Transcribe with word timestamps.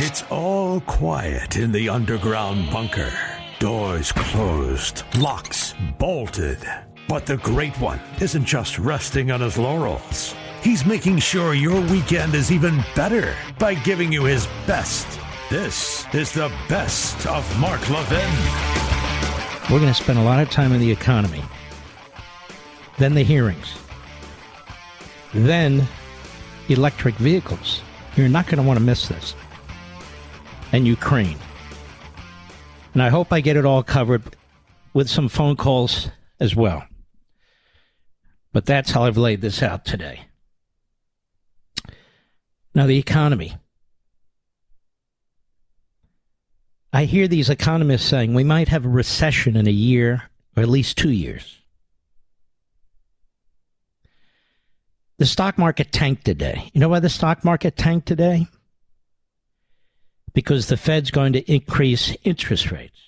It's 0.00 0.22
all 0.30 0.80
quiet 0.82 1.56
in 1.56 1.72
the 1.72 1.88
underground 1.88 2.70
bunker. 2.70 3.12
Doors 3.58 4.12
closed, 4.12 5.02
locks 5.18 5.74
bolted. 5.98 6.58
But 7.08 7.26
the 7.26 7.38
Great 7.38 7.74
One 7.80 8.00
isn't 8.20 8.44
just 8.44 8.78
resting 8.78 9.32
on 9.32 9.40
his 9.40 9.58
laurels. 9.58 10.36
He's 10.62 10.86
making 10.86 11.18
sure 11.18 11.52
your 11.52 11.80
weekend 11.80 12.36
is 12.36 12.52
even 12.52 12.80
better 12.94 13.34
by 13.58 13.74
giving 13.74 14.12
you 14.12 14.22
his 14.22 14.46
best. 14.68 15.18
This 15.50 16.06
is 16.14 16.30
the 16.30 16.52
best 16.68 17.26
of 17.26 17.58
Mark 17.58 17.80
Levin. 17.90 18.30
We're 19.68 19.80
going 19.80 19.92
to 19.92 20.00
spend 20.00 20.20
a 20.20 20.22
lot 20.22 20.38
of 20.38 20.48
time 20.48 20.70
on 20.70 20.78
the 20.78 20.92
economy, 20.92 21.42
then 22.98 23.14
the 23.14 23.24
hearings, 23.24 23.76
then 25.34 25.88
electric 26.68 27.16
vehicles. 27.16 27.80
You're 28.14 28.28
not 28.28 28.46
going 28.46 28.58
to 28.58 28.62
want 28.62 28.78
to 28.78 28.84
miss 28.84 29.08
this. 29.08 29.34
And 30.72 30.86
Ukraine. 30.86 31.38
And 32.94 33.02
I 33.02 33.08
hope 33.08 33.32
I 33.32 33.40
get 33.40 33.56
it 33.56 33.64
all 33.64 33.82
covered 33.82 34.36
with 34.92 35.08
some 35.08 35.28
phone 35.28 35.56
calls 35.56 36.10
as 36.40 36.54
well. 36.56 36.84
But 38.52 38.66
that's 38.66 38.90
how 38.90 39.04
I've 39.04 39.16
laid 39.16 39.40
this 39.40 39.62
out 39.62 39.84
today. 39.84 40.26
Now, 42.74 42.86
the 42.86 42.98
economy. 42.98 43.56
I 46.92 47.04
hear 47.04 47.28
these 47.28 47.50
economists 47.50 48.06
saying 48.06 48.34
we 48.34 48.44
might 48.44 48.68
have 48.68 48.84
a 48.84 48.88
recession 48.88 49.56
in 49.56 49.66
a 49.66 49.72
year 49.72 50.30
or 50.56 50.62
at 50.62 50.68
least 50.68 50.96
two 50.96 51.10
years. 51.10 51.58
The 55.18 55.26
stock 55.26 55.58
market 55.58 55.92
tanked 55.92 56.24
today. 56.24 56.70
You 56.72 56.80
know 56.80 56.88
why 56.88 57.00
the 57.00 57.08
stock 57.08 57.44
market 57.44 57.76
tanked 57.76 58.06
today? 58.06 58.46
Because 60.34 60.68
the 60.68 60.76
Fed's 60.76 61.10
going 61.10 61.32
to 61.32 61.52
increase 61.52 62.16
interest 62.24 62.70
rates. 62.70 62.98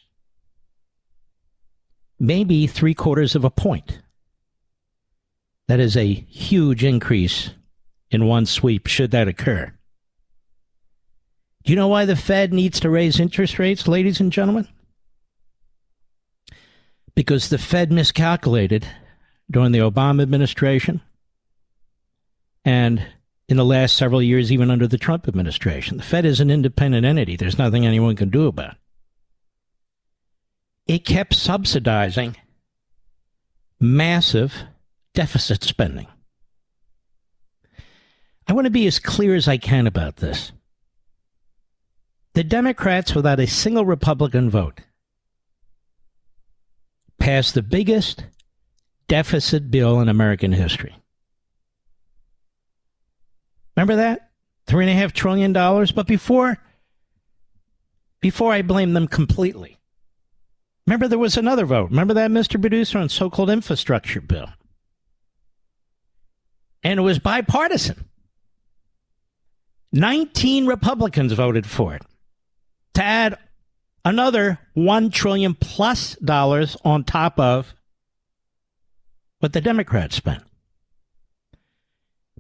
Maybe 2.19 2.67
three 2.67 2.95
quarters 2.95 3.35
of 3.35 3.45
a 3.45 3.51
point. 3.51 4.01
That 5.69 5.81
is 5.81 5.97
a 5.97 6.13
huge 6.13 6.85
increase 6.85 7.51
in 8.11 8.27
one 8.27 8.47
sweep, 8.47 8.87
should 8.87 9.13
that 9.13 9.29
occur. 9.29 9.73
Do 11.63 11.73
you 11.73 11.77
know 11.77 11.89
why 11.89 12.05
the 12.07 12.17
Fed 12.17 12.53
needs 12.53 12.81
to 12.81 12.91
raise 12.91 13.21
interest 13.21 13.59
rates, 13.59 13.87
ladies 13.87 14.21
and 14.21 14.33
gentlemen? 14.33 14.67
Because 17.15 17.49
the 17.49 17.59
Fed 17.59 17.93
miscalculated 17.93 18.87
during 19.51 19.73
the 19.73 19.79
Obama 19.79 20.23
administration 20.23 21.01
and 22.65 23.07
in 23.51 23.57
the 23.57 23.65
last 23.65 23.97
several 23.97 24.23
years, 24.23 24.53
even 24.53 24.71
under 24.71 24.87
the 24.87 24.97
Trump 24.97 25.27
administration. 25.27 25.97
The 25.97 26.05
Fed 26.05 26.25
is 26.25 26.39
an 26.39 26.53
independent 26.53 27.05
entity. 27.05 27.35
There's 27.35 27.59
nothing 27.59 27.85
anyone 27.85 28.15
can 28.15 28.31
do 28.31 28.47
about 28.47 28.75
it. 30.87 30.95
It 30.95 31.05
kept 31.05 31.35
subsidizing 31.35 32.37
massive 33.81 34.55
deficit 35.15 35.65
spending. 35.65 36.07
I 38.47 38.53
want 38.53 38.67
to 38.67 38.71
be 38.71 38.87
as 38.87 39.01
clear 39.01 39.35
as 39.35 39.49
I 39.49 39.57
can 39.57 39.89
about 39.89 40.17
this. 40.17 40.53
The 42.35 42.45
Democrats, 42.45 43.17
without 43.17 43.41
a 43.41 43.49
single 43.49 43.85
Republican 43.85 44.49
vote, 44.49 44.81
passed 47.19 47.55
the 47.55 47.63
biggest 47.63 48.25
deficit 49.09 49.73
bill 49.73 50.01
in 50.01 50.09
American 50.09 50.53
history. 50.53 50.95
Remember 53.77 53.97
that? 53.97 54.31
Three 54.67 54.85
and 54.85 54.91
a 54.91 55.01
half 55.01 55.13
trillion 55.13 55.53
dollars. 55.53 55.93
But 55.93 56.07
before, 56.07 56.59
before 58.21 58.53
I 58.53 58.63
blame 58.63 58.93
them 58.93 59.09
completely, 59.09 59.79
remember 60.87 61.09
there 61.09 61.19
was 61.19 61.37
another 61.37 61.67
vote. 61.67 61.91
Remember 61.91 62.15
that, 62.15 62.31
Mr. 62.31 62.61
Producer, 62.61 62.99
on 62.99 63.09
so-called 63.09 63.51
infrastructure 63.51 64.21
bill 64.21 64.51
and 66.83 66.99
it 66.99 67.03
was 67.03 67.19
bipartisan. 67.19 68.05
19 69.93 70.67
Republicans 70.67 71.33
voted 71.33 71.67
for 71.67 71.95
it 71.95 72.03
to 72.95 73.03
add 73.03 73.37
another 74.05 74.59
1 74.75 75.11
trillion 75.11 75.55
plus 75.55 76.15
dollars 76.17 76.77
on 76.85 77.05
top 77.05 77.39
of 77.39 77.75
what 79.41 79.53
the 79.53 79.61
Democrats 79.61 80.17
spent. 80.17 80.43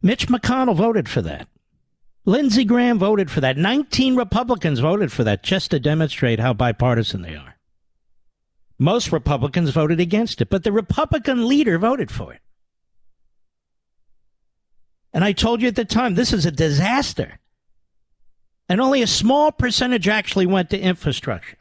Mitch 0.02 0.28
McConnell 0.28 0.76
voted 0.76 1.08
for 1.08 1.22
that. 1.22 1.48
Lindsey 2.24 2.64
Graham 2.64 2.98
voted 2.98 3.30
for 3.30 3.40
that. 3.40 3.56
19 3.56 4.16
Republicans 4.16 4.78
voted 4.78 5.10
for 5.10 5.24
that 5.24 5.42
just 5.42 5.70
to 5.70 5.80
demonstrate 5.80 6.38
how 6.38 6.52
bipartisan 6.52 7.22
they 7.22 7.34
are. 7.34 7.56
Most 8.78 9.12
Republicans 9.12 9.70
voted 9.70 10.00
against 10.00 10.40
it, 10.40 10.48
but 10.48 10.64
the 10.64 10.72
Republican 10.72 11.46
leader 11.46 11.78
voted 11.78 12.10
for 12.10 12.32
it. 12.32 12.40
And 15.12 15.24
I 15.24 15.32
told 15.32 15.60
you 15.60 15.68
at 15.68 15.76
the 15.76 15.84
time, 15.84 16.14
this 16.14 16.32
is 16.32 16.46
a 16.46 16.50
disaster. 16.50 17.40
And 18.68 18.80
only 18.80 19.02
a 19.02 19.06
small 19.06 19.50
percentage 19.50 20.08
actually 20.08 20.46
went 20.46 20.70
to 20.70 20.78
infrastructure. 20.78 21.58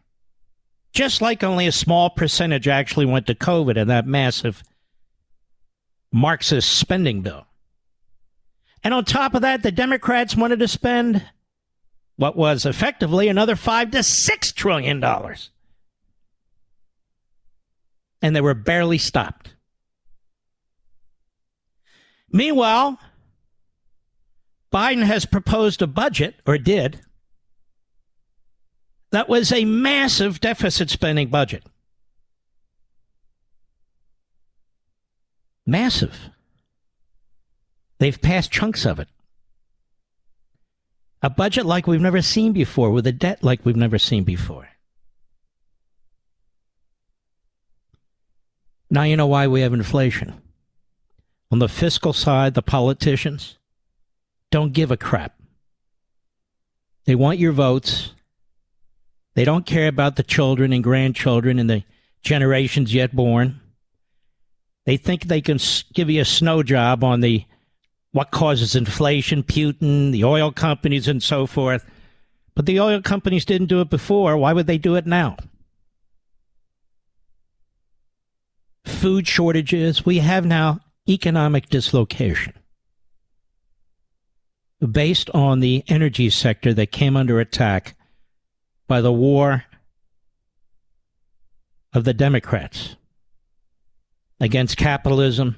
Just 0.94 1.22
like 1.22 1.44
only 1.44 1.68
a 1.68 1.72
small 1.72 2.10
percentage 2.10 2.68
actually 2.68 3.06
went 3.06 3.28
to 3.28 3.36
COVID 3.36 3.80
and 3.80 3.90
that 3.90 4.08
massive 4.08 4.64
Marxist 6.12 6.78
spending 6.78 7.22
bill. 7.22 7.46
And 8.84 8.94
on 8.94 9.06
top 9.06 9.34
of 9.34 9.42
that, 9.42 9.64
the 9.64 9.72
Democrats 9.72 10.36
wanted 10.36 10.60
to 10.60 10.68
spend 10.68 11.26
what 12.16 12.36
was 12.36 12.66
effectively 12.66 13.28
another 13.28 13.56
five 13.56 13.92
to 13.92 14.04
six 14.04 14.52
trillion 14.52 15.00
dollars. 15.00 15.52
And 18.22 18.36
they 18.36 18.42
were 18.42 18.54
barely 18.54 18.98
stopped. 18.98 19.56
Meanwhile, 22.32 23.00
Biden 24.72 25.04
has 25.04 25.26
proposed 25.26 25.82
a 25.82 25.88
budget, 25.88 26.36
or 26.46 26.58
did, 26.58 27.02
that 29.12 29.28
was 29.28 29.52
a 29.52 29.66
massive 29.66 30.40
deficit 30.40 30.90
spending 30.90 31.30
budget. 31.30 31.64
Massive. 35.66 36.30
They've 38.00 38.22
passed 38.22 38.52
chunks 38.52 38.86
of 38.86 39.00
it. 39.00 39.10
A 41.22 41.30
budget 41.30 41.66
like 41.66 41.86
we've 41.86 42.00
never 42.02 42.22
seen 42.22 42.54
before, 42.54 42.92
with 42.92 43.06
a 43.06 43.12
debt 43.12 43.44
like 43.44 43.66
we've 43.66 43.76
never 43.76 44.00
seen 44.00 44.24
before. 44.24 44.70
Now 48.90 49.04
you 49.04 49.18
know 49.18 49.28
why 49.28 49.48
we 49.48 49.62
have 49.62 49.74
inflation. 49.74 50.42
On 51.52 51.60
the 51.60 51.68
fiscal 51.68 52.14
side, 52.14 52.54
the 52.54 52.62
politicians, 52.62 53.58
don't 54.50 54.74
give 54.74 54.92
a 54.92 54.98
crap. 54.98 55.36
They 57.06 57.16
want 57.16 57.40
your 57.40 57.52
votes. 57.52 58.14
They 59.36 59.44
don't 59.44 59.66
care 59.66 59.88
about 59.88 60.16
the 60.16 60.24
children 60.24 60.72
and 60.72 60.84
grandchildren 60.84 61.60
and 61.60 61.70
the 61.70 61.84
generations 62.22 62.94
yet 62.94 63.16
born. 63.16 63.60
They 64.86 64.98
think 64.98 65.24
they 65.24 65.42
can 65.42 65.60
give 65.94 66.10
you 66.10 66.22
a 66.22 66.26
snow 66.26 66.64
job 66.64 67.04
on 67.04 67.20
the 67.20 67.46
what 68.12 68.32
causes 68.32 68.76
inflation, 68.76 69.44
Putin, 69.44 70.12
the 70.12 70.24
oil 70.24 70.52
companies, 70.52 71.08
and 71.08 71.22
so 71.22 71.46
forth. 71.46 71.86
But 72.56 72.66
the 72.66 72.80
oil 72.80 73.02
companies 73.02 73.46
didn't 73.46 73.68
do 73.68 73.82
it 73.82 73.90
before. 73.90 74.36
Why 74.36 74.54
would 74.54 74.68
they 74.68 74.78
do 74.78 74.96
it 74.96 75.06
now? 75.06 75.38
Food 78.86 79.28
shortages. 79.28 80.06
We 80.06 80.20
have 80.20 80.46
now 80.46 80.80
economic 81.08 81.70
dislocation 81.70 82.54
based 84.92 85.30
on 85.32 85.60
the 85.60 85.84
energy 85.88 86.30
sector 86.30 86.74
that 86.74 86.92
came 86.92 87.18
under 87.18 87.40
attack 87.40 87.96
by 88.88 89.02
the 89.02 89.12
war 89.12 89.66
of 91.94 92.04
the 92.04 92.14
Democrats 92.14 92.96
against 94.40 94.78
capitalism, 94.78 95.58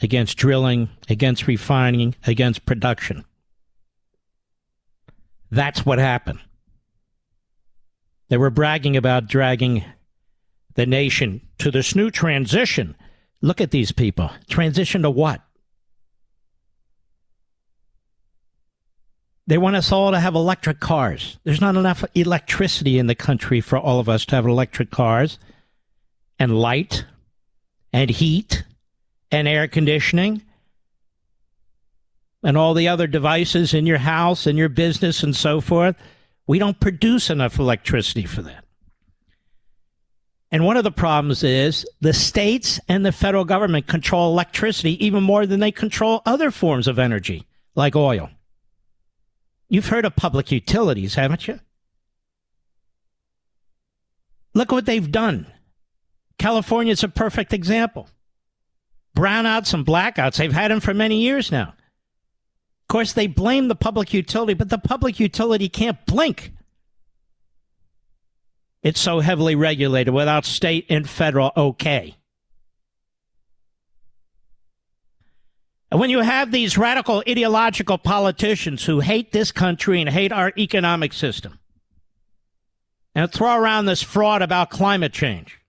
against 0.00 0.36
drilling, 0.36 0.88
against 1.08 1.46
refining, 1.46 2.14
against 2.26 2.66
production. 2.66 3.24
That's 5.50 5.84
what 5.84 5.98
happened. 5.98 6.40
They 8.28 8.38
were 8.38 8.50
bragging 8.50 8.96
about 8.96 9.26
dragging 9.26 9.84
the 10.74 10.86
nation 10.86 11.42
to 11.58 11.70
this 11.70 11.94
new 11.94 12.10
transition. 12.10 12.96
Look 13.42 13.60
at 13.60 13.70
these 13.70 13.92
people. 13.92 14.30
Transition 14.48 15.02
to 15.02 15.10
what? 15.10 15.42
They 19.46 19.58
want 19.58 19.76
us 19.76 19.92
all 19.92 20.12
to 20.12 20.20
have 20.20 20.34
electric 20.34 20.80
cars. 20.80 21.38
There's 21.44 21.60
not 21.60 21.76
enough 21.76 22.04
electricity 22.14 22.98
in 22.98 23.06
the 23.06 23.14
country 23.14 23.60
for 23.60 23.76
all 23.78 24.00
of 24.00 24.08
us 24.08 24.24
to 24.26 24.36
have 24.36 24.46
electric 24.46 24.90
cars 24.90 25.38
and 26.38 26.58
light 26.58 27.04
and 27.92 28.08
heat 28.08 28.64
and 29.32 29.48
air 29.48 29.66
conditioning 29.66 30.42
and 32.44 32.56
all 32.56 32.74
the 32.74 32.88
other 32.88 33.06
devices 33.06 33.74
in 33.74 33.86
your 33.86 33.98
house 33.98 34.46
and 34.46 34.58
your 34.58 34.68
business 34.68 35.22
and 35.22 35.34
so 35.34 35.60
forth. 35.60 35.96
We 36.46 36.58
don't 36.58 36.78
produce 36.78 37.30
enough 37.30 37.58
electricity 37.58 38.26
for 38.26 38.42
that. 38.42 38.64
And 40.50 40.66
one 40.66 40.76
of 40.76 40.84
the 40.84 40.92
problems 40.92 41.42
is 41.42 41.86
the 42.00 42.12
states 42.12 42.78
and 42.86 43.06
the 43.06 43.12
federal 43.12 43.46
government 43.46 43.86
control 43.86 44.30
electricity 44.30 45.02
even 45.04 45.22
more 45.22 45.46
than 45.46 45.60
they 45.60 45.72
control 45.72 46.20
other 46.26 46.50
forms 46.50 46.86
of 46.86 46.98
energy, 46.98 47.46
like 47.74 47.96
oil. 47.96 48.28
You've 49.70 49.88
heard 49.88 50.04
of 50.04 50.14
public 50.14 50.52
utilities, 50.52 51.14
haven't 51.14 51.48
you? 51.48 51.58
Look 54.52 54.70
what 54.70 54.84
they've 54.84 55.10
done. 55.10 55.46
California 56.38 56.92
is 56.92 57.02
a 57.02 57.08
perfect 57.08 57.54
example. 57.54 58.08
Brownouts 59.16 59.74
and 59.74 59.84
blackouts, 59.84 60.36
they've 60.36 60.52
had 60.52 60.70
them 60.70 60.80
for 60.80 60.94
many 60.94 61.20
years 61.20 61.52
now. 61.52 61.68
Of 61.68 62.88
course, 62.88 63.12
they 63.12 63.26
blame 63.26 63.68
the 63.68 63.74
public 63.74 64.12
utility, 64.12 64.54
but 64.54 64.68
the 64.68 64.78
public 64.78 65.20
utility 65.20 65.68
can't 65.68 66.04
blink. 66.06 66.52
It's 68.82 69.00
so 69.00 69.20
heavily 69.20 69.54
regulated 69.54 70.12
without 70.12 70.44
state 70.44 70.86
and 70.88 71.08
federal 71.08 71.52
okay. 71.56 72.16
And 75.90 76.00
when 76.00 76.10
you 76.10 76.20
have 76.20 76.50
these 76.50 76.78
radical 76.78 77.22
ideological 77.28 77.98
politicians 77.98 78.84
who 78.84 79.00
hate 79.00 79.32
this 79.32 79.52
country 79.52 80.00
and 80.00 80.08
hate 80.08 80.32
our 80.32 80.52
economic 80.56 81.12
system, 81.12 81.58
and 83.14 83.30
throw 83.30 83.54
around 83.54 83.84
this 83.84 84.02
fraud 84.02 84.40
about 84.40 84.70
climate 84.70 85.12
change, 85.12 85.60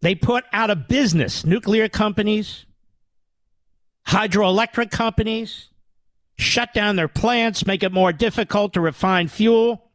they 0.00 0.14
put 0.14 0.44
out 0.52 0.70
of 0.70 0.88
business 0.88 1.44
nuclear 1.44 1.88
companies, 1.88 2.66
hydroelectric 4.06 4.90
companies, 4.90 5.68
shut 6.36 6.72
down 6.72 6.96
their 6.96 7.08
plants, 7.08 7.66
make 7.66 7.82
it 7.82 7.92
more 7.92 8.12
difficult 8.12 8.74
to 8.74 8.80
refine 8.80 9.28
fuel. 9.28 9.90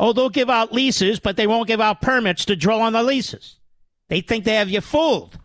Oh, 0.00 0.12
they'll 0.12 0.30
give 0.30 0.48
out 0.48 0.72
leases, 0.72 1.20
but 1.20 1.36
they 1.36 1.46
won't 1.46 1.68
give 1.68 1.80
out 1.80 2.00
permits 2.00 2.44
to 2.46 2.56
drill 2.56 2.80
on 2.80 2.92
the 2.92 3.02
leases. 3.02 3.56
They 4.08 4.20
think 4.20 4.44
they 4.44 4.54
have 4.54 4.70
you 4.70 4.80
fooled. 4.80 5.38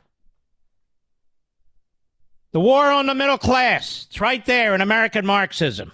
The 2.54 2.60
war 2.60 2.86
on 2.92 3.08
the 3.08 3.16
middle 3.16 3.40
class. 3.40 4.06
It's 4.10 4.22
right 4.22 4.46
there 4.46 4.76
in 4.76 4.82
American 4.82 5.26
Marxism. 5.26 5.92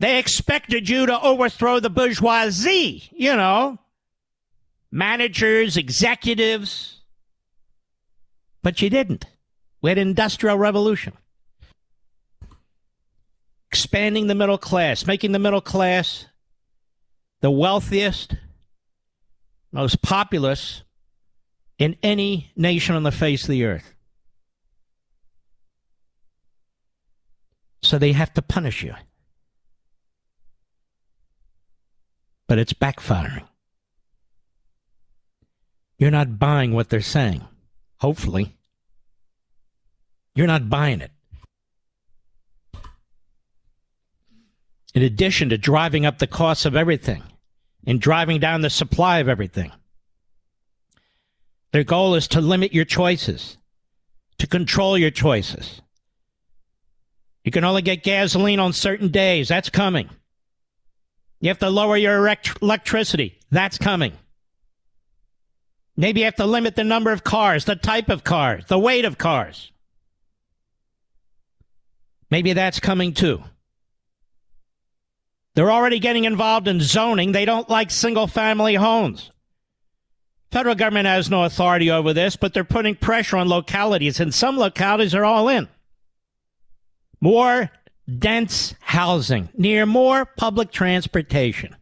They 0.00 0.18
expected 0.18 0.88
you 0.88 1.06
to 1.06 1.20
overthrow 1.20 1.80
the 1.80 1.90
bourgeoisie, 1.90 3.04
you 3.12 3.36
know, 3.36 3.78
managers, 4.94 5.76
executives. 5.76 7.02
But 8.62 8.80
you 8.80 8.88
didn't. 8.88 9.26
We 9.82 9.90
had 9.90 9.98
industrial 9.98 10.56
revolution 10.56 11.12
expanding 13.70 14.28
the 14.28 14.36
middle 14.36 14.56
class, 14.56 15.04
making 15.04 15.32
the 15.32 15.38
middle 15.40 15.60
class 15.60 16.26
the 17.40 17.50
wealthiest, 17.50 18.36
most 19.72 20.00
populous 20.00 20.84
in 21.76 21.96
any 22.00 22.52
nation 22.56 22.94
on 22.94 23.02
the 23.02 23.10
face 23.10 23.42
of 23.42 23.48
the 23.48 23.64
earth. 23.64 23.92
So 27.82 27.98
they 27.98 28.12
have 28.12 28.32
to 28.34 28.42
punish 28.42 28.84
you. 28.84 28.94
But 32.46 32.60
it's 32.60 32.72
backfiring. 32.72 33.48
You're 36.04 36.10
not 36.10 36.38
buying 36.38 36.74
what 36.74 36.90
they're 36.90 37.00
saying. 37.00 37.40
Hopefully. 37.96 38.54
You're 40.34 40.46
not 40.46 40.68
buying 40.68 41.00
it. 41.00 41.10
in 44.94 45.02
addition 45.02 45.48
to 45.48 45.56
driving 45.56 46.04
up 46.04 46.18
the 46.18 46.26
cost 46.26 46.66
of 46.66 46.76
everything 46.76 47.22
and 47.86 48.02
driving 48.02 48.38
down 48.38 48.60
the 48.60 48.68
supply 48.68 49.20
of 49.20 49.30
everything. 49.30 49.72
Their 51.72 51.84
goal 51.84 52.14
is 52.16 52.28
to 52.28 52.42
limit 52.42 52.74
your 52.74 52.84
choices, 52.84 53.56
to 54.36 54.46
control 54.46 54.98
your 54.98 55.10
choices. 55.10 55.80
You 57.44 57.50
can 57.50 57.64
only 57.64 57.80
get 57.80 58.02
gasoline 58.04 58.60
on 58.60 58.74
certain 58.74 59.08
days. 59.08 59.48
That's 59.48 59.70
coming. 59.70 60.10
You 61.40 61.48
have 61.48 61.60
to 61.60 61.70
lower 61.70 61.96
your 61.96 62.18
elect- 62.18 62.58
electricity. 62.60 63.38
That's 63.50 63.78
coming. 63.78 64.12
Maybe 65.96 66.20
you 66.20 66.24
have 66.24 66.36
to 66.36 66.46
limit 66.46 66.76
the 66.76 66.84
number 66.84 67.12
of 67.12 67.24
cars, 67.24 67.64
the 67.64 67.76
type 67.76 68.08
of 68.08 68.24
cars, 68.24 68.64
the 68.66 68.78
weight 68.78 69.04
of 69.04 69.16
cars. 69.18 69.70
Maybe 72.30 72.52
that's 72.52 72.80
coming 72.80 73.14
too. 73.14 73.42
They're 75.54 75.70
already 75.70 76.00
getting 76.00 76.24
involved 76.24 76.66
in 76.66 76.80
zoning. 76.80 77.30
They 77.30 77.44
don't 77.44 77.70
like 77.70 77.90
single 77.92 78.26
family 78.26 78.74
homes. 78.74 79.30
Federal 80.50 80.74
government 80.74 81.06
has 81.06 81.30
no 81.30 81.44
authority 81.44 81.90
over 81.90 82.12
this, 82.12 82.36
but 82.36 82.54
they're 82.54 82.64
putting 82.64 82.96
pressure 82.96 83.36
on 83.36 83.48
localities, 83.48 84.20
and 84.20 84.34
some 84.34 84.56
localities 84.56 85.14
are 85.14 85.24
all 85.24 85.48
in. 85.48 85.68
More 87.20 87.70
dense 88.18 88.74
housing, 88.80 89.48
near 89.56 89.86
more 89.86 90.24
public 90.24 90.70
transportation. 90.70 91.74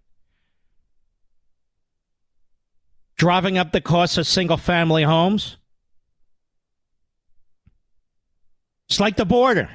Driving 3.22 3.56
up 3.56 3.70
the 3.70 3.80
cost 3.80 4.18
of 4.18 4.26
single 4.26 4.56
family 4.56 5.04
homes. 5.04 5.56
It's 8.88 8.98
like 8.98 9.14
the 9.14 9.24
border. 9.24 9.70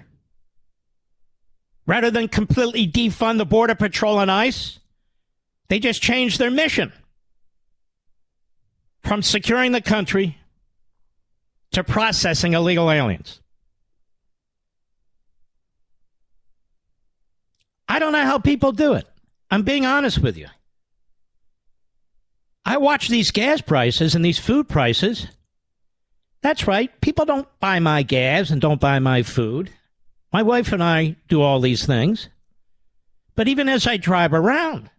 Rather 1.86 2.12
than 2.12 2.28
completely 2.28 2.86
defund 2.86 3.38
the 3.38 3.46
Border 3.46 3.74
Patrol 3.74 4.20
and 4.20 4.30
ICE, 4.30 4.80
they 5.70 5.80
just 5.80 6.02
changed 6.02 6.40
their 6.40 6.52
mission 6.52 6.92
from 9.02 9.22
securing 9.22 9.72
the 9.72 9.80
country 9.80 10.38
to 11.72 11.86
processing 11.86 12.52
illegal 12.52 12.92
aliens. 12.92 13.40
I 17.88 18.00
don't 18.00 18.12
know 18.12 18.26
how 18.26 18.40
people 18.40 18.74
do 18.74 18.96
it. 18.96 19.08
I'm 19.50 19.64
being 19.64 19.86
honest 19.86 20.20
with 20.20 20.38
you. 20.38 20.48
I 22.68 22.76
watch 22.76 23.08
these 23.08 23.32
gas 23.32 23.62
prices 23.62 24.14
and 24.14 24.26
these 24.26 24.40
food 24.40 24.68
prices. 24.68 25.28
That's 26.42 26.68
right. 26.68 26.92
People 27.00 27.24
don't 27.24 27.48
buy 27.62 27.80
my 27.80 28.04
gas 28.04 28.50
and 28.50 28.60
don't 28.60 28.82
buy 28.82 29.00
my 29.00 29.24
food. 29.24 29.72
My 30.34 30.44
wife 30.44 30.74
and 30.74 30.84
I 30.84 31.16
do 31.30 31.42
all 31.42 31.62
these 31.62 31.86
things. 31.86 32.28
But 33.36 33.48
even 33.48 33.70
as 33.70 33.88
I 33.88 33.96
drive 33.96 34.34
around, 34.34 34.90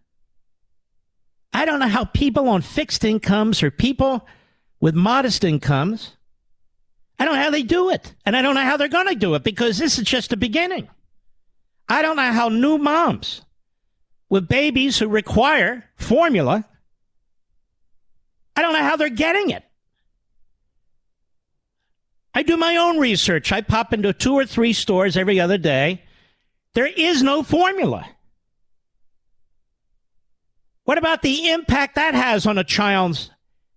I 1.53 1.65
don't 1.65 1.79
know 1.79 1.87
how 1.87 2.05
people 2.05 2.49
on 2.49 2.63
fixed 2.63 3.03
incomes 3.03 3.61
or 3.61 3.69
people 3.69 4.27
with 4.79 4.95
modest 4.95 5.43
incomes, 5.43 6.15
I 7.19 7.25
don't 7.25 7.35
know 7.35 7.43
how 7.43 7.51
they 7.51 7.61
do 7.61 7.91
it. 7.91 8.15
And 8.25 8.35
I 8.35 8.41
don't 8.41 8.55
know 8.55 8.63
how 8.63 8.77
they're 8.77 8.87
going 8.87 9.09
to 9.09 9.15
do 9.15 9.35
it 9.35 9.43
because 9.43 9.77
this 9.77 9.99
is 9.99 10.05
just 10.05 10.31
the 10.31 10.37
beginning. 10.37 10.89
I 11.87 12.01
don't 12.01 12.15
know 12.15 12.31
how 12.31 12.49
new 12.49 12.79
moms 12.79 13.43
with 14.27 14.47
babies 14.47 14.97
who 14.97 15.07
require 15.07 15.85
formula, 15.97 16.65
I 18.59 18.61
don't 18.61 18.73
know 18.73 18.83
how 18.83 18.97
they're 18.97 19.07
getting 19.07 19.51
it. 19.51 19.63
I 22.33 22.43
do 22.43 22.57
my 22.57 22.75
own 22.75 22.99
research. 22.99 23.53
I 23.53 23.61
pop 23.61 23.93
into 23.93 24.11
two 24.11 24.33
or 24.33 24.45
three 24.45 24.73
stores 24.73 25.15
every 25.15 25.39
other 25.39 25.57
day. 25.57 26.03
There 26.73 26.85
is 26.85 27.23
no 27.23 27.41
formula. 27.41 28.05
What 30.83 30.97
about 30.97 31.21
the 31.21 31.51
impact 31.51 31.95
that 31.95 32.13
has 32.15 32.45
on 32.45 32.57
a 32.57 32.65
child's 32.65 33.31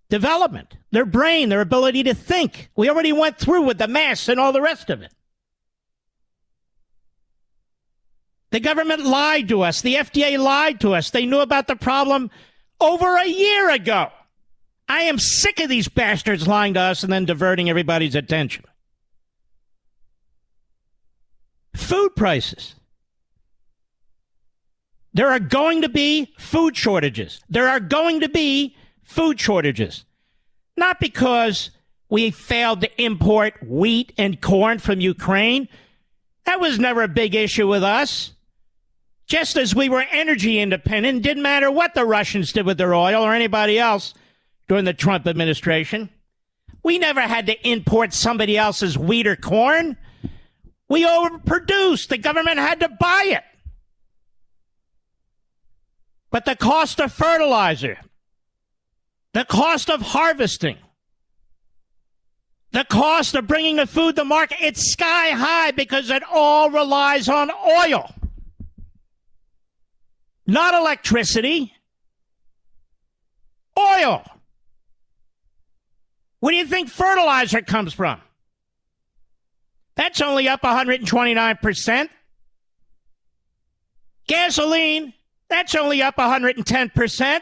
development, 0.09 0.75
their 0.91 1.05
brain, 1.05 1.47
their 1.47 1.61
ability 1.61 2.03
to 2.03 2.13
think? 2.13 2.69
We 2.75 2.89
already 2.89 3.13
went 3.13 3.37
through 3.37 3.61
with 3.61 3.77
the 3.77 3.87
mass 3.87 4.27
and 4.27 4.37
all 4.37 4.51
the 4.51 4.61
rest 4.61 4.89
of 4.89 5.01
it. 5.01 5.13
The 8.51 8.59
government 8.59 9.05
lied 9.05 9.47
to 9.47 9.61
us. 9.61 9.79
The 9.79 9.95
FDA 9.95 10.37
lied 10.37 10.81
to 10.81 10.93
us. 10.93 11.11
They 11.11 11.25
knew 11.25 11.39
about 11.39 11.67
the 11.67 11.77
problem 11.77 12.29
over 12.81 13.15
a 13.15 13.29
year 13.29 13.69
ago. 13.69 14.09
I 14.87 15.01
am 15.01 15.17
sick 15.17 15.59
of 15.59 15.69
these 15.69 15.87
bastards 15.87 16.47
lying 16.47 16.73
to 16.73 16.79
us 16.79 17.03
and 17.03 17.11
then 17.11 17.25
diverting 17.25 17.69
everybody's 17.69 18.15
attention. 18.15 18.65
Food 21.75 22.15
prices. 22.15 22.75
There 25.13 25.29
are 25.29 25.39
going 25.39 25.83
to 25.83 25.89
be 25.89 26.33
food 26.37 26.75
shortages. 26.75 27.39
There 27.49 27.69
are 27.69 27.79
going 27.79 28.21
to 28.21 28.29
be 28.29 28.75
food 29.03 29.39
shortages. 29.39 30.05
Not 30.75 30.99
because 30.99 31.69
we 32.09 32.31
failed 32.31 32.81
to 32.81 33.01
import 33.01 33.55
wheat 33.65 34.11
and 34.17 34.41
corn 34.41 34.79
from 34.79 34.99
Ukraine. 34.99 35.67
That 36.45 36.59
was 36.59 36.79
never 36.79 37.03
a 37.03 37.07
big 37.07 37.35
issue 37.35 37.67
with 37.67 37.83
us. 37.83 38.33
Just 39.27 39.55
as 39.55 39.73
we 39.73 39.87
were 39.87 40.05
energy 40.11 40.59
independent, 40.59 41.23
didn't 41.23 41.43
matter 41.43 41.71
what 41.71 41.93
the 41.93 42.05
Russians 42.05 42.51
did 42.51 42.65
with 42.65 42.77
their 42.77 42.93
oil 42.93 43.23
or 43.23 43.33
anybody 43.33 43.79
else 43.79 44.13
during 44.67 44.85
the 44.85 44.93
Trump 44.93 45.27
administration. 45.27 46.09
We 46.83 46.99
never 46.99 47.21
had 47.21 47.45
to 47.47 47.69
import 47.69 48.13
somebody 48.13 48.57
else's 48.57 48.97
wheat 48.97 49.27
or 49.27 49.35
corn. 49.35 49.97
We 50.89 51.05
overproduced. 51.05 52.09
The 52.09 52.17
government 52.17 52.57
had 52.57 52.81
to 52.81 52.89
buy 52.89 53.23
it. 53.27 53.43
But 56.29 56.45
the 56.45 56.55
cost 56.55 56.99
of 56.99 57.13
fertilizer, 57.13 57.99
the 59.33 59.45
cost 59.45 59.89
of 59.89 60.01
harvesting, 60.01 60.77
the 62.71 62.83
cost 62.85 63.35
of 63.35 63.45
bringing 63.45 63.75
the 63.75 63.85
food 63.85 64.15
to 64.15 64.25
market, 64.25 64.57
it's 64.59 64.91
sky 64.91 65.29
high 65.29 65.71
because 65.71 66.09
it 66.09 66.23
all 66.31 66.71
relies 66.71 67.29
on 67.29 67.51
oil, 67.51 68.11
not 70.47 70.73
electricity. 70.73 71.73
Oil. 73.77 74.23
Where 76.43 76.51
do 76.51 76.57
you 76.57 76.65
think 76.65 76.89
fertilizer 76.89 77.61
comes 77.61 77.93
from? 77.93 78.19
That's 79.95 80.19
only 80.19 80.49
up 80.49 80.61
129%. 80.61 82.09
Gasoline, 84.27 85.13
that's 85.47 85.73
only 85.73 86.01
up 86.01 86.17
110%. 86.17 87.39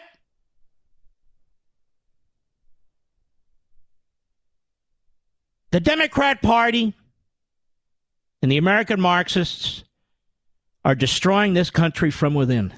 The 5.71 5.79
Democrat 5.79 6.43
Party 6.43 6.93
and 8.43 8.51
the 8.51 8.57
American 8.57 9.01
Marxists 9.01 9.83
are 10.85 10.93
destroying 10.93 11.55
this 11.55 11.71
country 11.71 12.11
from 12.11 12.35
within. 12.35 12.71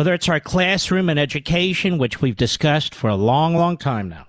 Whether 0.00 0.14
it's 0.14 0.30
our 0.30 0.40
classroom 0.40 1.10
and 1.10 1.20
education, 1.20 1.98
which 1.98 2.22
we've 2.22 2.34
discussed 2.34 2.94
for 2.94 3.10
a 3.10 3.14
long, 3.14 3.54
long 3.54 3.76
time 3.76 4.08
now, 4.08 4.28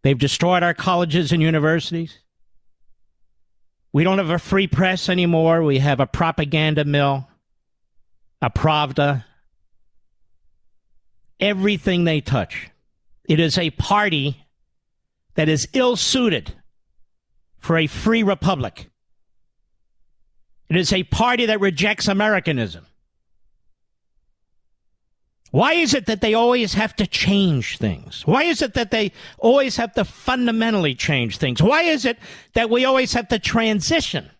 they've 0.00 0.18
destroyed 0.18 0.62
our 0.62 0.72
colleges 0.72 1.30
and 1.30 1.42
universities. 1.42 2.20
We 3.92 4.02
don't 4.02 4.16
have 4.16 4.30
a 4.30 4.38
free 4.38 4.66
press 4.66 5.10
anymore. 5.10 5.62
We 5.62 5.80
have 5.80 6.00
a 6.00 6.06
propaganda 6.06 6.86
mill, 6.86 7.28
a 8.40 8.48
Pravda. 8.48 9.26
Everything 11.38 12.04
they 12.04 12.22
touch. 12.22 12.70
It 13.28 13.40
is 13.40 13.58
a 13.58 13.68
party 13.68 14.46
that 15.34 15.50
is 15.50 15.68
ill 15.74 15.96
suited 15.96 16.54
for 17.58 17.76
a 17.76 17.86
free 17.86 18.22
republic. 18.22 18.88
It 20.70 20.76
is 20.76 20.94
a 20.94 21.02
party 21.02 21.44
that 21.44 21.60
rejects 21.60 22.08
Americanism. 22.08 22.86
Why 25.50 25.72
is 25.72 25.94
it 25.94 26.06
that 26.06 26.20
they 26.20 26.34
always 26.34 26.74
have 26.74 26.94
to 26.96 27.06
change 27.06 27.78
things? 27.78 28.24
Why 28.24 28.44
is 28.44 28.62
it 28.62 28.74
that 28.74 28.92
they 28.92 29.12
always 29.38 29.76
have 29.76 29.92
to 29.94 30.04
fundamentally 30.04 30.94
change 30.94 31.38
things? 31.38 31.60
Why 31.60 31.82
is 31.82 32.04
it 32.04 32.18
that 32.54 32.70
we 32.70 32.84
always 32.84 33.12
have 33.14 33.28
to 33.28 33.38
transition? 33.38 34.30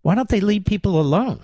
Why 0.00 0.14
don't 0.14 0.30
they 0.30 0.40
leave 0.40 0.64
people 0.64 0.98
alone? 0.98 1.40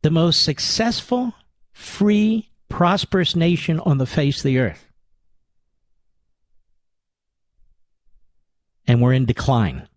The 0.00 0.10
most 0.10 0.44
successful, 0.44 1.34
free, 1.72 2.50
prosperous 2.68 3.36
nation 3.36 3.78
on 3.80 3.98
the 3.98 4.06
face 4.06 4.38
of 4.38 4.44
the 4.44 4.58
earth. 4.58 4.84
And 8.88 9.00
we're 9.00 9.12
in 9.12 9.26
decline. 9.26 9.88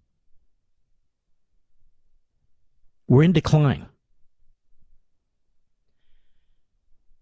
We're 3.08 3.24
in 3.24 3.32
decline. 3.32 3.88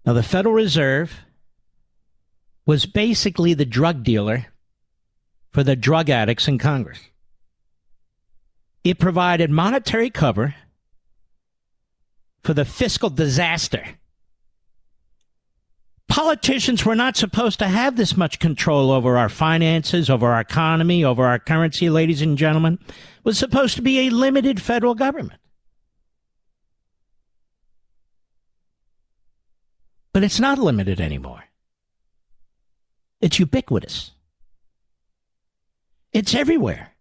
Now, 0.06 0.14
the 0.14 0.24
Federal 0.24 0.54
Reserve 0.54 1.22
was 2.66 2.86
basically 2.86 3.54
the 3.54 3.66
drug 3.66 4.04
dealer 4.04 4.48
for 5.52 5.64
the 5.64 5.76
drug 5.76 6.10
addicts 6.10 6.48
in 6.48 6.58
Congress. 6.58 7.00
It 8.84 9.00
provided 9.00 9.50
monetary 9.50 10.10
cover 10.10 10.56
for 12.44 12.54
the 12.54 12.66
fiscal 12.66 13.10
disaster. 13.10 13.84
Politicians 16.10 16.86
were 16.86 16.96
not 16.96 17.16
supposed 17.16 17.60
to 17.60 17.68
have 17.68 17.96
this 17.96 18.18
much 18.18 18.40
control 18.40 18.92
over 18.92 19.18
our 19.18 19.30
finances, 19.30 20.10
over 20.10 20.32
our 20.32 20.42
economy, 20.42 21.04
over 21.04 21.26
our 21.26 21.40
currency, 21.40 21.90
ladies 21.90 22.22
and 22.22 22.38
gentlemen. 22.38 22.78
It 22.88 22.94
was 23.24 23.38
supposed 23.38 23.76
to 23.78 23.82
be 23.82 24.00
a 24.00 24.10
limited 24.10 24.62
federal 24.62 24.96
government. 24.96 25.40
But 30.14 30.24
it's 30.24 30.40
not 30.40 30.60
limited 30.60 31.02
anymore. 31.02 31.44
It's 33.20 33.40
ubiquitous. 33.40 34.12
It's 36.12 36.36
everywhere. 36.36 36.92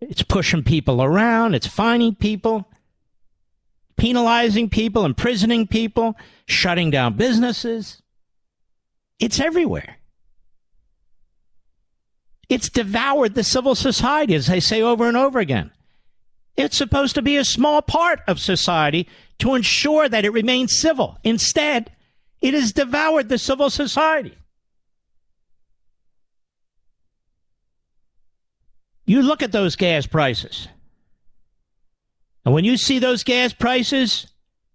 It's 0.00 0.22
pushing 0.22 0.64
people 0.64 1.00
around, 1.00 1.54
it's 1.54 1.68
fining 1.68 2.16
people, 2.16 2.66
penalizing 3.96 4.68
people, 4.68 5.04
imprisoning 5.04 5.68
people, 5.68 6.16
shutting 6.46 6.90
down 6.90 7.14
businesses. 7.14 8.02
It's 9.20 9.38
everywhere. 9.38 9.98
It's 12.48 12.68
devoured 12.68 13.34
the 13.34 13.44
civil 13.44 13.76
society, 13.76 14.34
as 14.34 14.50
I 14.50 14.58
say 14.58 14.82
over 14.82 15.06
and 15.06 15.16
over 15.16 15.38
again. 15.38 15.70
It's 16.56 16.76
supposed 16.76 17.14
to 17.14 17.22
be 17.22 17.36
a 17.36 17.44
small 17.44 17.82
part 17.82 18.20
of 18.26 18.38
society 18.38 19.08
to 19.38 19.54
ensure 19.54 20.08
that 20.08 20.24
it 20.24 20.30
remains 20.30 20.76
civil. 20.76 21.18
Instead, 21.24 21.90
it 22.40 22.54
has 22.54 22.72
devoured 22.72 23.28
the 23.28 23.38
civil 23.38 23.70
society. 23.70 24.36
You 29.04 29.22
look 29.22 29.42
at 29.42 29.52
those 29.52 29.76
gas 29.76 30.06
prices. 30.06 30.68
And 32.44 32.54
when 32.54 32.64
you 32.64 32.76
see 32.76 32.98
those 32.98 33.24
gas 33.24 33.52
prices, 33.52 34.26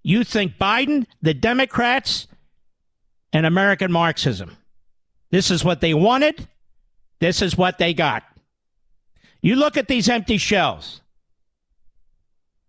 you 0.04 0.24
think 0.24 0.58
Biden, 0.58 1.06
the 1.22 1.34
Democrats, 1.34 2.28
and 3.34 3.46
American 3.46 3.92
Marxism. 3.92 4.58
This 5.32 5.52
is 5.52 5.64
what 5.64 5.82
they 5.82 5.94
wanted. 5.94 6.48
This 7.20 7.42
is 7.42 7.58
what 7.58 7.78
they 7.78 7.94
got. 7.94 8.24
You 9.42 9.56
look 9.56 9.78
at 9.78 9.88
these 9.88 10.10
empty 10.10 10.38
shelves. 10.38 11.02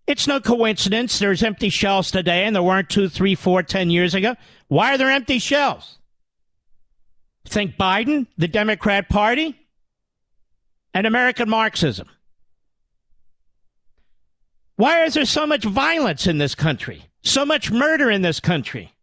It's 0.08 0.26
no 0.26 0.40
coincidence 0.40 1.18
there's 1.18 1.42
empty 1.42 1.68
shelves 1.68 2.10
today 2.10 2.44
and 2.44 2.56
there 2.56 2.62
weren't 2.62 2.88
two, 2.88 3.10
three, 3.10 3.34
four, 3.34 3.62
ten 3.62 3.90
years 3.90 4.14
ago. 4.14 4.36
Why 4.68 4.94
are 4.94 4.98
there 4.98 5.10
empty 5.10 5.38
shelves? 5.38 5.98
Think 7.44 7.76
Biden, 7.76 8.26
the 8.38 8.48
Democrat 8.48 9.10
Party, 9.10 9.54
and 10.94 11.06
American 11.06 11.50
Marxism. 11.50 12.08
Why 14.76 15.04
is 15.04 15.12
there 15.12 15.26
so 15.26 15.46
much 15.46 15.64
violence 15.64 16.26
in 16.26 16.38
this 16.38 16.54
country? 16.54 17.04
So 17.22 17.44
much 17.44 17.70
murder 17.70 18.10
in 18.10 18.22
this 18.22 18.40
country? 18.40 18.94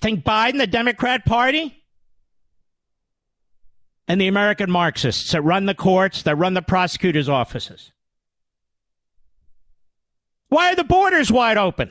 Think 0.00 0.22
Biden, 0.22 0.58
the 0.58 0.68
Democrat 0.68 1.24
Party, 1.24 1.82
and 4.06 4.20
the 4.20 4.28
American 4.28 4.70
Marxists 4.70 5.32
that 5.32 5.42
run 5.42 5.66
the 5.66 5.74
courts, 5.74 6.22
that 6.22 6.36
run 6.36 6.54
the 6.54 6.62
prosecutors' 6.62 7.28
offices. 7.28 7.90
Why 10.54 10.70
are 10.70 10.76
the 10.76 10.84
borders 10.84 11.32
wide 11.32 11.56
open? 11.56 11.90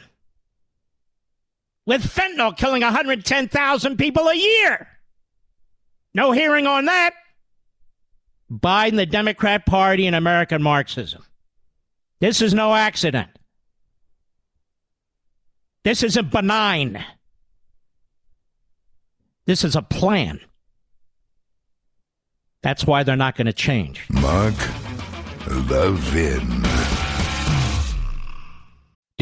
With 1.85 2.01
fentanyl 2.01 2.55
killing 2.55 2.81
110,000 2.81 3.97
people 3.97 4.29
a 4.29 4.35
year. 4.35 4.87
No 6.13 6.31
hearing 6.31 6.65
on 6.65 6.85
that. 6.85 7.13
Biden, 8.49 8.95
the 8.95 9.05
Democrat 9.05 9.65
Party, 9.65 10.07
and 10.07 10.15
American 10.15 10.63
Marxism. 10.63 11.25
This 12.21 12.41
is 12.41 12.53
no 12.53 12.73
accident. 12.73 13.31
This 15.83 16.01
isn't 16.01 16.31
benign. 16.31 17.03
This 19.45 19.65
is 19.65 19.75
a 19.75 19.81
plan. 19.81 20.39
That's 22.61 22.85
why 22.85 23.03
they're 23.03 23.17
not 23.17 23.35
going 23.35 23.47
to 23.47 23.51
change. 23.51 24.07
Mark 24.09 24.55
Levin. 25.47 26.72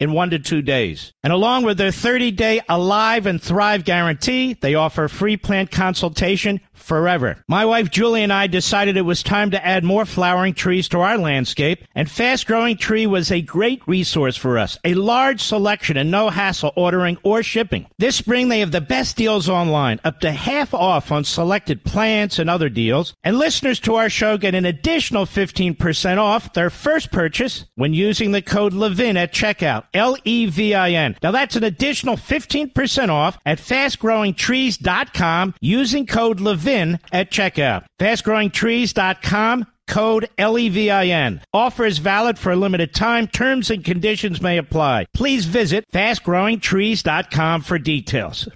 in 0.00 0.12
one 0.12 0.30
to 0.30 0.38
two 0.38 0.62
days. 0.62 1.12
And 1.22 1.32
along 1.32 1.64
with 1.64 1.78
their 1.78 1.90
30 1.90 2.30
day 2.32 2.60
Alive 2.68 3.26
and 3.26 3.42
Thrive 3.42 3.84
guarantee, 3.84 4.54
they 4.54 4.74
offer 4.74 5.08
free 5.08 5.36
plant 5.36 5.70
consultation 5.70 6.60
forever. 6.72 7.44
My 7.48 7.64
wife 7.64 7.90
Julie 7.90 8.22
and 8.22 8.32
I 8.32 8.46
decided 8.46 8.96
it 8.96 9.02
was 9.02 9.22
time 9.22 9.50
to 9.50 9.64
add 9.64 9.84
more 9.84 10.06
flowering 10.06 10.54
trees 10.54 10.88
to 10.88 11.00
our 11.00 11.18
landscape, 11.18 11.84
and 11.94 12.10
Fast 12.10 12.46
Growing 12.46 12.76
Tree 12.76 13.06
was 13.06 13.30
a 13.30 13.42
great 13.42 13.82
resource 13.86 14.36
for 14.36 14.58
us. 14.58 14.78
A 14.84 14.94
large 14.94 15.42
selection 15.42 15.96
and 15.96 16.10
no 16.10 16.30
hassle 16.30 16.72
ordering 16.76 17.18
or 17.22 17.42
shipping. 17.42 17.86
This 17.98 18.16
spring 18.16 18.48
they 18.48 18.60
have 18.60 18.72
the 18.72 18.80
best 18.80 19.16
deals 19.16 19.48
online, 19.48 20.00
up 20.04 20.20
to 20.20 20.32
half 20.32 20.72
off 20.72 21.12
on 21.12 21.24
selected 21.24 21.84
plants 21.84 22.38
and 22.38 22.48
other 22.48 22.68
deals. 22.68 23.14
And 23.24 23.38
listeners 23.38 23.80
to 23.80 23.96
our 23.96 24.08
show 24.08 24.38
get 24.38 24.54
an 24.54 24.64
additional 24.64 25.26
15% 25.26 26.18
off 26.18 26.52
their 26.52 26.70
first 26.70 27.10
purchase 27.10 27.66
when 27.74 27.92
using 27.92 28.30
the 28.30 28.42
code 28.42 28.72
LEVIN 28.72 29.16
at 29.16 29.32
checkout. 29.32 29.84
L 29.94 30.16
E 30.24 30.46
V 30.46 30.74
I 30.74 30.90
N. 30.90 31.16
Now 31.22 31.30
that's 31.30 31.56
an 31.56 31.64
additional 31.64 32.16
15% 32.16 33.08
off 33.08 33.38
at 33.44 33.58
fastgrowingtrees.com 33.58 35.54
using 35.60 36.06
code 36.06 36.40
LEVIN 36.40 36.98
at 37.12 37.30
checkout. 37.30 37.84
Fastgrowingtrees.com 37.98 39.66
code 39.88 40.28
LEVIN. 40.38 41.40
Offer 41.52 41.84
is 41.86 41.98
valid 41.98 42.38
for 42.38 42.52
a 42.52 42.56
limited 42.56 42.94
time. 42.94 43.26
Terms 43.26 43.70
and 43.70 43.84
conditions 43.84 44.40
may 44.40 44.58
apply. 44.58 45.06
Please 45.14 45.46
visit 45.46 45.84
fastgrowingtrees.com 45.92 47.62
for 47.62 47.78
details. 47.78 48.48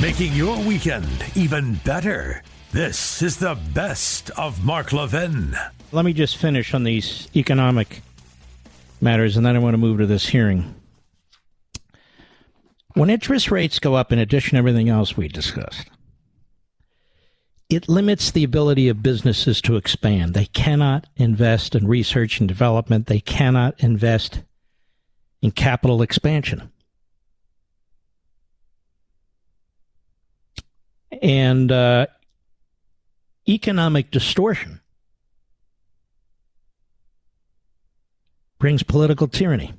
Making 0.00 0.32
your 0.32 0.58
weekend 0.58 1.06
even 1.36 1.74
better. 1.84 2.42
This 2.72 3.20
is 3.20 3.36
the 3.36 3.58
best 3.74 4.30
of 4.30 4.64
Mark 4.64 4.94
Levin. 4.94 5.54
Let 5.92 6.06
me 6.06 6.14
just 6.14 6.38
finish 6.38 6.72
on 6.72 6.84
these 6.84 7.28
economic 7.36 8.00
matters 8.98 9.36
and 9.36 9.44
then 9.44 9.54
I 9.54 9.58
want 9.58 9.74
to 9.74 9.78
move 9.78 9.98
to 9.98 10.06
this 10.06 10.26
hearing. 10.26 10.74
When 12.94 13.10
interest 13.10 13.50
rates 13.50 13.78
go 13.78 13.94
up, 13.94 14.10
in 14.10 14.18
addition 14.18 14.52
to 14.52 14.56
everything 14.56 14.88
else 14.88 15.18
we 15.18 15.28
discussed, 15.28 15.86
it 17.68 17.90
limits 17.90 18.30
the 18.30 18.42
ability 18.42 18.88
of 18.88 19.02
businesses 19.02 19.60
to 19.62 19.76
expand. 19.76 20.32
They 20.32 20.46
cannot 20.46 21.06
invest 21.16 21.74
in 21.74 21.86
research 21.86 22.40
and 22.40 22.48
development. 22.48 23.06
They 23.06 23.20
cannot 23.20 23.78
invest 23.80 24.44
in 25.42 25.50
capital 25.50 26.00
expansion. 26.00 26.72
And 31.20 31.70
uh, 31.70 32.06
economic 33.48 34.10
distortion 34.10 34.80
brings 38.58 38.82
political 38.82 39.26
tyranny. 39.26 39.72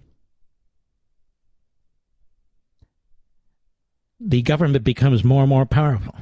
the 4.26 4.42
government 4.42 4.84
becomes 4.84 5.24
more 5.24 5.44
and 5.44 5.50
more 5.50 5.66
powerful. 5.66 6.16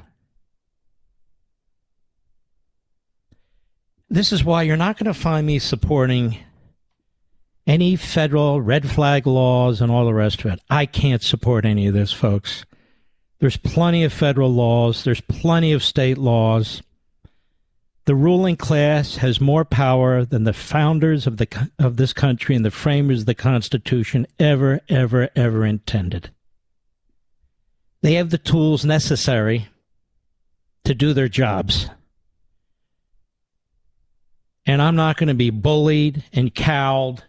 This 4.09 4.33
is 4.33 4.43
why 4.43 4.63
you're 4.63 4.75
not 4.75 4.97
going 4.97 5.13
to 5.13 5.19
find 5.19 5.47
me 5.47 5.59
supporting 5.59 6.37
any 7.67 7.95
federal 7.95 8.59
red 8.59 8.89
flag 8.89 9.27
laws 9.27 9.81
and 9.81 9.91
all 9.91 10.05
the 10.05 10.13
rest 10.13 10.43
of 10.43 10.51
it. 10.51 10.59
I 10.69 10.85
can't 10.85 11.21
support 11.21 11.63
any 11.63 11.87
of 11.87 11.93
this, 11.93 12.11
folks. 12.11 12.65
There's 13.39 13.57
plenty 13.57 14.03
of 14.03 14.11
federal 14.11 14.51
laws, 14.51 15.03
there's 15.03 15.21
plenty 15.21 15.71
of 15.71 15.83
state 15.83 16.17
laws. 16.17 16.81
The 18.05 18.15
ruling 18.15 18.57
class 18.57 19.17
has 19.17 19.39
more 19.39 19.63
power 19.63 20.25
than 20.25 20.43
the 20.43 20.53
founders 20.53 21.27
of 21.27 21.37
the 21.37 21.69
of 21.77 21.97
this 21.97 22.13
country 22.13 22.55
and 22.55 22.65
the 22.65 22.71
framers 22.71 23.21
of 23.21 23.25
the 23.27 23.35
Constitution 23.35 24.25
ever, 24.39 24.81
ever, 24.89 25.29
ever 25.35 25.65
intended. 25.65 26.31
They 28.01 28.13
have 28.13 28.31
the 28.31 28.39
tools 28.39 28.83
necessary 28.83 29.67
to 30.83 30.95
do 30.95 31.13
their 31.13 31.27
jobs. 31.27 31.89
And 34.65 34.81
I'm 34.81 34.95
not 34.95 35.17
going 35.17 35.27
to 35.27 35.33
be 35.35 35.51
bullied 35.51 36.23
and 36.33 36.53
cowed 36.53 37.23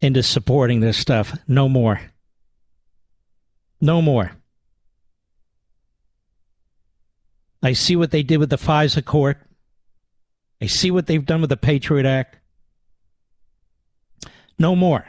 into 0.00 0.22
supporting 0.22 0.80
this 0.80 0.96
stuff. 0.96 1.36
No 1.46 1.68
more. 1.68 2.00
No 3.80 4.00
more. 4.00 4.32
I 7.62 7.72
see 7.72 7.96
what 7.96 8.10
they 8.10 8.22
did 8.22 8.38
with 8.38 8.50
the 8.50 8.56
FISA 8.56 9.04
court. 9.04 9.38
I 10.60 10.66
see 10.66 10.90
what 10.90 11.06
they've 11.06 11.24
done 11.24 11.40
with 11.40 11.50
the 11.50 11.56
Patriot 11.56 12.06
Act. 12.06 12.36
No 14.58 14.74
more. 14.74 15.06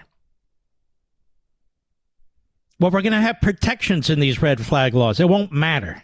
Well, 2.80 2.92
we're 2.92 3.02
going 3.02 3.14
to 3.14 3.22
have 3.22 3.42
protections 3.42 4.10
in 4.10 4.20
these 4.20 4.42
red 4.42 4.66
flag 4.66 4.94
laws. 4.94 5.20
It 5.20 5.28
won't 5.28 5.52
matter. 5.52 6.04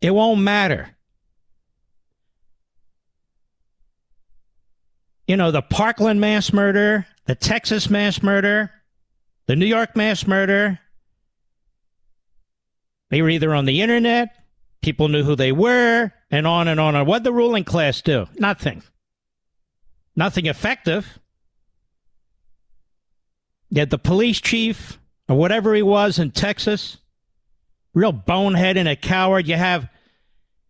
It 0.00 0.10
won't 0.10 0.40
matter. 0.40 0.96
You 5.26 5.36
know, 5.36 5.50
the 5.50 5.62
Parkland 5.62 6.20
mass 6.20 6.52
murder, 6.52 7.06
the 7.24 7.34
Texas 7.34 7.90
mass 7.90 8.22
murder, 8.22 8.70
the 9.46 9.56
New 9.56 9.66
York 9.66 9.96
mass 9.96 10.26
murder. 10.26 10.78
They 13.10 13.22
were 13.22 13.30
either 13.30 13.54
on 13.54 13.64
the 13.64 13.80
internet, 13.80 14.34
people 14.82 15.08
knew 15.08 15.22
who 15.22 15.36
they 15.36 15.52
were, 15.52 16.12
and 16.30 16.46
on 16.46 16.68
and 16.68 16.80
on 16.80 16.94
and 16.94 17.06
what 17.06 17.24
the 17.24 17.32
ruling 17.32 17.64
class 17.64 18.02
do? 18.02 18.26
Nothing. 18.38 18.82
Nothing 20.16 20.46
effective. 20.46 21.18
Had 23.74 23.90
the 23.90 23.98
police 23.98 24.40
chief 24.40 24.98
or 25.28 25.36
whatever 25.36 25.74
he 25.74 25.82
was 25.82 26.18
in 26.18 26.30
Texas, 26.30 26.98
real 27.94 28.12
bonehead 28.12 28.76
and 28.76 28.88
a 28.88 28.96
coward. 28.96 29.46
You 29.46 29.56
have 29.56 29.88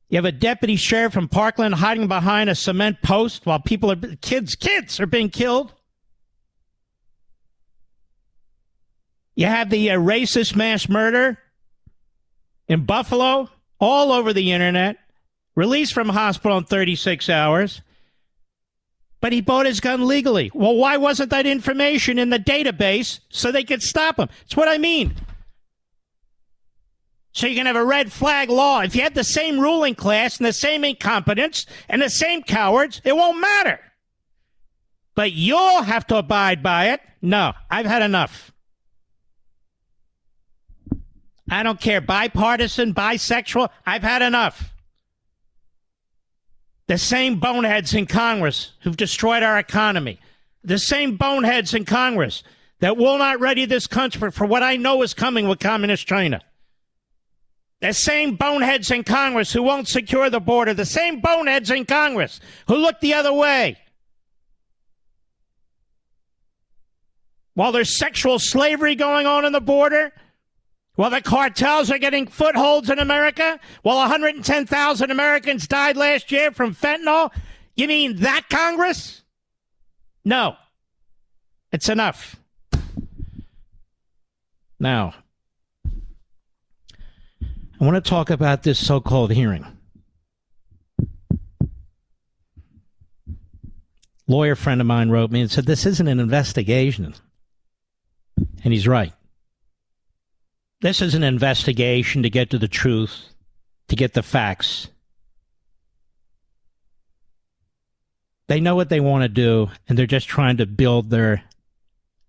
you 0.09 0.17
have 0.17 0.25
a 0.25 0.33
deputy 0.33 0.77
sheriff 0.77 1.13
from 1.13 1.29
Parkland 1.29 1.75
hiding 1.75 2.09
behind 2.09 2.49
a 2.49 2.55
cement 2.55 3.03
post 3.03 3.45
while 3.45 3.61
people 3.61 3.93
are 3.93 4.17
kids 4.21 4.55
kids 4.55 4.99
are 4.99 5.07
being 5.07 5.31
killed. 5.31 5.73
You 9.35 9.47
have 9.47 9.69
the 9.69 9.91
uh, 9.91 9.99
racist 9.99 10.57
mass 10.57 10.89
murder 10.89 11.39
in 12.69 12.85
Buffalo, 12.85 13.49
all 13.79 14.13
over 14.13 14.33
the 14.33 14.53
internet, 14.53 14.97
released 15.55 15.93
from 15.93 16.09
hospital 16.09 16.59
in 16.59 16.65
36 16.65 17.29
hours 17.29 17.83
but 19.21 19.33
he 19.33 19.41
bought 19.41 19.67
his 19.67 19.81
gun 19.81 20.07
legally. 20.07 20.51
Well, 20.55 20.77
why 20.77 20.97
wasn't 20.99 21.31
that 21.31 21.47
information 21.47 22.19
in 22.19 22.31
the 22.31 22.39
database 22.39 23.21
so 23.29 23.51
they 23.51 23.65
could 23.65 23.83
stop 23.83 24.19
him? 24.19 24.29
That's 24.43 24.57
what 24.57 24.69
I 24.69 24.79
mean. 24.79 25.17
So 27.33 27.47
you 27.47 27.57
can 27.57 27.67
have 27.67 27.77
a 27.77 27.85
red 27.85 28.13
flag 28.13 28.49
law. 28.49 28.81
If 28.81 28.95
you 28.95 29.03
have 29.03 29.15
the 29.15 29.25
same 29.25 29.59
ruling 29.59 29.95
class 29.95 30.39
and 30.39 30.47
the 30.47 30.53
same 30.53 30.85
incompetence 30.85 31.67
and 31.89 32.01
the 32.01 32.09
same 32.09 32.43
cowards, 32.43 33.01
it 33.05 33.17
won't 33.17 33.41
matter. 33.41 33.81
But 35.15 35.33
you'll 35.33 35.83
have 35.83 36.07
to 36.07 36.17
abide 36.17 36.63
by 36.63 36.91
it. 36.91 37.01
No, 37.21 37.53
I've 37.71 37.87
had 37.87 38.03
enough. 38.03 38.53
I 41.51 41.63
don't 41.63 41.81
care. 41.81 42.01
Bipartisan, 42.01 42.95
bisexual, 42.95 43.69
I've 43.85 44.03
had 44.03 44.23
enough. 44.23 44.75
The 46.89 46.99
same 46.99 47.39
boneheads 47.39 47.95
in 47.95 48.07
Congress 48.07 48.73
who've 48.81 48.97
destroyed 48.97 49.43
our 49.43 49.59
economy. 49.59 50.21
The 50.63 50.79
same 50.79 51.17
boneheads 51.17 51.75
in 51.75 51.85
Congress 51.85 52.43
that 52.81 52.97
will 52.97 53.19
not 53.19 53.41
ready 53.41 53.65
this 53.65 53.87
country 53.87 54.31
for 54.31 54.47
what 54.47 54.63
I 54.63 54.77
know 54.77 55.03
is 55.03 55.15
coming 55.15 55.49
with 55.49 55.59
Communist 55.59 56.07
China. 56.07 56.43
The 57.81 57.93
same 57.93 58.37
boneheads 58.37 58.91
in 58.91 59.05
Congress 59.05 59.53
who 59.53 59.63
won't 59.63 59.89
secure 59.89 60.31
the 60.31 60.41
border. 60.41 60.75
The 60.75 60.85
same 60.85 61.21
boneheads 61.21 61.71
in 61.71 61.85
Congress 61.85 62.41
who 62.69 62.77
look 62.77 63.01
the 63.01 63.15
other 63.15 63.33
way. 63.33 63.79
While 67.55 67.73
there's 67.73 67.97
sexual 67.97 68.39
slavery 68.39 68.95
going 68.95 69.27
on 69.27 69.45
in 69.45 69.53
the 69.53 69.61
border, 69.61 70.13
while 70.97 71.11
the 71.11 71.21
cartels 71.21 71.91
are 71.91 71.99
getting 71.99 72.27
footholds 72.27 72.91
in 72.91 72.99
America, 72.99 73.61
while 73.83 73.99
110,000 73.99 75.11
Americans 75.11 75.69
died 75.69 75.97
last 75.97 76.33
year 76.33 76.51
from 76.51 76.75
fentanyl, 76.75 77.31
you 77.77 77.87
mean 77.87 78.17
that 78.17 78.49
Congress? 78.49 79.23
No. 80.25 80.57
It's 81.71 81.89
enough. 81.89 82.37
Now, 84.81 85.15
I 87.81 87.85
want 87.85 88.03
to 88.03 88.09
talk 88.09 88.31
about 88.31 88.63
this 88.63 88.85
so 88.85 89.01
called 89.01 89.33
hearing. 89.33 89.67
Lawyer 94.27 94.57
friend 94.57 94.81
of 94.81 94.87
mine 94.87 95.11
wrote 95.11 95.31
me 95.31 95.43
and 95.43 95.51
said, 95.51 95.67
This 95.67 95.87
isn't 95.87 96.09
an 96.09 96.19
investigation. 96.19 97.15
And 98.65 98.73
he's 98.73 98.89
right. 98.89 99.13
This 100.81 101.01
is 101.01 101.15
an 101.15 101.23
investigation 101.23 102.23
to 102.23 102.31
get 102.31 102.51
to 102.51 102.59
the 102.59 102.69
truth. 102.69 103.33
to 103.89 103.97
get 103.97 104.15
the 104.15 104.23
facts. 104.23 104.89
They 108.49 108.61
know 108.61 108.77
what 108.77 108.89
they 108.89 109.01
want 109.01 109.23
to 109.23 109.29
do, 109.29 109.71
and 109.89 109.99
they're 109.99 110.07
just 110.07 110.29
trying 110.29 110.57
to 110.59 110.67
build 110.67 111.11
their 111.11 111.43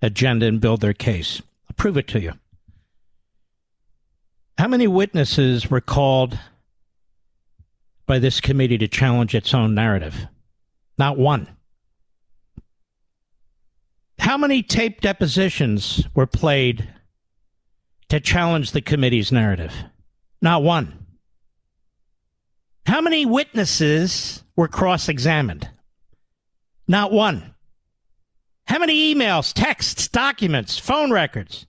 agenda 0.01 0.45
and 0.45 0.61
build 0.61 0.81
their 0.81 0.93
case. 0.93 1.41
I'll 1.69 1.75
prove 1.75 1.97
it 1.97 2.07
to 2.09 2.19
you. 2.19 2.33
How 4.57 4.67
many 4.67 4.87
witnesses 4.87 5.69
were 5.69 5.81
called 5.81 6.37
by 8.07 8.17
this 8.17 8.41
committee 8.41 8.77
to 8.79 8.87
challenge 8.87 9.35
its 9.35 9.53
own 9.53 9.75
narrative? 9.75 10.27
Not 10.97 11.17
one. 11.17 11.47
How 14.17 14.37
many 14.37 14.63
tape 14.63 15.01
depositions 15.01 16.07
were 16.15 16.25
played 16.25 16.89
to 18.09 18.19
challenge 18.19 18.71
the 18.71 18.81
committee's 18.81 19.31
narrative? 19.31 19.73
Not 20.41 20.63
one. 20.63 21.05
How 22.85 23.01
many 23.01 23.25
witnesses 23.25 24.43
were 24.55 24.67
cross 24.67 25.09
examined? 25.09 25.69
Not 26.87 27.11
one. 27.11 27.53
How 28.65 28.79
many 28.79 29.13
emails, 29.13 29.53
texts, 29.53 30.07
documents, 30.07 30.77
phone 30.77 31.11
records 31.11 31.67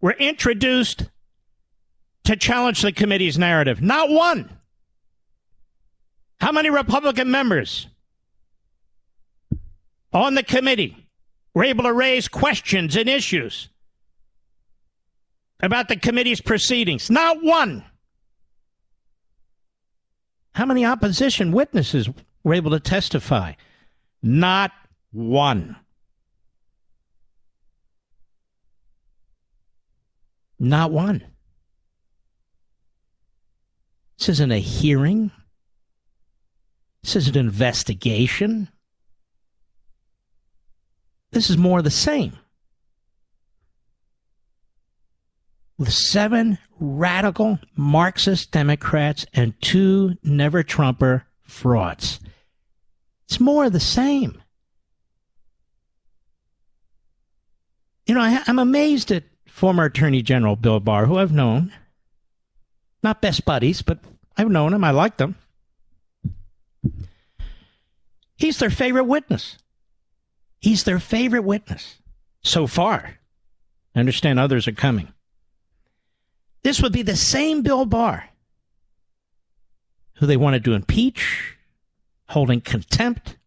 were 0.00 0.12
introduced 0.12 1.04
to 2.24 2.36
challenge 2.36 2.82
the 2.82 2.92
committee's 2.92 3.38
narrative? 3.38 3.80
Not 3.80 4.10
one. 4.10 4.58
How 6.40 6.52
many 6.52 6.70
Republican 6.70 7.30
members 7.30 7.86
on 10.12 10.34
the 10.34 10.42
committee 10.42 10.96
were 11.54 11.64
able 11.64 11.84
to 11.84 11.92
raise 11.92 12.28
questions 12.28 12.96
and 12.96 13.08
issues 13.08 13.68
about 15.62 15.88
the 15.88 15.96
committee's 15.96 16.40
proceedings? 16.40 17.10
Not 17.10 17.42
one. 17.42 17.84
How 20.54 20.66
many 20.66 20.84
opposition 20.84 21.52
witnesses 21.52 22.08
were 22.44 22.54
able 22.54 22.72
to 22.72 22.80
testify? 22.80 23.54
Not 24.22 24.72
one. 25.12 25.76
Not 30.58 30.92
one. 30.92 31.24
This 34.18 34.28
isn't 34.28 34.52
a 34.52 34.58
hearing. 34.58 35.32
This 37.02 37.16
isn't 37.16 37.36
an 37.36 37.46
investigation. 37.46 38.68
This 41.32 41.50
is 41.50 41.56
more 41.56 41.82
the 41.82 41.90
same. 41.90 42.38
With 45.82 45.92
seven 45.92 46.58
radical 46.78 47.58
Marxist 47.74 48.52
Democrats 48.52 49.26
and 49.34 49.60
two 49.60 50.16
never 50.22 50.62
Trumper 50.62 51.26
frauds. 51.42 52.20
It's 53.24 53.40
more 53.40 53.64
of 53.64 53.72
the 53.72 53.80
same. 53.80 54.40
You 58.06 58.14
know, 58.14 58.20
I, 58.20 58.44
am 58.46 58.60
amazed 58.60 59.10
at 59.10 59.24
former 59.48 59.86
Attorney 59.86 60.22
General 60.22 60.54
Bill 60.54 60.78
Barr, 60.78 61.06
who 61.06 61.18
I've 61.18 61.32
known. 61.32 61.72
Not 63.02 63.20
best 63.20 63.44
buddies, 63.44 63.82
but 63.82 63.98
I've 64.36 64.50
known 64.50 64.72
him. 64.72 64.84
I 64.84 64.92
liked 64.92 65.20
him. 65.20 65.34
He's 68.36 68.60
their 68.60 68.70
favorite 68.70 69.06
witness. 69.06 69.58
He's 70.60 70.84
their 70.84 71.00
favorite 71.00 71.42
witness 71.42 71.96
so 72.40 72.68
far. 72.68 73.18
I 73.96 73.98
understand 73.98 74.38
others 74.38 74.68
are 74.68 74.72
coming. 74.72 75.12
This 76.62 76.80
would 76.80 76.92
be 76.92 77.02
the 77.02 77.16
same 77.16 77.62
Bill 77.62 77.84
Barr 77.84 78.28
who 80.22 80.26
they 80.26 80.36
wanted 80.36 80.64
to 80.64 80.72
impeach, 80.72 81.56
holding 82.28 82.60
contempt, 82.60 83.38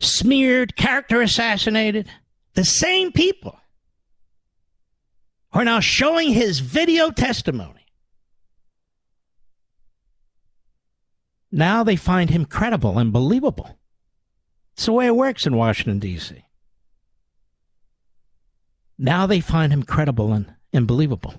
smeared, 0.00 0.74
character 0.74 1.22
assassinated. 1.22 2.08
The 2.54 2.64
same 2.64 3.12
people 3.12 3.60
are 5.52 5.64
now 5.64 5.78
showing 5.78 6.32
his 6.32 6.58
video 6.58 7.12
testimony. 7.12 7.86
Now 11.52 11.84
they 11.84 11.94
find 11.94 12.30
him 12.30 12.44
credible 12.44 12.98
and 12.98 13.12
believable. 13.12 13.78
It's 14.72 14.86
the 14.86 14.92
way 14.92 15.06
it 15.06 15.14
works 15.14 15.46
in 15.46 15.56
Washington, 15.56 16.00
D.C. 16.00 16.44
Now 18.98 19.26
they 19.26 19.38
find 19.38 19.72
him 19.72 19.84
credible 19.84 20.32
and, 20.32 20.52
and 20.72 20.86
believable. 20.86 21.34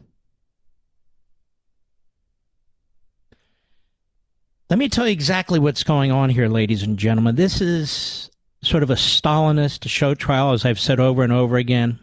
Let 4.69 4.77
me 4.77 4.87
tell 4.87 5.07
you 5.07 5.11
exactly 5.11 5.57
what's 5.57 5.83
going 5.83 6.11
on 6.11 6.29
here, 6.29 6.47
ladies 6.47 6.83
and 6.83 6.97
gentlemen. 6.97 7.35
This 7.35 7.59
is 7.59 8.29
sort 8.61 8.83
of 8.83 8.91
a 8.91 8.95
Stalinist 8.95 9.89
show 9.89 10.13
trial, 10.13 10.51
as 10.51 10.63
I've 10.63 10.79
said 10.79 10.99
over 10.99 11.23
and 11.23 11.33
over 11.33 11.57
again. 11.57 11.99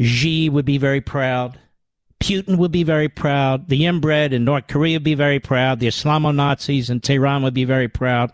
Xi 0.00 0.48
would 0.48 0.64
be 0.64 0.78
very 0.78 1.00
proud. 1.00 1.58
Putin 2.20 2.58
would 2.58 2.72
be 2.72 2.84
very 2.84 3.08
proud. 3.08 3.68
The 3.68 3.86
inbred 3.86 4.32
in 4.32 4.44
North 4.44 4.66
Korea 4.68 4.96
would 4.96 5.04
be 5.04 5.14
very 5.14 5.40
proud. 5.40 5.80
The 5.80 5.88
Islamo 5.88 6.34
Nazis 6.34 6.90
in 6.90 7.00
Tehran 7.00 7.42
would 7.42 7.54
be 7.54 7.64
very 7.64 7.88
proud. 7.88 8.32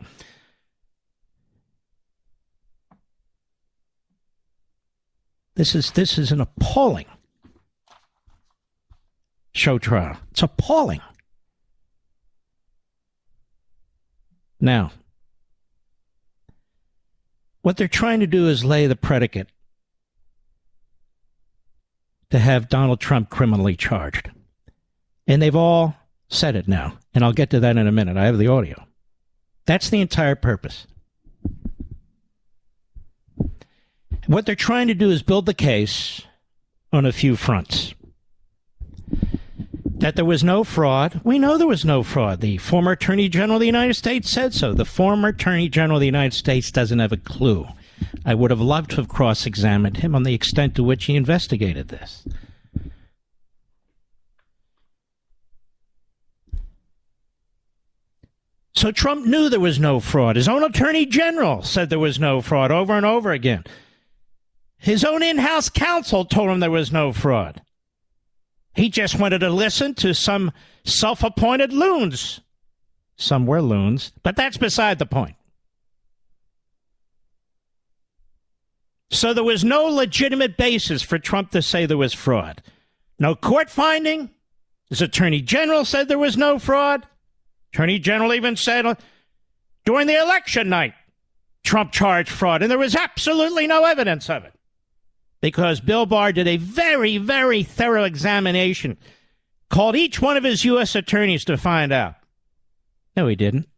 This 5.54 5.74
is 5.74 5.90
this 5.92 6.18
is 6.18 6.30
an 6.30 6.40
appalling 6.40 7.06
show 9.52 9.78
trial. 9.78 10.16
It's 10.30 10.42
appalling. 10.42 11.00
Now, 14.60 14.92
what 17.62 17.76
they're 17.76 17.88
trying 17.88 18.20
to 18.20 18.26
do 18.26 18.48
is 18.48 18.64
lay 18.64 18.86
the 18.86 18.96
predicate 18.96 19.48
to 22.30 22.38
have 22.38 22.68
Donald 22.68 23.00
Trump 23.00 23.28
criminally 23.30 23.76
charged. 23.76 24.30
And 25.26 25.40
they've 25.40 25.56
all 25.56 25.96
said 26.28 26.56
it 26.56 26.68
now. 26.68 26.98
And 27.14 27.24
I'll 27.24 27.32
get 27.32 27.50
to 27.50 27.60
that 27.60 27.76
in 27.76 27.86
a 27.86 27.92
minute. 27.92 28.16
I 28.16 28.26
have 28.26 28.38
the 28.38 28.48
audio. 28.48 28.86
That's 29.66 29.90
the 29.90 30.00
entire 30.00 30.36
purpose. 30.36 30.86
What 34.26 34.46
they're 34.46 34.54
trying 34.54 34.88
to 34.88 34.94
do 34.94 35.10
is 35.10 35.22
build 35.22 35.46
the 35.46 35.54
case 35.54 36.22
on 36.92 37.04
a 37.04 37.12
few 37.12 37.36
fronts. 37.36 37.94
That 40.00 40.16
there 40.16 40.24
was 40.24 40.42
no 40.42 40.64
fraud. 40.64 41.20
We 41.24 41.38
know 41.38 41.58
there 41.58 41.66
was 41.66 41.84
no 41.84 42.02
fraud. 42.02 42.40
The 42.40 42.56
former 42.56 42.92
Attorney 42.92 43.28
General 43.28 43.56
of 43.56 43.60
the 43.60 43.66
United 43.66 43.94
States 43.94 44.30
said 44.30 44.54
so. 44.54 44.72
The 44.72 44.86
former 44.86 45.28
Attorney 45.28 45.68
General 45.68 45.98
of 45.98 46.00
the 46.00 46.06
United 46.06 46.34
States 46.34 46.70
doesn't 46.70 46.98
have 46.98 47.12
a 47.12 47.18
clue. 47.18 47.68
I 48.24 48.34
would 48.34 48.50
have 48.50 48.62
loved 48.62 48.90
to 48.90 48.96
have 48.96 49.08
cross 49.08 49.44
examined 49.44 49.98
him 49.98 50.14
on 50.14 50.22
the 50.22 50.32
extent 50.32 50.74
to 50.76 50.82
which 50.82 51.04
he 51.04 51.16
investigated 51.16 51.88
this. 51.88 52.26
So 58.72 58.90
Trump 58.90 59.26
knew 59.26 59.50
there 59.50 59.60
was 59.60 59.78
no 59.78 60.00
fraud. 60.00 60.36
His 60.36 60.48
own 60.48 60.64
attorney 60.64 61.04
general 61.04 61.62
said 61.62 61.90
there 61.90 61.98
was 61.98 62.18
no 62.18 62.40
fraud 62.40 62.72
over 62.72 62.94
and 62.94 63.04
over 63.04 63.32
again. 63.32 63.64
His 64.78 65.04
own 65.04 65.22
in 65.22 65.36
house 65.36 65.68
counsel 65.68 66.24
told 66.24 66.48
him 66.48 66.60
there 66.60 66.70
was 66.70 66.90
no 66.90 67.12
fraud. 67.12 67.60
He 68.74 68.88
just 68.88 69.18
wanted 69.18 69.40
to 69.40 69.50
listen 69.50 69.94
to 69.96 70.14
some 70.14 70.52
self 70.85 71.22
appointed 71.22 71.72
loons. 71.72 72.40
Some 73.16 73.46
were 73.46 73.61
loons, 73.61 74.12
but 74.22 74.37
that's 74.37 74.56
beside 74.56 74.98
the 74.98 75.06
point. 75.06 75.37
So 79.11 79.35
there 79.35 79.44
was 79.44 79.64
no 79.64 79.85
legitimate 79.87 80.56
basis 80.56 81.02
for 81.02 81.18
Trump 81.18 81.50
to 81.50 81.62
say 81.62 81.85
there 81.85 81.98
was 81.98 82.14
fraud. 82.14 82.62
No 83.18 83.35
court 83.35 83.68
finding. 83.68 84.30
His 84.88 85.02
attorney 85.02 85.42
general 85.42 85.85
said 85.85 86.09
there 86.09 86.18
was 86.18 86.37
no 86.37 86.59
fraud. 86.59 87.06
Attorney 87.72 87.98
general 87.98 88.33
even 88.33 88.56
said 88.56 88.87
uh, 88.87 88.94
during 89.85 90.06
the 90.06 90.18
election 90.18 90.68
night, 90.68 90.94
Trump 91.64 91.92
charged 91.92 92.30
fraud, 92.30 92.62
and 92.62 92.70
there 92.70 92.78
was 92.78 92.96
absolutely 92.96 93.66
no 93.66 93.85
evidence 93.85 94.30
of 94.30 94.44
it 94.44 94.54
because 95.40 95.81
Bill 95.81 96.07
Barr 96.07 96.33
did 96.33 96.46
a 96.46 96.57
very, 96.57 97.18
very 97.18 97.62
thorough 97.62 98.05
examination, 98.05 98.98
called 99.68 99.96
each 99.96 100.20
one 100.20 100.37
of 100.37 100.44
his 100.44 100.64
U.S. 100.64 100.94
attorneys 100.94 101.44
to 101.46 101.57
find 101.57 101.92
out. 101.92 102.14
No, 103.16 103.26
he 103.26 103.37
didn't. 103.37 103.68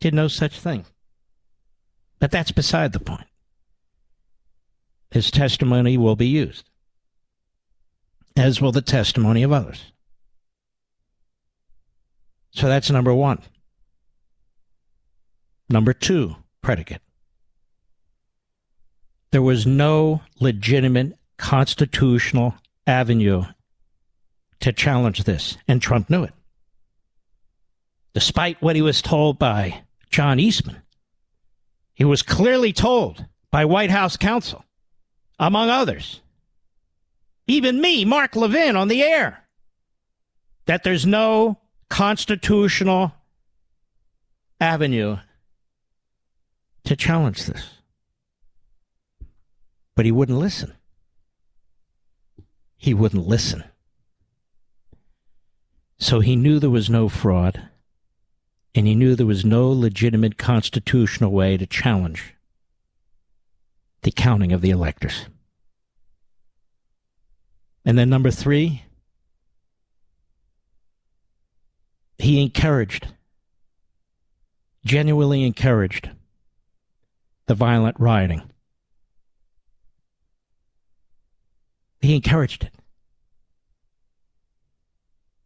Did 0.00 0.14
no 0.14 0.28
such 0.28 0.58
thing. 0.58 0.84
But 2.18 2.30
that's 2.30 2.50
beside 2.50 2.92
the 2.92 3.00
point. 3.00 3.26
His 5.10 5.30
testimony 5.30 5.96
will 5.96 6.16
be 6.16 6.26
used, 6.26 6.68
as 8.36 8.60
will 8.60 8.72
the 8.72 8.82
testimony 8.82 9.42
of 9.42 9.52
others. 9.52 9.92
So 12.50 12.68
that's 12.68 12.90
number 12.90 13.14
one. 13.14 13.40
Number 15.68 15.92
two, 15.92 16.36
predicate. 16.62 17.02
There 19.30 19.42
was 19.42 19.66
no 19.66 20.22
legitimate 20.40 21.18
constitutional 21.36 22.54
avenue 22.86 23.44
to 24.60 24.72
challenge 24.72 25.24
this, 25.24 25.58
and 25.68 25.82
Trump 25.82 26.08
knew 26.08 26.24
it. 26.24 26.32
Despite 28.14 28.62
what 28.62 28.76
he 28.76 28.82
was 28.82 29.02
told 29.02 29.38
by 29.38 29.82
John 30.10 30.40
Eastman, 30.40 30.80
he 31.94 32.04
was 32.04 32.22
clearly 32.22 32.72
told 32.72 33.26
by 33.50 33.64
White 33.64 33.90
House 33.90 34.16
counsel, 34.16 34.64
among 35.38 35.68
others, 35.68 36.20
even 37.46 37.80
me, 37.80 38.04
Mark 38.04 38.34
Levin, 38.34 38.76
on 38.76 38.88
the 38.88 39.02
air, 39.02 39.44
that 40.66 40.82
there's 40.82 41.06
no 41.06 41.58
constitutional 41.88 43.12
avenue 44.60 45.18
to 46.84 46.96
challenge 46.96 47.46
this. 47.46 47.75
But 49.96 50.04
he 50.04 50.12
wouldn't 50.12 50.38
listen. 50.38 50.74
He 52.76 52.94
wouldn't 52.94 53.26
listen. 53.26 53.64
So 55.98 56.20
he 56.20 56.36
knew 56.36 56.58
there 56.58 56.70
was 56.70 56.90
no 56.90 57.08
fraud, 57.08 57.70
and 58.74 58.86
he 58.86 58.94
knew 58.94 59.16
there 59.16 59.26
was 59.26 59.44
no 59.44 59.70
legitimate 59.70 60.36
constitutional 60.36 61.32
way 61.32 61.56
to 61.56 61.66
challenge 61.66 62.34
the 64.02 64.10
counting 64.12 64.52
of 64.52 64.60
the 64.60 64.70
electors. 64.70 65.26
And 67.86 67.96
then 67.98 68.10
number 68.10 68.30
three, 68.30 68.84
he 72.18 72.42
encouraged, 72.42 73.08
genuinely 74.84 75.44
encouraged, 75.44 76.10
the 77.46 77.54
violent 77.54 77.98
rioting. 77.98 78.42
He 82.06 82.14
encouraged 82.14 82.62
it. 82.62 82.72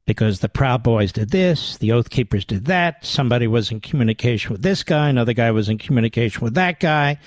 Because 0.06 0.40
the 0.40 0.48
Proud 0.48 0.82
Boys 0.82 1.10
did 1.10 1.30
this, 1.30 1.78
the 1.78 1.92
Oath 1.92 2.10
Keepers 2.10 2.44
did 2.44 2.66
that, 2.66 3.04
somebody 3.04 3.46
was 3.46 3.70
in 3.70 3.80
communication 3.80 4.52
with 4.52 4.60
this 4.60 4.82
guy, 4.82 5.08
another 5.08 5.32
guy 5.32 5.52
was 5.52 5.68
in 5.70 5.78
communication 5.78 6.42
with 6.42 6.54
that 6.54 6.78
guy. 6.78 7.18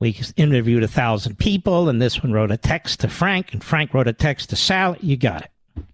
We 0.00 0.20
interviewed 0.36 0.82
a 0.82 0.88
thousand 0.88 1.38
people, 1.38 1.88
and 1.88 2.02
this 2.02 2.22
one 2.22 2.32
wrote 2.32 2.50
a 2.50 2.56
text 2.58 3.00
to 3.00 3.08
Frank, 3.08 3.52
and 3.52 3.64
Frank 3.64 3.94
wrote 3.94 4.06
a 4.06 4.12
text 4.12 4.50
to 4.50 4.56
Sally. 4.56 4.98
You 5.00 5.16
got 5.16 5.48
it. 5.76 5.84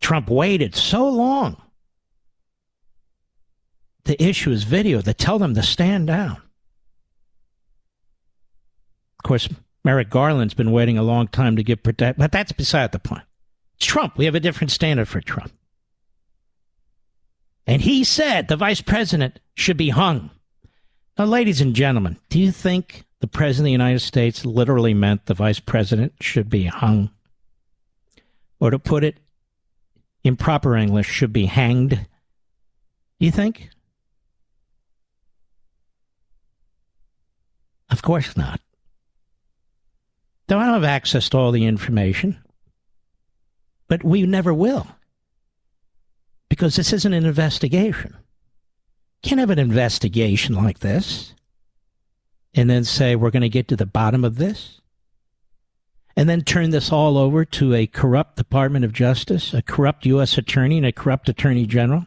Trump 0.00 0.30
waited 0.30 0.76
so 0.76 1.08
long 1.08 1.60
to 4.04 4.22
issue 4.22 4.50
his 4.50 4.64
video 4.64 5.00
to 5.00 5.14
tell 5.14 5.38
them 5.38 5.54
to 5.54 5.62
stand 5.62 6.06
down. 6.06 6.40
Of 9.22 9.28
course, 9.28 9.48
Merrick 9.84 10.10
Garland's 10.10 10.52
been 10.52 10.72
waiting 10.72 10.98
a 10.98 11.02
long 11.04 11.28
time 11.28 11.54
to 11.54 11.62
get 11.62 11.84
protect, 11.84 12.18
but 12.18 12.32
that's 12.32 12.50
beside 12.50 12.90
the 12.90 12.98
point. 12.98 13.22
Trump. 13.78 14.18
We 14.18 14.24
have 14.24 14.34
a 14.34 14.40
different 14.40 14.72
standard 14.72 15.06
for 15.06 15.20
Trump. 15.20 15.52
And 17.64 17.80
he 17.82 18.02
said 18.02 18.48
the 18.48 18.56
vice 18.56 18.80
president 18.80 19.38
should 19.54 19.76
be 19.76 19.90
hung. 19.90 20.30
Now, 21.16 21.26
ladies 21.26 21.60
and 21.60 21.72
gentlemen, 21.72 22.16
do 22.30 22.40
you 22.40 22.50
think 22.50 23.04
the 23.20 23.28
president 23.28 23.60
of 23.60 23.66
the 23.66 23.72
United 23.84 24.00
States 24.00 24.44
literally 24.44 24.92
meant 24.92 25.26
the 25.26 25.34
vice 25.34 25.60
president 25.60 26.14
should 26.20 26.50
be 26.50 26.64
hung? 26.64 27.10
Or 28.58 28.72
to 28.72 28.78
put 28.80 29.04
it 29.04 29.18
in 30.24 30.34
proper 30.34 30.76
English, 30.76 31.06
should 31.06 31.32
be 31.32 31.46
hanged? 31.46 31.90
Do 31.90 33.26
you 33.26 33.30
think? 33.30 33.70
Of 37.88 38.02
course 38.02 38.36
not. 38.36 38.60
Though 40.52 40.58
I 40.58 40.66
don't 40.66 40.74
have 40.74 40.84
access 40.84 41.30
to 41.30 41.38
all 41.38 41.50
the 41.50 41.64
information, 41.64 42.36
but 43.88 44.04
we 44.04 44.26
never 44.26 44.52
will. 44.52 44.86
Because 46.50 46.76
this 46.76 46.92
isn't 46.92 47.14
an 47.14 47.24
investigation. 47.24 48.14
Can't 49.22 49.40
have 49.40 49.48
an 49.48 49.58
investigation 49.58 50.54
like 50.54 50.80
this 50.80 51.32
and 52.52 52.68
then 52.68 52.84
say 52.84 53.16
we're 53.16 53.30
going 53.30 53.40
to 53.40 53.48
get 53.48 53.66
to 53.68 53.76
the 53.76 53.86
bottom 53.86 54.26
of 54.26 54.36
this 54.36 54.82
and 56.18 56.28
then 56.28 56.42
turn 56.42 56.68
this 56.68 56.92
all 56.92 57.16
over 57.16 57.46
to 57.46 57.72
a 57.72 57.86
corrupt 57.86 58.36
Department 58.36 58.84
of 58.84 58.92
Justice, 58.92 59.54
a 59.54 59.62
corrupt 59.62 60.04
U.S. 60.04 60.36
Attorney, 60.36 60.76
and 60.76 60.84
a 60.84 60.92
corrupt 60.92 61.30
Attorney 61.30 61.64
General. 61.64 62.06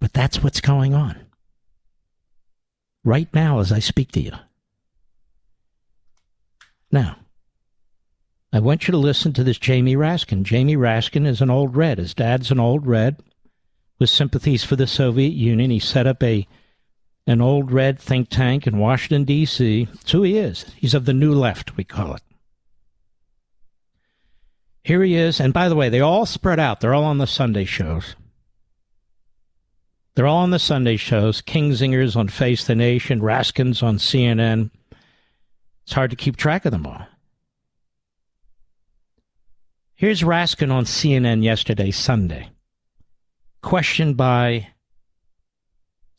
But 0.00 0.12
that's 0.12 0.42
what's 0.42 0.60
going 0.60 0.92
on 0.92 1.24
right 3.04 3.32
now 3.32 3.60
as 3.60 3.70
I 3.70 3.78
speak 3.78 4.10
to 4.10 4.20
you. 4.20 4.32
Now, 6.92 7.16
I 8.52 8.60
want 8.60 8.86
you 8.86 8.92
to 8.92 8.98
listen 8.98 9.32
to 9.32 9.42
this 9.42 9.58
Jamie 9.58 9.96
Raskin. 9.96 10.42
Jamie 10.42 10.76
Raskin 10.76 11.26
is 11.26 11.40
an 11.40 11.48
old 11.48 11.74
red. 11.74 11.96
His 11.96 12.12
dad's 12.12 12.50
an 12.50 12.60
old 12.60 12.86
red 12.86 13.22
with 13.98 14.10
sympathies 14.10 14.62
for 14.62 14.76
the 14.76 14.86
Soviet 14.86 15.32
Union. 15.32 15.70
He 15.70 15.78
set 15.78 16.06
up 16.06 16.22
a 16.22 16.46
an 17.26 17.40
old 17.40 17.70
red 17.70 17.98
think 17.98 18.28
tank 18.28 18.66
in 18.66 18.78
Washington 18.78 19.24
D.C. 19.24 19.84
That's 19.84 20.10
who 20.10 20.22
he 20.22 20.36
is. 20.36 20.66
He's 20.76 20.92
of 20.92 21.06
the 21.06 21.14
new 21.14 21.32
left, 21.32 21.76
we 21.76 21.84
call 21.84 22.14
it. 22.14 22.22
Here 24.82 25.02
he 25.02 25.14
is, 25.14 25.40
and 25.40 25.52
by 25.54 25.68
the 25.68 25.76
way, 25.76 25.88
they 25.88 26.00
all 26.00 26.26
spread 26.26 26.58
out. 26.58 26.80
They're 26.80 26.94
all 26.94 27.04
on 27.04 27.18
the 27.18 27.26
Sunday 27.26 27.64
shows. 27.64 28.16
They're 30.14 30.26
all 30.26 30.38
on 30.38 30.50
the 30.50 30.58
Sunday 30.58 30.96
shows. 30.96 31.40
Kinzinger's 31.40 32.16
on 32.16 32.28
Face 32.28 32.66
the 32.66 32.74
Nation, 32.74 33.20
Raskin's 33.20 33.82
on 33.82 33.96
CNN. 33.96 34.70
It's 35.84 35.92
hard 35.92 36.10
to 36.10 36.16
keep 36.16 36.36
track 36.36 36.64
of 36.64 36.72
them 36.72 36.86
all. 36.86 37.06
Here's 39.94 40.22
Raskin 40.22 40.72
on 40.72 40.84
CNN 40.84 41.42
yesterday, 41.42 41.90
Sunday. 41.90 42.50
Questioned 43.62 44.16
by 44.16 44.68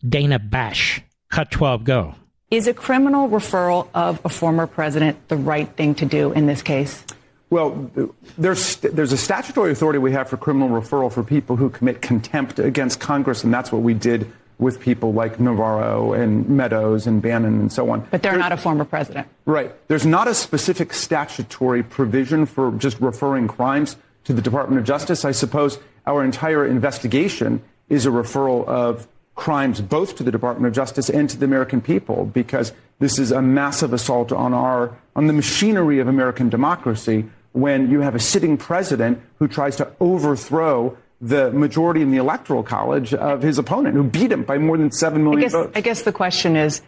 Dana 0.08 0.40
Bash. 0.40 1.02
Cut 1.30 1.52
12, 1.52 1.84
go. 1.84 2.16
Is 2.50 2.68
a 2.68 2.74
criminal 2.74 3.28
referral 3.28 3.88
of 3.94 4.22
a 4.24 4.30
former 4.30 4.68
president 4.68 5.28
the 5.28 5.36
right 5.36 5.68
thing 5.76 5.96
to 5.96 6.06
do 6.06 6.32
in 6.32 6.46
this 6.46 6.62
case? 6.62 7.04
Well, 7.50 7.92
there's 8.38 8.78
there's 8.78 9.12
a 9.12 9.18
statutory 9.18 9.72
authority 9.72 10.00
we 10.00 10.12
have 10.12 10.30
for 10.30 10.38
criminal 10.38 10.70
referral 10.70 11.12
for 11.12 11.24
people 11.24 11.56
who 11.56 11.70
commit 11.70 12.02
contempt 12.02 12.60
against 12.60 13.00
Congress, 13.00 13.44
and 13.44 13.54
that's 13.54 13.72
what 13.72 13.82
we 13.82 13.94
did 13.94 14.32
with 14.60 14.80
people 14.80 15.14
like 15.14 15.40
Navarro 15.40 16.14
and 16.14 16.48
Meadows 16.48 17.08
and 17.08 17.22
Bannon 17.22 17.60
and 17.60 17.72
so 17.72 17.90
on. 17.90 18.08
But 18.12 18.24
they're 18.24 18.38
not 18.38 18.52
a 18.52 18.58
former 18.58 18.86
president. 18.86 19.28
Right. 19.46 19.72
There's 19.88 20.06
not 20.06 20.28
a 20.28 20.34
specific 20.34 20.94
statutory 20.94 21.84
provision 21.84 22.46
for 22.46 22.72
just 22.74 23.00
referring 23.00 23.48
crimes 23.48 23.96
to 24.26 24.34
the 24.34 24.42
Department 24.42 24.80
of 24.80 24.86
Justice. 24.86 25.26
I 25.26 25.32
suppose 25.32 25.80
our 26.06 26.24
entire 26.24 26.66
investigation 26.66 27.62
is 27.90 28.06
a 28.06 28.10
referral 28.10 28.66
of 28.68 29.08
crimes 29.36 29.82
both 29.82 30.16
to 30.18 30.24
the 30.24 30.32
Department 30.32 30.68
of 30.68 30.74
Justice 30.74 31.10
and 31.10 31.30
to 31.30 31.38
the 31.38 31.46
American 31.46 31.82
people 31.82 32.26
because 32.26 32.72
this 33.00 33.18
is 33.18 33.32
a 33.32 33.42
massive 33.42 33.92
assault 33.94 34.32
on 34.32 34.54
our 34.54 34.96
on 35.16 35.28
the 35.28 35.34
machinery 35.34 36.00
of 36.00 36.08
American 36.08 36.50
democracy 36.50 37.26
when 37.52 37.90
you 37.90 38.02
have 38.02 38.16
a 38.16 38.20
sitting 38.20 38.58
president 38.58 39.22
who 39.40 39.48
tries 39.48 39.76
to 39.76 39.92
overthrow 40.00 40.98
the 41.24 41.52
majority 41.52 42.02
in 42.02 42.12
the 42.12 42.18
electoral 42.18 42.64
college 42.64 43.14
of 43.14 43.42
his 43.42 43.58
opponent, 43.58 43.96
who 43.96 44.04
beat 44.04 44.32
him 44.32 44.44
by 44.44 44.58
more 44.58 44.78
than 44.78 44.92
7 44.92 45.24
million 45.24 45.40
I 45.40 45.42
guess, 45.44 45.52
votes. 45.54 45.72
I 45.76 45.82
guess 45.82 46.02
the 46.02 46.12
question 46.12 46.58
is 46.58 46.82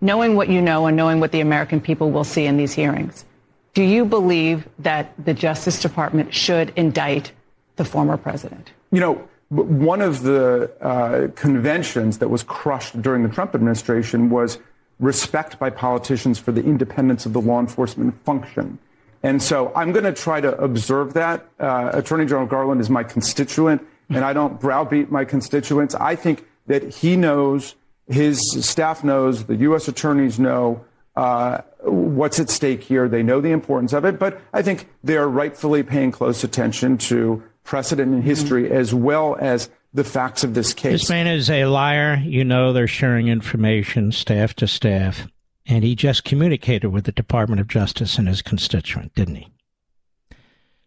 knowing 0.00 0.34
what 0.34 0.48
you 0.48 0.62
know 0.62 0.86
and 0.86 0.96
knowing 0.96 1.20
what 1.20 1.30
the 1.30 1.40
American 1.40 1.80
people 1.80 2.10
will 2.10 2.24
see 2.24 2.46
in 2.46 2.56
these 2.56 2.72
hearings, 2.72 3.26
do 3.74 3.82
you 3.82 4.06
believe 4.06 4.66
that 4.78 5.12
the 5.22 5.34
Justice 5.34 5.80
Department 5.82 6.32
should 6.32 6.72
indict 6.74 7.32
the 7.76 7.84
former 7.84 8.16
president? 8.16 8.72
You 8.92 9.00
know, 9.00 9.28
one 9.50 10.00
of 10.00 10.22
the 10.22 10.70
uh, 10.80 11.28
conventions 11.34 12.18
that 12.18 12.28
was 12.28 12.42
crushed 12.42 13.00
during 13.02 13.22
the 13.24 13.28
Trump 13.28 13.54
administration 13.54 14.30
was 14.30 14.58
respect 15.00 15.58
by 15.58 15.68
politicians 15.68 16.38
for 16.38 16.52
the 16.52 16.62
independence 16.64 17.26
of 17.26 17.34
the 17.34 17.40
law 17.40 17.60
enforcement 17.60 18.14
function. 18.24 18.78
And 19.22 19.42
so 19.42 19.72
I'm 19.74 19.92
going 19.92 20.04
to 20.04 20.12
try 20.12 20.40
to 20.40 20.56
observe 20.58 21.14
that. 21.14 21.46
Uh, 21.58 21.90
Attorney 21.92 22.24
General 22.24 22.46
Garland 22.46 22.80
is 22.80 22.88
my 22.88 23.04
constituent, 23.04 23.86
and 24.08 24.24
I 24.24 24.32
don't 24.32 24.58
browbeat 24.58 25.10
my 25.10 25.24
constituents. 25.24 25.94
I 25.94 26.16
think 26.16 26.46
that 26.66 26.94
he 26.94 27.16
knows, 27.16 27.74
his 28.06 28.40
staff 28.64 29.04
knows, 29.04 29.44
the 29.44 29.56
U.S. 29.56 29.88
attorneys 29.88 30.38
know 30.38 30.84
uh, 31.16 31.60
what's 31.82 32.40
at 32.40 32.48
stake 32.48 32.82
here. 32.82 33.08
They 33.08 33.22
know 33.22 33.40
the 33.40 33.50
importance 33.50 33.92
of 33.92 34.04
it, 34.04 34.18
but 34.18 34.40
I 34.52 34.62
think 34.62 34.88
they 35.04 35.16
are 35.16 35.28
rightfully 35.28 35.82
paying 35.82 36.12
close 36.12 36.42
attention 36.44 36.96
to 36.98 37.42
precedent 37.62 38.14
in 38.14 38.22
history 38.22 38.64
mm-hmm. 38.64 38.74
as 38.74 38.94
well 38.94 39.36
as 39.38 39.68
the 39.92 40.04
facts 40.04 40.44
of 40.44 40.54
this 40.54 40.72
case. 40.72 41.02
This 41.02 41.10
man 41.10 41.26
is 41.26 41.50
a 41.50 41.66
liar. 41.66 42.16
You 42.24 42.44
know 42.44 42.72
they're 42.72 42.86
sharing 42.86 43.28
information 43.28 44.12
staff 44.12 44.54
to 44.56 44.66
staff. 44.66 45.26
And 45.70 45.84
he 45.84 45.94
just 45.94 46.24
communicated 46.24 46.88
with 46.88 47.04
the 47.04 47.12
Department 47.12 47.60
of 47.60 47.68
Justice 47.68 48.18
and 48.18 48.26
his 48.26 48.42
constituent, 48.42 49.14
didn't 49.14 49.36
he? 49.36 49.48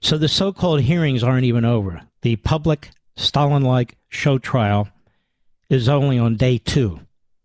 So 0.02 0.18
the 0.18 0.28
so 0.28 0.52
called 0.52 0.82
hearings 0.82 1.24
aren't 1.24 1.46
even 1.46 1.64
over. 1.64 2.02
The 2.22 2.36
public 2.36 2.90
Stalin 3.16 3.64
like 3.64 3.96
show 4.10 4.38
trial 4.38 4.90
is 5.70 5.88
only 5.88 6.20
on 6.20 6.36
day 6.36 6.58
two. 6.58 7.00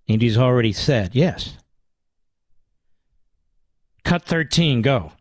And 0.09 0.20
he's 0.20 0.37
already 0.37 0.72
said, 0.72 1.14
yes. 1.14 1.57
Cut 4.03 4.24
13, 4.24 4.83
go. 4.83 5.12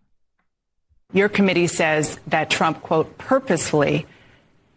Your 1.14 1.30
committee 1.30 1.68
says 1.68 2.20
that 2.26 2.50
Trump, 2.50 2.82
quote, 2.82 3.20
purposefully, 3.20 4.08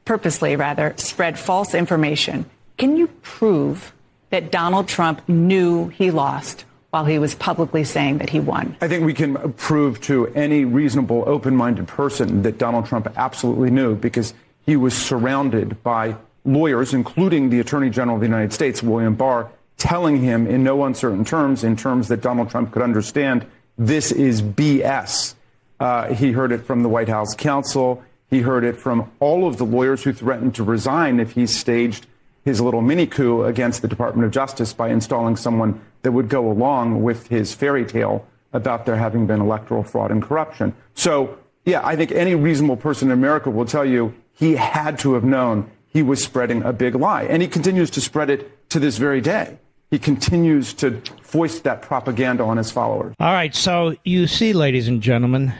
purposely 0.04 0.56
rather, 0.56 0.92
spread 0.98 1.38
false 1.38 1.74
information. 1.74 2.44
Can 2.76 2.98
you 2.98 3.06
prove 3.22 3.94
that 4.28 4.52
Donald 4.52 4.88
Trump 4.88 5.26
knew 5.26 5.88
he 5.88 6.10
lost 6.10 6.66
while 6.90 7.04
he 7.04 7.18
was 7.18 7.34
publicly 7.34 7.84
saying 7.84 8.18
that 8.18 8.30
he 8.30 8.40
won? 8.40 8.76
I 8.80 8.88
think 8.88 9.04
we 9.04 9.14
can 9.14 9.52
prove 9.54 10.00
to 10.02 10.26
any 10.28 10.64
reasonable, 10.64 11.24
open 11.26 11.56
minded 11.56 11.88
person 11.88 12.42
that 12.42 12.58
Donald 12.58 12.86
Trump 12.86 13.12
absolutely 13.16 13.70
knew 13.70 13.94
because 13.94 14.34
he 14.66 14.76
was 14.76 14.96
surrounded 14.96 15.82
by 15.82 16.16
lawyers, 16.44 16.94
including 16.94 17.50
the 17.50 17.60
Attorney 17.60 17.90
General 17.90 18.16
of 18.16 18.20
the 18.20 18.26
United 18.26 18.52
States, 18.52 18.82
William 18.82 19.14
Barr, 19.14 19.50
telling 19.76 20.20
him 20.20 20.46
in 20.46 20.62
no 20.62 20.84
uncertain 20.84 21.24
terms, 21.24 21.64
in 21.64 21.76
terms 21.76 22.08
that 22.08 22.20
Donald 22.20 22.50
Trump 22.50 22.72
could 22.72 22.82
understand, 22.82 23.46
this 23.78 24.12
is 24.12 24.42
BS. 24.42 25.34
Uh, 25.78 26.12
he 26.12 26.32
heard 26.32 26.52
it 26.52 26.64
from 26.64 26.82
the 26.82 26.88
White 26.88 27.08
House 27.08 27.34
counsel. 27.34 28.02
He 28.28 28.40
heard 28.40 28.64
it 28.64 28.76
from 28.76 29.10
all 29.20 29.48
of 29.48 29.56
the 29.56 29.64
lawyers 29.64 30.04
who 30.04 30.12
threatened 30.12 30.54
to 30.56 30.62
resign 30.62 31.18
if 31.18 31.32
he 31.32 31.46
staged 31.46 32.06
his 32.44 32.60
little 32.60 32.82
mini 32.82 33.06
coup 33.06 33.44
against 33.44 33.82
the 33.82 33.88
Department 33.88 34.26
of 34.26 34.32
Justice 34.32 34.72
by 34.72 34.90
installing 34.90 35.36
someone 35.36 35.80
that 36.02 36.12
would 36.12 36.28
go 36.28 36.50
along 36.50 37.02
with 37.02 37.28
his 37.28 37.54
fairy 37.54 37.84
tale 37.84 38.26
about 38.52 38.86
there 38.86 38.96
having 38.96 39.26
been 39.26 39.40
electoral 39.40 39.82
fraud 39.82 40.10
and 40.10 40.22
corruption. 40.22 40.74
So, 40.94 41.38
yeah, 41.64 41.86
I 41.86 41.96
think 41.96 42.12
any 42.12 42.34
reasonable 42.34 42.76
person 42.76 43.08
in 43.08 43.12
America 43.12 43.50
will 43.50 43.66
tell 43.66 43.84
you 43.84 44.14
he 44.32 44.56
had 44.56 44.98
to 45.00 45.14
have 45.14 45.24
known 45.24 45.70
he 45.86 46.02
was 46.02 46.22
spreading 46.22 46.62
a 46.62 46.72
big 46.72 46.94
lie. 46.94 47.24
And 47.24 47.42
he 47.42 47.48
continues 47.48 47.90
to 47.90 48.00
spread 48.00 48.30
it 48.30 48.68
to 48.70 48.80
this 48.80 48.96
very 48.96 49.20
day. 49.20 49.58
He 49.90 49.98
continues 49.98 50.72
to 50.74 51.00
foist 51.22 51.64
that 51.64 51.82
propaganda 51.82 52.44
on 52.44 52.56
his 52.56 52.70
followers. 52.70 53.14
All 53.18 53.32
right, 53.32 53.54
so 53.54 53.96
you 54.04 54.28
see, 54.28 54.52
ladies 54.52 54.86
and 54.86 55.02
gentlemen, 55.02 55.52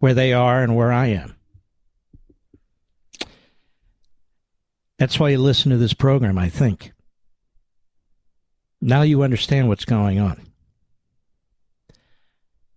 where 0.00 0.14
they 0.14 0.32
are 0.32 0.62
and 0.62 0.74
where 0.74 0.92
I 0.92 1.06
am. 1.06 1.36
That's 4.98 5.18
why 5.18 5.30
you 5.30 5.38
listen 5.38 5.70
to 5.70 5.76
this 5.76 5.94
program, 5.94 6.38
I 6.38 6.48
think. 6.48 6.93
Now 8.80 9.02
you 9.02 9.22
understand 9.22 9.68
what's 9.68 9.84
going 9.84 10.18
on. 10.18 10.40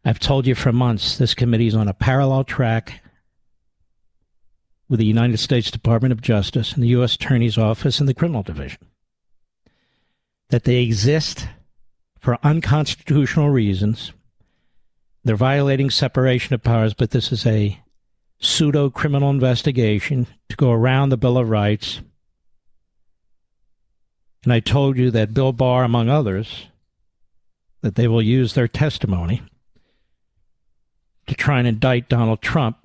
I've 0.05 0.19
told 0.19 0.47
you 0.47 0.55
for 0.55 0.71
months 0.71 1.17
this 1.17 1.33
committee 1.33 1.67
is 1.67 1.75
on 1.75 1.89
a 1.89 1.93
parallel 1.93 2.45
track 2.45 3.01
with 4.87 4.99
the 4.99 5.05
United 5.05 5.37
States 5.37 5.69
Department 5.69 6.13
of 6.13 6.21
Justice 6.21 6.73
and 6.73 6.81
the 6.81 6.89
U.S. 6.89 7.15
Attorney's 7.15 7.57
Office 7.57 7.99
and 7.99 8.07
the 8.07 8.13
Criminal 8.13 8.43
Division. 8.43 8.79
That 10.49 10.63
they 10.63 10.77
exist 10.77 11.49
for 12.19 12.39
unconstitutional 12.41 13.49
reasons. 13.49 14.13
They're 15.25 15.35
violating 15.35 15.89
separation 15.89 16.53
of 16.53 16.63
powers, 16.63 16.93
but 16.93 17.11
this 17.11 17.33
is 17.33 17.45
a 17.45 17.77
pseudo 18.39 18.89
criminal 18.89 19.29
investigation 19.29 20.27
to 20.47 20.55
go 20.55 20.71
around 20.71 21.09
the 21.09 21.17
Bill 21.17 21.37
of 21.37 21.49
Rights 21.49 22.01
and 24.47 24.53
I 24.53 24.61
told 24.61 24.95
you 24.95 25.11
that 25.11 25.33
Bill 25.33 25.51
Barr, 25.51 25.83
among 25.83 26.07
others, 26.07 26.67
that 27.81 27.95
they 27.95 28.07
will 28.07 28.21
use 28.21 28.53
their 28.53 28.69
testimony 28.69 29.41
to 31.25 31.35
try 31.35 31.59
and 31.59 31.67
indict 31.67 32.07
Donald 32.07 32.41
Trump 32.41 32.77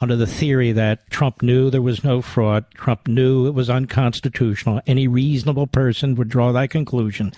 under 0.00 0.14
the 0.14 0.24
theory 0.24 0.70
that 0.70 1.10
Trump 1.10 1.42
knew 1.42 1.68
there 1.68 1.82
was 1.82 2.04
no 2.04 2.22
fraud, 2.22 2.64
Trump 2.74 3.08
knew 3.08 3.48
it 3.48 3.54
was 3.54 3.68
unconstitutional. 3.68 4.80
Any 4.86 5.08
reasonable 5.08 5.66
person 5.66 6.14
would 6.14 6.28
draw 6.28 6.52
that 6.52 6.70
conclusion. 6.70 7.32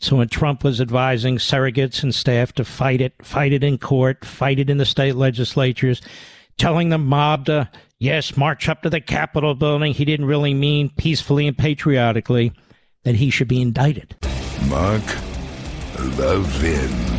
So 0.00 0.16
when 0.16 0.28
Trump 0.28 0.64
was 0.64 0.80
advising 0.80 1.36
surrogates 1.36 2.02
and 2.02 2.12
staff 2.12 2.52
to 2.54 2.64
fight 2.64 3.00
it, 3.00 3.14
fight 3.24 3.52
it 3.52 3.62
in 3.62 3.78
court, 3.78 4.24
fight 4.24 4.58
it 4.58 4.68
in 4.68 4.78
the 4.78 4.84
state 4.84 5.14
legislatures, 5.14 6.02
telling 6.58 6.88
the 6.88 6.98
mob 6.98 7.46
to, 7.46 7.70
yes, 8.00 8.36
march 8.36 8.68
up 8.68 8.82
to 8.82 8.90
the 8.90 9.00
Capitol 9.00 9.54
building, 9.54 9.94
he 9.94 10.04
didn't 10.04 10.26
really 10.26 10.52
mean 10.52 10.90
peacefully 10.90 11.46
and 11.46 11.56
patriotically 11.56 12.52
that 13.04 13.16
he 13.16 13.30
should 13.30 13.48
be 13.48 13.60
indicted. 13.60 14.14
Mark 14.68 15.02
Levin. 16.16 17.12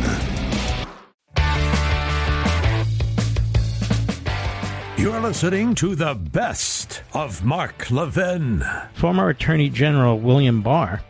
You're 4.96 5.20
listening 5.20 5.74
to 5.76 5.94
the 5.94 6.14
best 6.14 7.02
of 7.12 7.44
Mark 7.44 7.90
Levin. 7.90 8.64
Former 8.94 9.28
Attorney 9.28 9.68
General 9.68 10.18
William 10.18 10.62
Barr 10.62 11.02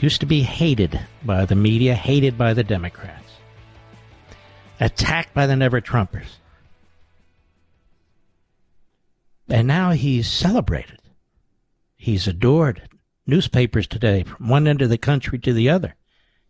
used 0.00 0.20
to 0.20 0.26
be 0.26 0.42
hated 0.42 1.00
by 1.24 1.44
the 1.44 1.54
media, 1.54 1.94
hated 1.94 2.36
by 2.36 2.52
the 2.52 2.62
Democrats, 2.62 3.32
attacked 4.80 5.32
by 5.34 5.46
the 5.46 5.56
Never 5.56 5.80
Trumpers. 5.80 6.36
And 9.48 9.66
now 9.66 9.92
he's 9.92 10.28
celebrated. 10.28 11.00
He's 11.96 12.28
adored 12.28 12.82
newspapers 13.28 13.86
today, 13.86 14.24
from 14.24 14.48
one 14.48 14.66
end 14.66 14.82
of 14.82 14.88
the 14.88 14.98
country 14.98 15.38
to 15.38 15.52
the 15.52 15.68
other, 15.68 15.94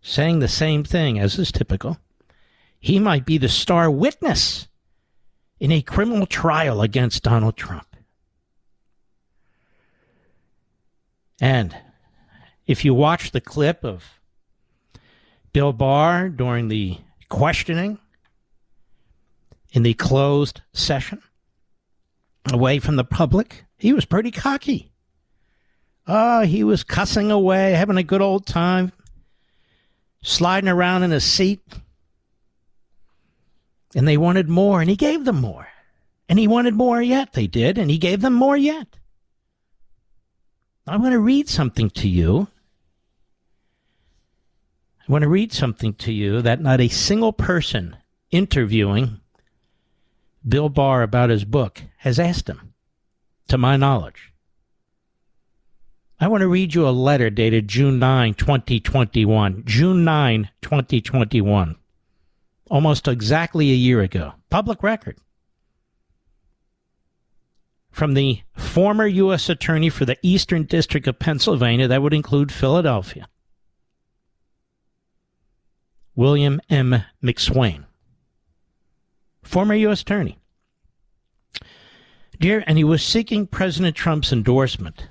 saying 0.01 0.39
the 0.39 0.49
same 0.49 0.85
thing, 0.85 1.19
as 1.19 1.39
is 1.39 1.53
typical. 1.53 1.99
He 2.81 2.99
might 2.99 3.27
be 3.27 3.37
the 3.37 3.49
star 3.49 3.91
witness 3.91 4.69
in 5.59 5.73
a 5.73 5.83
criminal 5.83 6.25
trial 6.25 6.81
against 6.81 7.25
Donald 7.25 7.57
Trump. 7.57 7.97
And 11.41 11.77
if 12.67 12.85
you 12.85 12.95
watch 12.95 13.33
the 13.33 13.41
clip 13.41 13.85
of 13.85 14.05
Bill 15.53 15.73
Barr 15.73 16.29
during 16.29 16.69
the 16.69 16.99
questioning 17.29 17.99
in 19.73 19.83
the 19.83 19.95
closed 19.95 20.63
session 20.73 21.23
away 22.53 22.79
from 22.79 22.97
the 22.97 23.05
public, 23.05 23.65
he 23.77 23.93
was 23.93 24.05
pretty 24.05 24.31
cocky. 24.31 24.93
Oh, 26.11 26.41
he 26.41 26.65
was 26.65 26.85
cussing 26.85 27.31
away, 27.31 27.73
having 27.73 27.99
a 27.99 28.03
good 28.03 28.23
old 28.23 28.47
time, 28.47 28.93
sliding 30.23 30.71
around 30.71 31.03
in 31.03 31.11
his 31.11 31.25
seat. 31.25 31.61
And 33.95 34.09
they 34.09 34.17
wanted 34.17 34.49
more, 34.49 34.81
and 34.81 34.89
he 34.89 34.97
gave 34.97 35.27
them 35.27 35.41
more. 35.41 35.69
And 36.27 36.39
he 36.39 36.49
wanted 36.49 36.75
more 36.75 37.03
yet, 37.03 37.35
they 37.35 37.47
did, 37.47 37.77
and 37.77 37.91
he 37.91 37.99
gave 37.99 38.23
them 38.23 38.33
more 38.33 38.57
yet. 38.57 38.99
I'm 40.87 41.01
going 41.01 41.13
to 41.13 41.21
read 41.21 41.49
something 41.49 41.91
to 41.91 42.09
you. 42.09 42.49
I 45.01 45.13
want 45.13 45.23
to 45.23 45.29
read 45.29 45.53
something 45.53 45.93
to 45.95 46.13
you 46.13 46.41
that 46.41 46.61
not 46.61 46.81
a 46.81 46.89
single 46.89 47.35
person 47.35 47.97
interviewing 48.31 49.21
Bill 50.47 50.71
Barr 50.71 51.03
about 51.03 51.29
his 51.31 51.45
book 51.45 51.83
has 51.99 52.19
asked 52.19 52.49
him, 52.49 52.73
to 53.49 53.59
my 53.59 53.77
knowledge. 53.77 54.33
I 56.21 56.27
want 56.27 56.41
to 56.41 56.49
read 56.49 56.75
you 56.75 56.87
a 56.87 56.91
letter 56.91 57.31
dated 57.31 57.69
June 57.69 58.01
9, 58.01 58.35
2021. 58.35 59.63
June 59.65 60.05
9, 60.05 60.51
2021. 60.63 61.77
Almost 62.71 63.07
exactly 63.07 63.71
a 63.71 63.75
year 63.75 64.01
ago. 64.01 64.33
Public 64.51 64.83
record. 64.83 65.19
From 67.93 68.15
the 68.15 68.43
former 68.57 69.07
U.S. 69.07 69.49
Attorney 69.49 69.91
for 69.91 70.05
the 70.05 70.19
Eastern 70.23 70.65
District 70.65 71.07
of 71.07 71.19
Pennsylvania, 71.19 71.89
that 71.89 72.03
would 72.03 72.15
include 72.15 72.53
Philadelphia, 72.53 73.29
William 76.15 76.61
M. 76.69 77.05
McSwain. 77.23 77.85
Former 79.43 79.75
U.S. 79.75 80.03
Attorney. 80.03 80.39
Dear, 82.39 82.63
and 82.67 82.77
he 82.77 82.85
was 82.85 83.03
seeking 83.03 83.47
President 83.47 83.97
Trump's 83.97 84.33
endorsement 84.33 85.09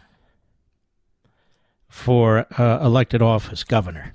for 1.97 2.45
uh, 2.57 2.79
elected 2.81 3.21
office, 3.21 3.63
governor. 3.63 4.13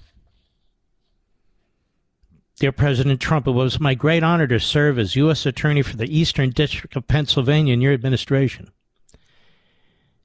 Dear 2.59 2.71
President 2.71 3.21
Trump, 3.21 3.49
it 3.49 3.51
was 3.51 3.81
my 3.81 3.95
great 3.95 4.23
honor 4.23 4.47
to 4.47 4.61
serve 4.61 4.99
as 4.99 5.17
U.S. 5.17 5.45
Attorney 5.45 5.83
for 5.83 5.97
the 5.97 6.17
Eastern 6.17 6.51
District 6.51 6.95
of 6.95 7.09
Pennsylvania 7.09 7.75
in 7.75 7.81
your 7.81 7.93
administration. 7.93 8.71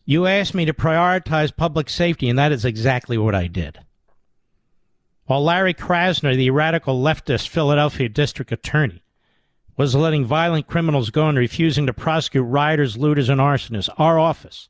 You 0.06 0.28
asked 0.28 0.54
me 0.54 0.66
to 0.66 0.74
prioritize 0.74 1.54
public 1.54 1.90
safety, 1.90 2.30
and 2.30 2.38
that 2.38 2.52
is 2.52 2.64
exactly 2.64 3.18
what 3.18 3.34
I 3.34 3.48
did. 3.48 3.80
While 5.26 5.44
Larry 5.44 5.74
Krasner, 5.74 6.38
the 6.38 6.52
radical 6.52 7.02
leftist 7.02 7.48
Philadelphia 7.48 8.08
district 8.08 8.52
attorney, 8.52 9.02
was 9.76 9.96
letting 9.96 10.26
violent 10.26 10.68
criminals 10.68 11.10
go 11.10 11.28
and 11.28 11.38
refusing 11.38 11.88
to 11.88 11.94
prosecute 11.94 12.46
rioters, 12.46 12.98
looters, 12.98 13.30
and 13.30 13.42
arsonists, 13.42 13.90
our 13.98 14.20
office 14.20 14.70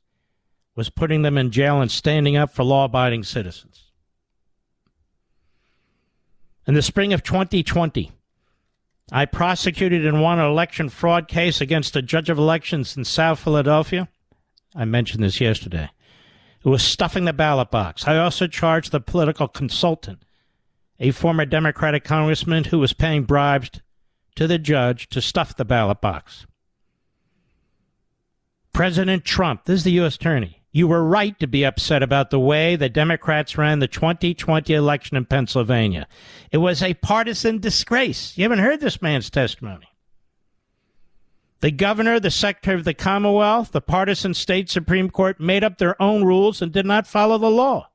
was 0.78 0.90
putting 0.90 1.22
them 1.22 1.36
in 1.36 1.50
jail 1.50 1.80
and 1.80 1.90
standing 1.90 2.36
up 2.36 2.52
for 2.52 2.62
law 2.62 2.84
abiding 2.84 3.24
citizens. 3.24 3.90
In 6.68 6.74
the 6.74 6.82
spring 6.82 7.12
of 7.12 7.24
2020, 7.24 8.12
I 9.10 9.24
prosecuted 9.24 10.06
and 10.06 10.22
won 10.22 10.38
an 10.38 10.44
election 10.44 10.88
fraud 10.88 11.26
case 11.26 11.60
against 11.60 11.96
a 11.96 12.00
judge 12.00 12.30
of 12.30 12.38
elections 12.38 12.96
in 12.96 13.04
South 13.04 13.40
Philadelphia. 13.40 14.08
I 14.72 14.84
mentioned 14.84 15.24
this 15.24 15.40
yesterday. 15.40 15.90
It 16.64 16.68
was 16.68 16.84
stuffing 16.84 17.24
the 17.24 17.32
ballot 17.32 17.72
box. 17.72 18.06
I 18.06 18.16
also 18.16 18.46
charged 18.46 18.92
the 18.92 19.00
political 19.00 19.48
consultant 19.48 20.22
a 21.00 21.10
former 21.10 21.44
Democratic 21.44 22.04
congressman 22.04 22.62
who 22.64 22.78
was 22.78 22.92
paying 22.92 23.24
bribes 23.24 23.70
to 24.36 24.46
the 24.46 24.58
judge 24.58 25.08
to 25.08 25.20
stuff 25.20 25.56
the 25.56 25.64
ballot 25.64 26.00
box. 26.00 26.46
President 28.72 29.24
Trump, 29.24 29.64
this 29.64 29.78
is 29.78 29.84
the 29.84 29.90
U.S. 29.92 30.14
Attorney, 30.14 30.57
you 30.78 30.86
were 30.86 31.02
right 31.02 31.38
to 31.40 31.48
be 31.48 31.64
upset 31.64 32.04
about 32.04 32.30
the 32.30 32.38
way 32.38 32.76
the 32.76 32.88
Democrats 32.88 33.58
ran 33.58 33.80
the 33.80 33.88
2020 33.88 34.72
election 34.72 35.16
in 35.16 35.24
Pennsylvania. 35.24 36.06
It 36.52 36.58
was 36.58 36.82
a 36.82 36.94
partisan 36.94 37.58
disgrace. 37.58 38.38
You 38.38 38.44
haven't 38.44 38.60
heard 38.60 38.78
this 38.78 39.02
man's 39.02 39.28
testimony. 39.28 39.88
The 41.60 41.72
governor, 41.72 42.20
the 42.20 42.30
secretary 42.30 42.78
of 42.78 42.84
the 42.84 42.94
Commonwealth, 42.94 43.72
the 43.72 43.80
partisan 43.80 44.34
state 44.34 44.70
Supreme 44.70 45.10
Court 45.10 45.40
made 45.40 45.64
up 45.64 45.78
their 45.78 46.00
own 46.00 46.22
rules 46.22 46.62
and 46.62 46.70
did 46.70 46.86
not 46.86 47.08
follow 47.08 47.38
the 47.38 47.50
law. 47.50 47.88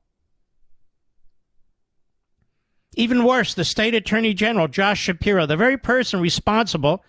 Even 2.96 3.24
worse, 3.24 3.54
the 3.54 3.64
state 3.64 3.94
attorney 3.94 4.34
general, 4.34 4.68
Josh 4.68 5.00
Shapiro, 5.00 5.46
the 5.46 5.56
very 5.56 5.78
person 5.78 6.20
responsible 6.20 7.02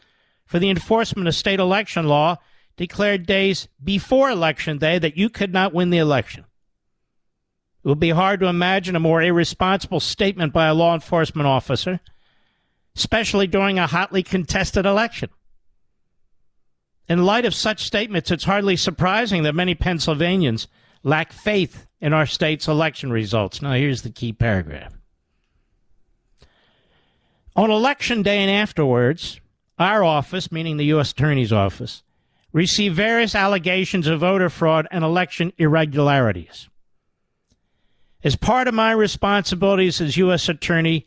for 0.46 0.58
the 0.58 0.70
enforcement 0.70 1.28
of 1.28 1.36
state 1.36 1.60
election 1.60 2.08
law, 2.08 2.38
declared 2.78 3.26
days 3.26 3.68
before 3.84 4.30
election 4.30 4.78
day 4.78 5.00
that 5.00 5.18
you 5.18 5.30
could 5.30 5.54
not 5.54 5.74
win 5.74 5.90
the 5.90 5.98
election. 5.98 6.46
It 7.84 7.88
would 7.88 8.00
be 8.00 8.10
hard 8.10 8.40
to 8.40 8.48
imagine 8.48 8.96
a 8.96 9.00
more 9.00 9.22
irresponsible 9.22 10.00
statement 10.00 10.52
by 10.52 10.68
a 10.68 10.74
law 10.74 10.94
enforcement 10.94 11.48
officer, 11.48 12.00
especially 12.96 13.48
during 13.48 13.78
a 13.78 13.88
hotly 13.88 14.24
contested 14.24 14.86
election. 14.86 15.30
In 17.08 17.24
light 17.26 17.46
of 17.46 17.54
such 17.54 17.86
statements, 17.86 18.32
it's 18.32 18.46
hardly 18.46 18.76
surprising 18.76 19.44
that 19.44 19.54
many 19.54 19.76
Pennsylvanians 19.76 20.68
lack 21.04 21.32
faith 21.32 21.86
in 22.02 22.14
our 22.14 22.26
state's 22.26 22.68
election 22.68 23.12
results. 23.12 23.62
Now, 23.62 23.74
here's 23.74 24.02
the 24.02 24.10
key 24.10 24.34
paragraph. 24.34 24.94
On 27.56 27.70
election 27.70 28.24
day 28.24 28.40
and 28.40 28.52
afterwards, 28.52 29.40
our 29.78 30.04
office, 30.04 30.52
meaning 30.52 30.78
the 30.78 30.86
U.S. 30.86 31.12
Attorney's 31.12 31.54
Office, 31.54 32.04
received 32.56 32.96
various 32.96 33.36
allegations 33.36 34.08
of 34.08 34.22
voter 34.22 34.50
fraud 34.50 34.88
and 34.90 35.04
election 35.04 35.52
irregularities. 35.58 36.70
As 38.24 38.38
part 38.38 38.70
of 38.70 38.74
my 38.74 38.94
responsibilities 38.94 40.00
as 40.00 40.16
U.S. 40.16 40.48
Attorney, 40.48 41.06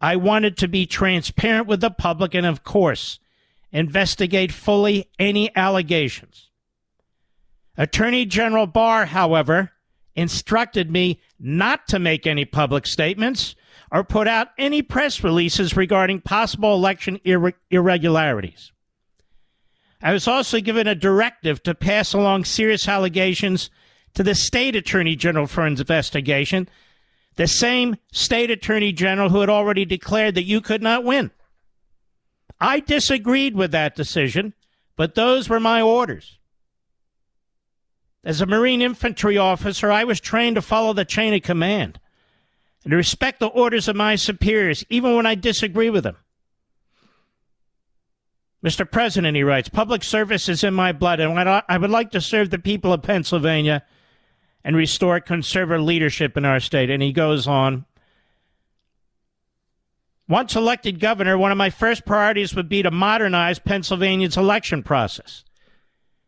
I 0.00 0.16
wanted 0.16 0.56
to 0.56 0.68
be 0.68 0.86
transparent 0.86 1.66
with 1.66 1.82
the 1.82 1.90
public 1.90 2.34
and, 2.34 2.46
of 2.46 2.64
course, 2.64 3.18
investigate 3.70 4.50
fully 4.50 5.10
any 5.18 5.54
allegations. 5.54 6.48
Attorney 7.76 8.24
General 8.24 8.66
Barr, 8.66 9.04
however, 9.04 9.72
instructed 10.14 10.90
me 10.90 11.20
not 11.38 11.86
to 11.88 11.98
make 11.98 12.26
any 12.26 12.46
public 12.46 12.86
statements 12.86 13.54
or 13.92 14.02
put 14.02 14.26
out 14.26 14.48
any 14.56 14.80
press 14.80 15.22
releases 15.22 15.76
regarding 15.76 16.22
possible 16.22 16.72
election 16.72 17.20
ir- 17.22 17.52
irregularities. 17.70 18.72
I 20.02 20.12
was 20.12 20.28
also 20.28 20.60
given 20.60 20.86
a 20.86 20.94
directive 20.94 21.62
to 21.62 21.74
pass 21.74 22.12
along 22.12 22.44
serious 22.44 22.86
allegations 22.88 23.70
to 24.14 24.22
the 24.22 24.34
state 24.34 24.76
attorney 24.76 25.16
general 25.16 25.46
for 25.46 25.66
an 25.66 25.78
investigation, 25.78 26.68
the 27.36 27.46
same 27.46 27.96
state 28.12 28.50
attorney 28.50 28.92
general 28.92 29.30
who 29.30 29.40
had 29.40 29.50
already 29.50 29.84
declared 29.84 30.34
that 30.34 30.44
you 30.44 30.60
could 30.60 30.82
not 30.82 31.04
win. 31.04 31.30
I 32.60 32.80
disagreed 32.80 33.54
with 33.54 33.72
that 33.72 33.94
decision, 33.94 34.54
but 34.96 35.14
those 35.14 35.48
were 35.48 35.60
my 35.60 35.82
orders. 35.82 36.38
As 38.24 38.40
a 38.40 38.46
Marine 38.46 38.82
infantry 38.82 39.38
officer, 39.38 39.92
I 39.92 40.04
was 40.04 40.20
trained 40.20 40.56
to 40.56 40.62
follow 40.62 40.92
the 40.92 41.04
chain 41.04 41.32
of 41.34 41.42
command 41.42 42.00
and 42.82 42.90
to 42.90 42.96
respect 42.96 43.38
the 43.38 43.46
orders 43.46 43.88
of 43.88 43.96
my 43.96 44.16
superiors, 44.16 44.84
even 44.88 45.14
when 45.14 45.26
I 45.26 45.34
disagree 45.34 45.90
with 45.90 46.04
them. 46.04 46.16
Mr. 48.66 48.90
President, 48.90 49.36
he 49.36 49.44
writes, 49.44 49.68
public 49.68 50.02
service 50.02 50.48
is 50.48 50.64
in 50.64 50.74
my 50.74 50.90
blood, 50.90 51.20
and 51.20 51.38
I 51.38 51.78
would 51.78 51.90
like 51.90 52.10
to 52.10 52.20
serve 52.20 52.50
the 52.50 52.58
people 52.58 52.92
of 52.92 53.00
Pennsylvania 53.00 53.84
and 54.64 54.74
restore 54.74 55.20
conservative 55.20 55.84
leadership 55.84 56.36
in 56.36 56.44
our 56.44 56.58
state. 56.58 56.90
And 56.90 57.00
he 57.00 57.12
goes 57.12 57.46
on. 57.46 57.84
Once 60.28 60.56
elected 60.56 60.98
governor, 60.98 61.38
one 61.38 61.52
of 61.52 61.58
my 61.58 61.70
first 61.70 62.04
priorities 62.04 62.56
would 62.56 62.68
be 62.68 62.82
to 62.82 62.90
modernize 62.90 63.60
Pennsylvania's 63.60 64.36
election 64.36 64.82
process 64.82 65.44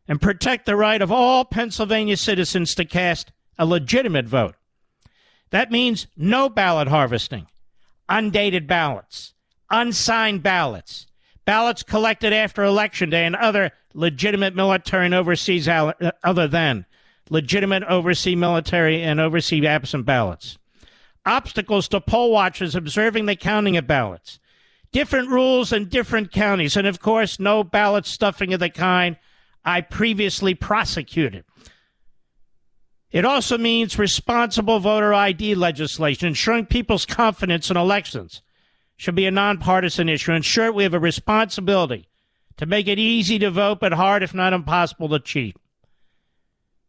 and 0.06 0.20
protect 0.20 0.64
the 0.64 0.76
right 0.76 1.02
of 1.02 1.10
all 1.10 1.44
Pennsylvania 1.44 2.16
citizens 2.16 2.72
to 2.76 2.84
cast 2.84 3.32
a 3.58 3.66
legitimate 3.66 4.26
vote. 4.26 4.54
That 5.50 5.72
means 5.72 6.06
no 6.16 6.48
ballot 6.48 6.86
harvesting, 6.86 7.48
undated 8.08 8.68
ballots, 8.68 9.34
unsigned 9.70 10.44
ballots, 10.44 11.06
ballots 11.48 11.82
collected 11.82 12.30
after 12.30 12.62
election 12.62 13.08
day 13.08 13.24
and 13.24 13.34
other 13.34 13.72
legitimate 13.94 14.54
military 14.54 15.06
and 15.06 15.14
overseas 15.14 15.66
uh, 15.66 15.94
other 16.22 16.46
than 16.46 16.84
legitimate 17.30 17.82
overseas 17.84 18.36
military 18.36 19.02
and 19.02 19.18
overseas 19.18 19.64
absent 19.64 20.04
ballots. 20.04 20.58
Obstacles 21.24 21.88
to 21.88 22.02
poll 22.02 22.30
watchers 22.30 22.74
observing 22.74 23.24
the 23.24 23.34
counting 23.34 23.78
of 23.78 23.86
ballots. 23.86 24.38
Different 24.92 25.30
rules 25.30 25.72
in 25.72 25.88
different 25.88 26.32
counties 26.32 26.76
and 26.76 26.86
of 26.86 27.00
course 27.00 27.40
no 27.40 27.64
ballot 27.64 28.04
stuffing 28.04 28.52
of 28.52 28.60
the 28.60 28.68
kind 28.68 29.16
i 29.64 29.80
previously 29.80 30.54
prosecuted. 30.54 31.44
It 33.10 33.24
also 33.24 33.56
means 33.56 33.98
responsible 33.98 34.80
voter 34.80 35.14
id 35.14 35.54
legislation 35.54 36.28
ensuring 36.28 36.66
people's 36.66 37.06
confidence 37.06 37.70
in 37.70 37.78
elections 37.78 38.42
should 38.98 39.14
be 39.14 39.26
a 39.26 39.30
nonpartisan 39.30 40.08
issue. 40.10 40.32
Ensure 40.32 40.70
we 40.70 40.82
have 40.82 40.92
a 40.92 40.98
responsibility 40.98 42.08
to 42.58 42.66
make 42.66 42.88
it 42.88 42.98
easy 42.98 43.38
to 43.38 43.50
vote, 43.50 43.78
but 43.80 43.92
hard, 43.92 44.22
if 44.22 44.34
not 44.34 44.52
impossible, 44.52 45.08
to 45.08 45.20
cheat. 45.20 45.56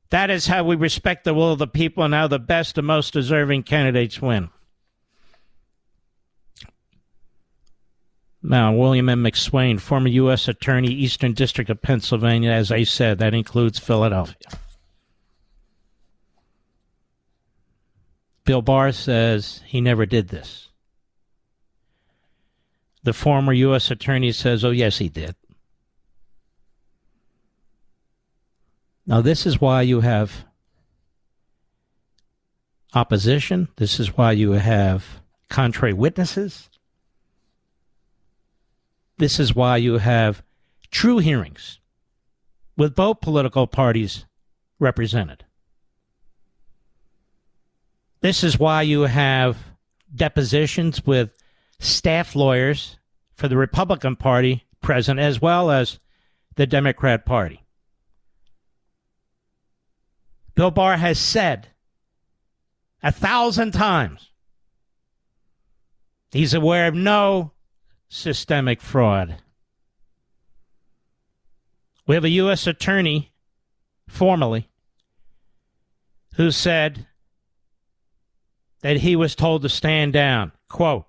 That 0.09 0.31
is 0.31 0.47
how 0.47 0.63
we 0.63 0.75
respect 0.75 1.23
the 1.23 1.35
will 1.35 1.53
of 1.53 1.59
the 1.59 1.67
people 1.67 2.03
and 2.03 2.13
how 2.13 2.27
the 2.27 2.39
best 2.39 2.79
and 2.79 2.87
most 2.87 3.13
deserving 3.13 3.63
candidates 3.63 4.19
win. 4.19 4.49
Now, 8.41 8.73
William 8.73 9.09
M. 9.09 9.23
McSwain, 9.23 9.79
former 9.79 10.07
U.S. 10.07 10.47
Attorney, 10.47 10.87
Eastern 10.87 11.33
District 11.33 11.69
of 11.69 11.81
Pennsylvania, 11.81 12.51
as 12.51 12.71
I 12.71 12.83
said, 12.83 13.19
that 13.19 13.35
includes 13.35 13.77
Philadelphia. 13.77 14.47
Bill 18.45 18.63
Barr 18.63 18.93
says 18.93 19.61
he 19.67 19.79
never 19.79 20.07
did 20.07 20.29
this. 20.29 20.68
The 23.03 23.13
former 23.13 23.53
U.S. 23.53 23.91
attorney 23.91 24.31
says, 24.31 24.63
oh, 24.65 24.71
yes, 24.71 24.97
he 24.97 25.09
did. 25.09 25.35
Now, 29.05 29.21
this 29.21 29.45
is 29.45 29.59
why 29.59 29.81
you 29.81 30.01
have 30.01 30.45
opposition. 32.93 33.69
This 33.77 33.99
is 33.99 34.17
why 34.17 34.33
you 34.33 34.51
have 34.51 35.21
contrary 35.49 35.93
witnesses. 35.93 36.69
This 39.17 39.39
is 39.39 39.55
why 39.55 39.77
you 39.77 39.97
have 39.97 40.43
true 40.91 41.17
hearings 41.17 41.79
with 42.77 42.95
both 42.95 43.21
political 43.21 43.67
parties 43.67 44.25
represented. 44.79 45.43
This 48.21 48.43
is 48.43 48.59
why 48.59 48.81
you 48.81 49.01
have 49.01 49.57
depositions 50.13 51.05
with 51.05 51.31
staff 51.79 52.35
lawyers 52.35 52.97
for 53.33 53.47
the 53.47 53.57
Republican 53.57 54.15
Party 54.15 54.65
present 54.81 55.19
as 55.19 55.41
well 55.41 55.71
as 55.71 55.99
the 56.55 56.67
Democrat 56.67 57.25
Party. 57.25 57.63
Bill 60.55 60.71
Barr 60.71 60.97
has 60.97 61.17
said 61.17 61.69
a 63.01 63.11
thousand 63.11 63.71
times 63.71 64.31
he's 66.31 66.53
aware 66.53 66.87
of 66.87 66.95
no 66.95 67.53
systemic 68.09 68.81
fraud. 68.81 69.37
We 72.05 72.15
have 72.15 72.25
a 72.25 72.29
U.S. 72.29 72.65
attorney, 72.67 73.31
formally, 74.07 74.67
who 76.35 76.51
said 76.51 77.05
that 78.81 78.97
he 78.97 79.15
was 79.15 79.35
told 79.35 79.61
to 79.61 79.69
stand 79.69 80.13
down. 80.13 80.51
Quote, 80.67 81.05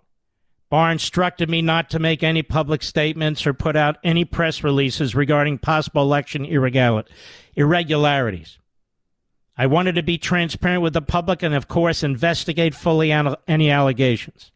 Barr 0.70 0.92
instructed 0.92 1.50
me 1.50 1.62
not 1.62 1.90
to 1.90 1.98
make 1.98 2.22
any 2.22 2.42
public 2.42 2.84
statements 2.84 3.44
or 3.44 3.52
put 3.52 3.74
out 3.74 3.98
any 4.04 4.24
press 4.24 4.62
releases 4.62 5.16
regarding 5.16 5.58
possible 5.58 6.02
election 6.02 6.44
irregularities. 6.44 8.58
I 9.58 9.66
wanted 9.66 9.96
to 9.96 10.04
be 10.04 10.16
transparent 10.16 10.82
with 10.82 10.94
the 10.94 11.02
public 11.02 11.42
and, 11.42 11.54
of 11.54 11.66
course, 11.66 12.04
investigate 12.04 12.74
fully 12.74 13.10
any 13.12 13.70
allegations. 13.70 14.52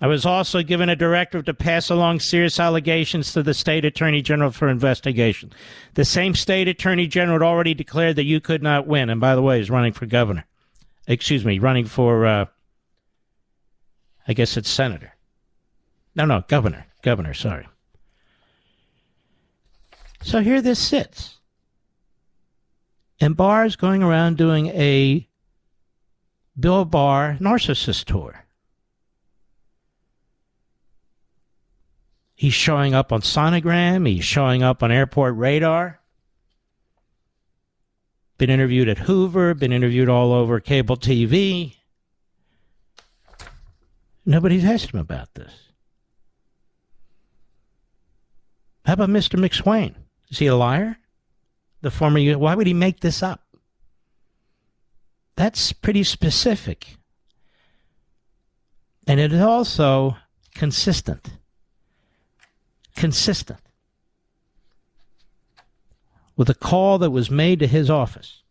I 0.00 0.08
was 0.08 0.26
also 0.26 0.62
given 0.62 0.90
a 0.90 0.96
directive 0.96 1.46
to 1.46 1.54
pass 1.54 1.88
along 1.88 2.20
serious 2.20 2.60
allegations 2.60 3.32
to 3.32 3.42
the 3.42 3.54
state 3.54 3.84
attorney 3.84 4.20
general 4.20 4.50
for 4.50 4.68
investigation. 4.68 5.52
The 5.94 6.04
same 6.04 6.34
state 6.34 6.68
attorney 6.68 7.06
general 7.06 7.38
had 7.38 7.46
already 7.46 7.72
declared 7.72 8.16
that 8.16 8.24
you 8.24 8.40
could 8.40 8.62
not 8.62 8.86
win, 8.86 9.08
and 9.08 9.20
by 9.20 9.34
the 9.34 9.42
way, 9.42 9.60
is 9.60 9.70
running 9.70 9.94
for 9.94 10.04
governor. 10.04 10.44
Excuse 11.06 11.44
me, 11.44 11.58
running 11.58 11.86
for 11.86 12.26
uh, 12.26 12.44
I 14.26 14.32
guess 14.32 14.56
it's 14.56 14.68
senator. 14.68 15.14
No, 16.14 16.24
no, 16.24 16.44
governor. 16.48 16.86
Governor, 17.02 17.34
sorry. 17.34 17.68
So 20.22 20.40
here 20.40 20.60
this 20.60 20.80
sits. 20.80 21.38
And 23.20 23.36
Barr 23.36 23.64
is 23.64 23.76
going 23.76 24.02
around 24.02 24.36
doing 24.36 24.66
a 24.68 25.28
Bill 26.58 26.84
Barr 26.84 27.38
narcissist 27.40 28.04
tour. 28.04 28.44
He's 32.34 32.52
showing 32.54 32.92
up 32.92 33.12
on 33.12 33.22
sonogram, 33.22 34.06
he's 34.06 34.24
showing 34.24 34.62
up 34.62 34.82
on 34.82 34.92
airport 34.92 35.36
radar. 35.36 36.00
Been 38.36 38.50
interviewed 38.50 38.90
at 38.90 38.98
Hoover, 38.98 39.54
been 39.54 39.72
interviewed 39.72 40.10
all 40.10 40.32
over 40.34 40.60
cable 40.60 40.98
TV. 40.98 41.75
Nobody's 44.26 44.64
asked 44.64 44.92
him 44.92 44.98
about 44.98 45.32
this. 45.34 45.52
How 48.84 48.94
about 48.94 49.08
Mr. 49.08 49.38
McSwain? 49.38 49.94
Is 50.28 50.38
he 50.38 50.46
a 50.46 50.56
liar? 50.56 50.98
The 51.80 51.90
former, 51.90 52.20
why 52.36 52.54
would 52.54 52.66
he 52.66 52.74
make 52.74 53.00
this 53.00 53.22
up? 53.22 53.42
That's 55.36 55.72
pretty 55.72 56.02
specific. 56.02 56.96
And 59.06 59.20
it 59.20 59.32
is 59.32 59.40
also 59.40 60.16
consistent. 60.54 61.30
Consistent 62.96 63.60
with 66.36 66.50
a 66.50 66.54
call 66.54 66.98
that 66.98 67.10
was 67.10 67.30
made 67.30 67.58
to 67.60 67.66
his 67.66 67.88
office. 67.88 68.42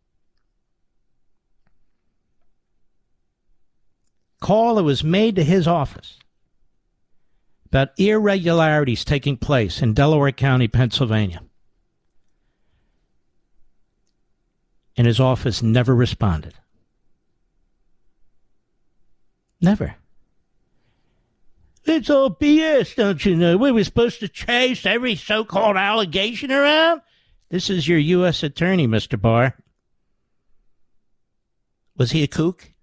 Call 4.46 4.76
that 4.76 4.84
was 4.84 5.04
made 5.04 5.38
to 5.38 5.44
his 5.44 5.68
office 5.68 6.20
about 7.66 7.98
irregularities 7.98 9.04
taking 9.04 9.38
place 9.38 9.82
in 9.82 9.96
Delaware 9.96 10.32
County, 10.32 10.68
Pennsylvania. 10.68 11.42
And 14.96 15.08
his 15.08 15.20
office 15.20 15.64
never 15.64 15.96
responded. 15.96 16.54
Never. 19.62 19.96
It's 21.86 22.12
all 22.12 22.30
BS, 22.30 22.94
don't 22.94 23.26
you 23.26 23.36
know? 23.36 23.58
We 23.58 23.72
were 23.72 23.84
supposed 23.84 24.20
to 24.20 24.28
chase 24.28 24.86
every 24.86 25.16
so 25.16 25.44
called 25.44 25.76
allegation 25.76 26.52
around? 26.52 27.02
This 27.50 27.72
is 27.72 27.88
your 27.88 27.98
U.S. 27.98 28.44
attorney, 28.44 28.88
Mr. 28.88 29.20
Barr. 29.20 29.56
Was 31.98 32.12
he 32.12 32.22
a 32.22 32.28
kook? 32.28 32.75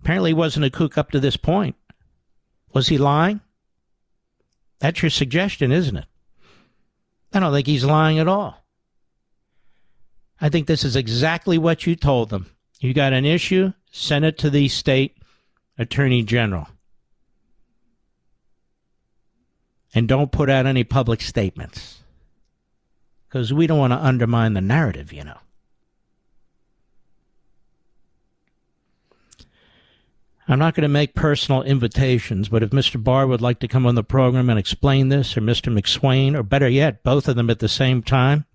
Apparently, 0.00 0.30
he 0.30 0.34
wasn't 0.34 0.64
a 0.64 0.70
kook 0.70 0.96
up 0.96 1.10
to 1.10 1.20
this 1.20 1.36
point. 1.36 1.76
Was 2.72 2.88
he 2.88 2.98
lying? 2.98 3.40
That's 4.78 5.02
your 5.02 5.10
suggestion, 5.10 5.72
isn't 5.72 5.96
it? 5.96 6.06
I 7.32 7.40
don't 7.40 7.52
think 7.52 7.66
he's 7.66 7.84
lying 7.84 8.18
at 8.18 8.28
all. 8.28 8.64
I 10.40 10.48
think 10.48 10.66
this 10.66 10.84
is 10.84 10.96
exactly 10.96 11.58
what 11.58 11.86
you 11.86 11.96
told 11.96 12.30
them. 12.30 12.46
You 12.80 12.94
got 12.94 13.12
an 13.12 13.24
issue, 13.24 13.72
send 13.90 14.24
it 14.24 14.38
to 14.38 14.50
the 14.50 14.68
state 14.68 15.16
attorney 15.76 16.22
general. 16.22 16.68
And 19.94 20.06
don't 20.06 20.30
put 20.30 20.48
out 20.48 20.66
any 20.66 20.84
public 20.84 21.20
statements. 21.20 22.02
Because 23.28 23.52
we 23.52 23.66
don't 23.66 23.78
want 23.78 23.92
to 23.92 23.98
undermine 23.98 24.54
the 24.54 24.60
narrative, 24.60 25.12
you 25.12 25.24
know. 25.24 25.38
I'm 30.50 30.58
not 30.58 30.74
going 30.74 30.82
to 30.82 30.88
make 30.88 31.14
personal 31.14 31.62
invitations, 31.62 32.48
but 32.48 32.62
if 32.62 32.70
Mr. 32.70 33.02
Barr 33.02 33.26
would 33.26 33.42
like 33.42 33.58
to 33.60 33.68
come 33.68 33.84
on 33.84 33.94
the 33.94 34.02
program 34.02 34.48
and 34.48 34.58
explain 34.58 35.10
this, 35.10 35.36
or 35.36 35.42
Mr. 35.42 35.70
McSwain, 35.70 36.34
or 36.34 36.42
better 36.42 36.68
yet, 36.68 37.02
both 37.02 37.28
of 37.28 37.36
them 37.36 37.50
at 37.50 37.58
the 37.58 37.68
same 37.68 38.02
time, 38.02 38.46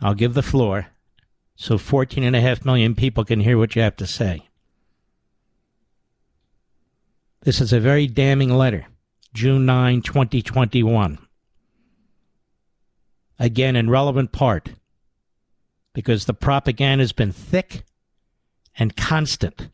I'll 0.00 0.14
give 0.14 0.34
the 0.34 0.42
floor 0.42 0.88
so 1.54 1.78
14 1.78 2.24
and 2.24 2.34
a 2.34 2.40
half 2.40 2.64
million 2.64 2.94
people 2.94 3.24
can 3.24 3.40
hear 3.40 3.58
what 3.58 3.76
you 3.76 3.82
have 3.82 3.96
to 3.96 4.06
say. 4.06 4.48
This 7.42 7.60
is 7.60 7.72
a 7.72 7.78
very 7.78 8.06
damning 8.08 8.50
letter, 8.50 8.86
June 9.32 9.66
9, 9.66 10.02
2021. 10.02 11.18
Again, 13.38 13.76
in 13.76 13.88
relevant 13.88 14.32
part, 14.32 14.70
because 15.92 16.24
the 16.24 16.34
propaganda 16.34 17.02
has 17.02 17.12
been 17.12 17.30
thick 17.30 17.84
and 18.76 18.96
constant 18.96 19.68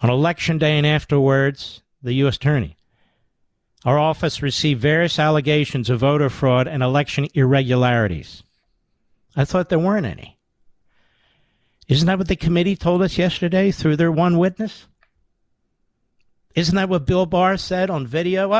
on 0.00 0.10
election 0.10 0.58
day 0.58 0.78
and 0.78 0.86
afterwards, 0.86 1.82
the 2.02 2.14
U.S. 2.14 2.36
Attorney. 2.36 2.76
Our 3.84 3.98
office 3.98 4.42
received 4.42 4.80
various 4.80 5.18
allegations 5.18 5.88
of 5.88 6.00
voter 6.00 6.28
fraud 6.28 6.66
and 6.66 6.82
election 6.82 7.28
irregularities. 7.34 8.42
I 9.36 9.44
thought 9.44 9.68
there 9.68 9.78
weren't 9.78 10.06
any. 10.06 10.38
Isn't 11.86 12.06
that 12.06 12.18
what 12.18 12.28
the 12.28 12.36
committee 12.36 12.76
told 12.76 13.02
us 13.02 13.16
yesterday 13.16 13.70
through 13.70 13.96
their 13.96 14.12
one 14.12 14.36
witness? 14.36 14.86
Isn't 16.54 16.76
that 16.76 16.88
what 16.88 17.06
Bill 17.06 17.24
Barr 17.24 17.56
said 17.56 17.88
on 17.88 18.06
video? 18.06 18.52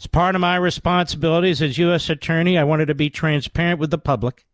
As 0.00 0.06
part 0.06 0.34
of 0.34 0.40
my 0.40 0.56
responsibilities 0.56 1.60
as 1.60 1.76
U.S. 1.78 2.08
Attorney, 2.08 2.56
I 2.56 2.64
wanted 2.64 2.86
to 2.86 2.94
be 2.94 3.10
transparent 3.10 3.78
with 3.78 3.90
the 3.90 3.98
public 3.98 4.46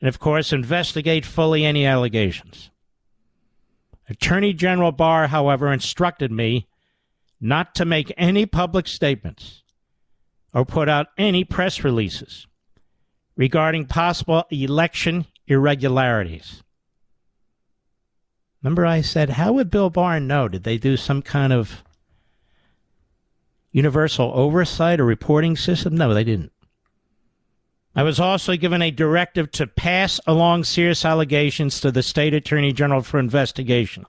and, 0.00 0.08
of 0.08 0.18
course, 0.18 0.52
investigate 0.52 1.26
fully 1.26 1.64
any 1.64 1.84
allegations. 1.84 2.70
Attorney 4.08 4.52
General 4.52 4.92
Barr, 4.92 5.28
however, 5.28 5.72
instructed 5.72 6.32
me 6.32 6.66
not 7.40 7.74
to 7.76 7.84
make 7.84 8.12
any 8.16 8.44
public 8.44 8.86
statements 8.86 9.62
or 10.52 10.64
put 10.64 10.88
out 10.88 11.08
any 11.16 11.44
press 11.44 11.84
releases 11.84 12.46
regarding 13.36 13.86
possible 13.86 14.44
election 14.50 15.26
irregularities. 15.46 16.62
Remember, 18.62 18.84
I 18.84 19.00
said, 19.00 19.30
how 19.30 19.52
would 19.54 19.70
Bill 19.70 19.90
Barr 19.90 20.20
know? 20.20 20.48
Did 20.48 20.64
they 20.64 20.76
do 20.76 20.96
some 20.96 21.22
kind 21.22 21.52
of 21.52 21.82
universal 23.72 24.32
oversight 24.34 25.00
or 25.00 25.04
reporting 25.04 25.56
system? 25.56 25.96
No, 25.96 26.12
they 26.12 26.24
didn't. 26.24 26.52
I 28.00 28.02
was 28.02 28.18
also 28.18 28.56
given 28.56 28.80
a 28.80 28.90
directive 28.90 29.50
to 29.50 29.66
pass 29.66 30.20
along 30.26 30.64
serious 30.64 31.04
allegations 31.04 31.82
to 31.82 31.92
the 31.92 32.02
state 32.02 32.32
attorney 32.32 32.72
general 32.72 33.02
for 33.02 33.18
investigation. 33.18 34.06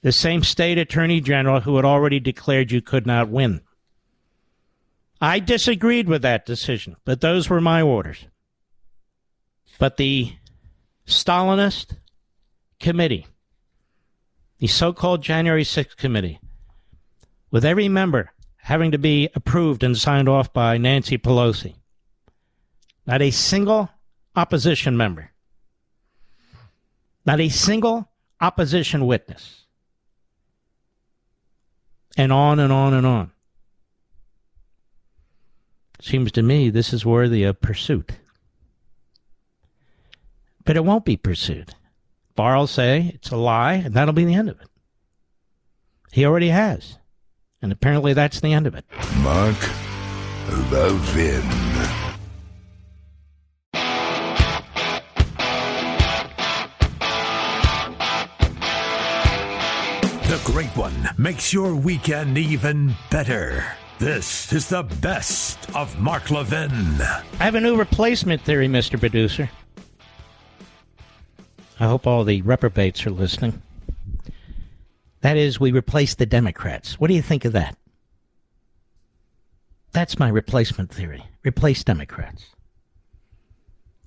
The 0.00 0.12
same 0.12 0.42
state 0.42 0.78
attorney 0.78 1.20
general 1.20 1.60
who 1.60 1.76
had 1.76 1.84
already 1.84 2.20
declared 2.20 2.72
you 2.72 2.80
could 2.80 3.06
not 3.06 3.28
win. 3.28 3.60
I 5.20 5.40
disagreed 5.40 6.08
with 6.08 6.22
that 6.22 6.46
decision, 6.46 6.96
but 7.04 7.20
those 7.20 7.50
were 7.50 7.60
my 7.60 7.82
orders. 7.82 8.24
But 9.78 9.98
the 9.98 10.32
Stalinist 11.06 11.98
committee, 12.78 13.26
the 14.56 14.68
so 14.68 14.94
called 14.94 15.22
January 15.22 15.64
6th 15.64 15.98
committee, 15.98 16.40
with 17.50 17.66
every 17.66 17.90
member 17.90 18.30
having 18.62 18.90
to 18.92 18.98
be 18.98 19.28
approved 19.34 19.82
and 19.82 19.98
signed 19.98 20.30
off 20.30 20.50
by 20.54 20.78
Nancy 20.78 21.18
Pelosi, 21.18 21.74
not 23.10 23.22
a 23.22 23.32
single 23.32 23.90
opposition 24.36 24.96
member. 24.96 25.32
Not 27.26 27.40
a 27.40 27.48
single 27.48 28.08
opposition 28.40 29.04
witness. 29.04 29.64
And 32.16 32.32
on 32.32 32.60
and 32.60 32.72
on 32.72 32.94
and 32.94 33.04
on. 33.04 33.32
Seems 36.00 36.30
to 36.32 36.42
me 36.42 36.70
this 36.70 36.92
is 36.92 37.04
worthy 37.04 37.42
of 37.42 37.60
pursuit. 37.60 38.12
But 40.64 40.76
it 40.76 40.84
won't 40.84 41.04
be 41.04 41.16
pursued. 41.16 41.74
Barr 42.36 42.56
will 42.58 42.68
say 42.68 43.10
it's 43.12 43.32
a 43.32 43.36
lie, 43.36 43.74
and 43.74 43.92
that'll 43.92 44.14
be 44.14 44.24
the 44.24 44.34
end 44.34 44.50
of 44.50 44.60
it. 44.60 44.68
He 46.12 46.24
already 46.24 46.50
has. 46.50 46.98
And 47.60 47.72
apparently 47.72 48.12
that's 48.12 48.38
the 48.38 48.52
end 48.52 48.68
of 48.68 48.76
it. 48.76 48.84
Mark 49.16 49.56
Levin. 50.70 51.89
Great 60.44 60.74
One 60.76 61.08
makes 61.18 61.52
your 61.52 61.74
weekend 61.74 62.36
even 62.38 62.94
better. 63.10 63.64
This 63.98 64.52
is 64.52 64.68
the 64.68 64.82
best 64.82 65.74
of 65.76 65.98
Mark 66.00 66.30
Levin. 66.30 66.72
I 66.72 67.22
have 67.44 67.54
a 67.54 67.60
new 67.60 67.76
replacement 67.76 68.42
theory, 68.42 68.66
Mr. 68.66 68.98
Producer. 68.98 69.50
I 71.78 71.86
hope 71.86 72.06
all 72.06 72.24
the 72.24 72.42
reprobates 72.42 73.06
are 73.06 73.10
listening. 73.10 73.62
That 75.20 75.36
is, 75.36 75.60
we 75.60 75.72
replace 75.72 76.14
the 76.14 76.26
Democrats. 76.26 76.98
What 76.98 77.08
do 77.08 77.14
you 77.14 77.22
think 77.22 77.44
of 77.44 77.52
that? 77.52 77.76
That's 79.92 80.18
my 80.18 80.28
replacement 80.28 80.90
theory. 80.90 81.24
Replace 81.44 81.84
Democrats. 81.84 82.46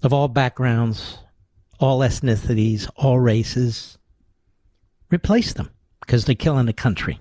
of 0.02 0.12
all 0.12 0.28
backgrounds, 0.28 1.20
all 1.80 2.00
ethnicities, 2.00 2.90
all 2.96 3.20
races. 3.20 3.98
Replace 5.10 5.54
them 5.54 5.70
because 6.06 6.26
they're 6.26 6.36
killing 6.36 6.66
the 6.66 6.74
country. 6.74 7.20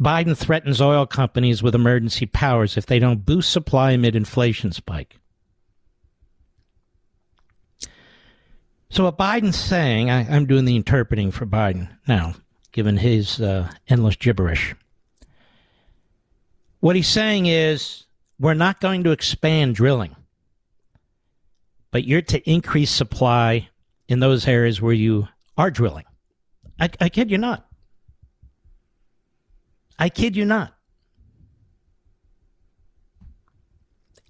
Biden 0.00 0.36
threatens 0.36 0.80
oil 0.80 1.06
companies 1.06 1.62
with 1.62 1.74
emergency 1.74 2.26
powers 2.26 2.76
if 2.76 2.86
they 2.86 2.98
don't 2.98 3.24
boost 3.24 3.50
supply 3.50 3.92
amid 3.92 4.14
inflation 4.14 4.72
spike. 4.72 5.16
So, 8.90 9.04
what 9.04 9.18
Biden's 9.18 9.58
saying, 9.58 10.10
I, 10.10 10.22
am 10.34 10.46
doing 10.46 10.64
the 10.64 10.76
interpreting 10.76 11.30
for 11.30 11.46
Biden 11.46 11.88
now, 12.06 12.34
given 12.72 12.96
his 12.96 13.40
uh, 13.40 13.70
endless 13.88 14.16
gibberish. 14.16 14.74
What 16.80 16.96
he's 16.96 17.08
saying 17.08 17.46
is, 17.46 18.06
we're 18.40 18.54
not 18.54 18.80
going 18.80 19.04
to 19.04 19.10
expand 19.10 19.74
drilling, 19.74 20.16
but 21.90 22.04
you're 22.04 22.22
to 22.22 22.50
increase 22.50 22.90
supply 22.90 23.68
in 24.08 24.20
those 24.20 24.48
areas 24.48 24.80
where 24.80 24.92
you 24.92 25.28
are 25.56 25.70
drilling. 25.70 26.04
I, 26.78 26.90
I 27.00 27.08
kid 27.08 27.30
you 27.30 27.38
not. 27.38 27.66
I 29.98 30.08
kid 30.08 30.36
you 30.36 30.44
not. 30.44 30.74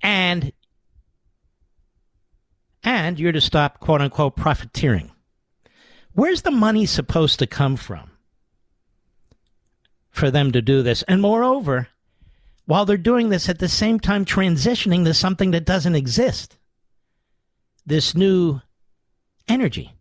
And 0.03 0.53
and 2.83 3.19
you're 3.19 3.33
to 3.33 3.41
stop 3.41 3.81
quote 3.81 4.01
unquote 4.01 4.37
profiteering. 4.37 5.11
Where's 6.13 6.43
the 6.43 6.51
money 6.51 6.87
supposed 6.87 7.39
to 7.41 7.47
come 7.47 7.77
from 7.77 8.11
for 10.11 10.31
them 10.31 10.53
to 10.53 10.63
do 10.63 10.83
this? 10.83 11.03
And 11.03 11.21
moreover, 11.21 11.89
while 12.65 12.87
they're 12.87 12.97
doing 12.97 13.29
this 13.29 13.49
at 13.49 13.59
the 13.59 13.69
same 13.69 14.01
time 14.01 14.25
transitioning 14.25 15.05
to 15.05 15.15
something 15.15 15.51
that 15.51 15.67
doesn't 15.67 15.95
exist, 15.95 16.57
this 17.85 18.15
new 18.15 18.61
energy. 19.49 19.98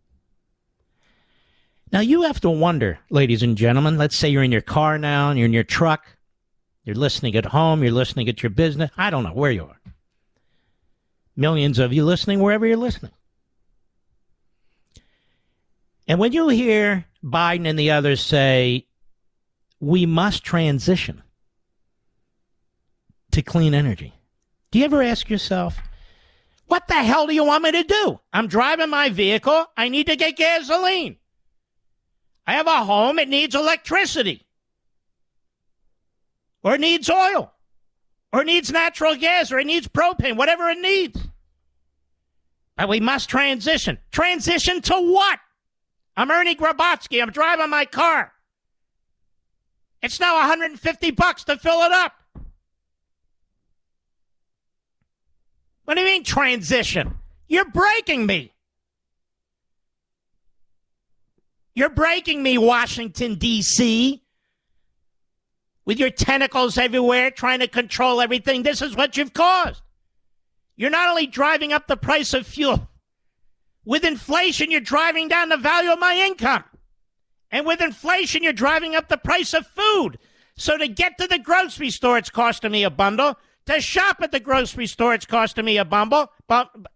Now 1.90 2.00
you 2.00 2.22
have 2.22 2.40
to 2.40 2.50
wonder, 2.50 2.98
ladies 3.10 3.42
and 3.42 3.56
gentlemen, 3.56 3.96
let's 3.96 4.16
say 4.16 4.28
you're 4.28 4.42
in 4.42 4.52
your 4.52 4.60
car 4.60 4.98
now 4.98 5.30
and 5.30 5.38
you're 5.38 5.46
in 5.46 5.52
your 5.52 5.64
truck, 5.64 6.06
you're 6.84 6.94
listening 6.94 7.34
at 7.36 7.46
home, 7.46 7.82
you're 7.82 7.92
listening 7.92 8.28
at 8.28 8.42
your 8.42 8.50
business, 8.50 8.90
I 8.96 9.10
don't 9.10 9.24
know 9.24 9.32
where 9.32 9.50
you 9.50 9.64
are. 9.64 9.80
Millions 11.36 11.78
of 11.78 11.92
you 11.92 12.04
listening 12.04 12.40
wherever 12.40 12.66
you're 12.66 12.76
listening. 12.76 13.12
And 16.06 16.18
when 16.18 16.32
you 16.32 16.48
hear 16.48 17.04
Biden 17.22 17.66
and 17.66 17.78
the 17.78 17.90
others 17.90 18.20
say, 18.20 18.86
we 19.80 20.06
must 20.06 20.42
transition 20.42 21.22
to 23.30 23.42
clean 23.42 23.74
energy, 23.74 24.14
do 24.70 24.78
you 24.78 24.84
ever 24.84 25.02
ask 25.02 25.30
yourself, 25.30 25.78
what 26.66 26.86
the 26.88 26.94
hell 26.94 27.26
do 27.26 27.34
you 27.34 27.44
want 27.44 27.62
me 27.62 27.72
to 27.72 27.82
do? 27.82 28.20
I'm 28.32 28.48
driving 28.48 28.90
my 28.90 29.08
vehicle. 29.08 29.66
I 29.76 29.88
need 29.88 30.06
to 30.08 30.16
get 30.16 30.36
gasoline. 30.36 31.16
I 32.48 32.54
have 32.54 32.66
a 32.66 32.82
home, 32.82 33.18
it 33.18 33.28
needs 33.28 33.54
electricity, 33.54 34.46
or 36.62 36.76
it 36.76 36.80
needs 36.80 37.10
oil, 37.10 37.52
or 38.32 38.40
it 38.40 38.46
needs 38.46 38.72
natural 38.72 39.14
gas, 39.16 39.52
or 39.52 39.58
it 39.58 39.66
needs 39.66 39.86
propane, 39.86 40.34
whatever 40.34 40.70
it 40.70 40.80
needs. 40.80 41.20
But 42.74 42.88
we 42.88 43.00
must 43.00 43.28
transition. 43.28 43.98
Transition 44.12 44.80
to 44.80 44.94
what? 44.94 45.38
I'm 46.16 46.30
Ernie 46.30 46.56
Grabotsky. 46.56 47.20
I'm 47.20 47.32
driving 47.32 47.68
my 47.68 47.84
car. 47.84 48.32
It's 50.00 50.18
now 50.18 50.38
150 50.38 51.10
bucks 51.10 51.44
to 51.44 51.58
fill 51.58 51.82
it 51.82 51.92
up. 51.92 52.14
What 55.84 55.96
do 55.96 56.00
you 56.00 56.06
mean 56.06 56.24
transition? 56.24 57.18
You're 57.46 57.70
breaking 57.70 58.24
me. 58.24 58.52
You're 61.78 61.90
breaking 61.90 62.42
me, 62.42 62.58
Washington, 62.58 63.36
D.C. 63.36 64.20
With 65.84 66.00
your 66.00 66.10
tentacles 66.10 66.76
everywhere, 66.76 67.30
trying 67.30 67.60
to 67.60 67.68
control 67.68 68.20
everything. 68.20 68.64
This 68.64 68.82
is 68.82 68.96
what 68.96 69.16
you've 69.16 69.32
caused. 69.32 69.80
You're 70.74 70.90
not 70.90 71.08
only 71.08 71.28
driving 71.28 71.72
up 71.72 71.86
the 71.86 71.96
price 71.96 72.34
of 72.34 72.48
fuel, 72.48 72.88
with 73.84 74.02
inflation, 74.02 74.72
you're 74.72 74.80
driving 74.80 75.28
down 75.28 75.50
the 75.50 75.56
value 75.56 75.92
of 75.92 76.00
my 76.00 76.16
income. 76.16 76.64
And 77.52 77.64
with 77.64 77.80
inflation, 77.80 78.42
you're 78.42 78.52
driving 78.52 78.96
up 78.96 79.06
the 79.06 79.16
price 79.16 79.54
of 79.54 79.64
food. 79.64 80.18
So 80.56 80.78
to 80.78 80.88
get 80.88 81.16
to 81.18 81.28
the 81.28 81.38
grocery 81.38 81.90
store, 81.90 82.18
it's 82.18 82.28
costing 82.28 82.72
me 82.72 82.82
a 82.82 82.90
bundle. 82.90 83.38
To 83.66 83.80
shop 83.80 84.16
at 84.20 84.32
the 84.32 84.40
grocery 84.40 84.88
store, 84.88 85.14
it's 85.14 85.26
costing 85.26 85.66
me 85.66 85.78
a 85.78 85.84
bundle. 85.84 86.32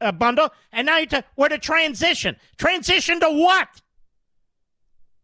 a 0.00 0.12
bundle. 0.12 0.50
And 0.72 0.86
now 0.86 0.96
you're 0.96 1.06
to, 1.06 1.24
we're 1.36 1.50
to 1.50 1.58
transition. 1.58 2.34
Transition 2.58 3.20
to 3.20 3.30
what? 3.30 3.81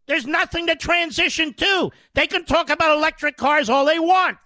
There's 0.09 0.25
nothing 0.25 0.65
to 0.65 0.75
transition 0.75 1.53
to. 1.53 1.91
They 2.15 2.25
can 2.25 2.43
talk 2.43 2.71
about 2.71 2.97
electric 2.97 3.37
cars 3.37 3.69
all 3.69 3.85
they 3.85 3.99
want. 3.99 4.39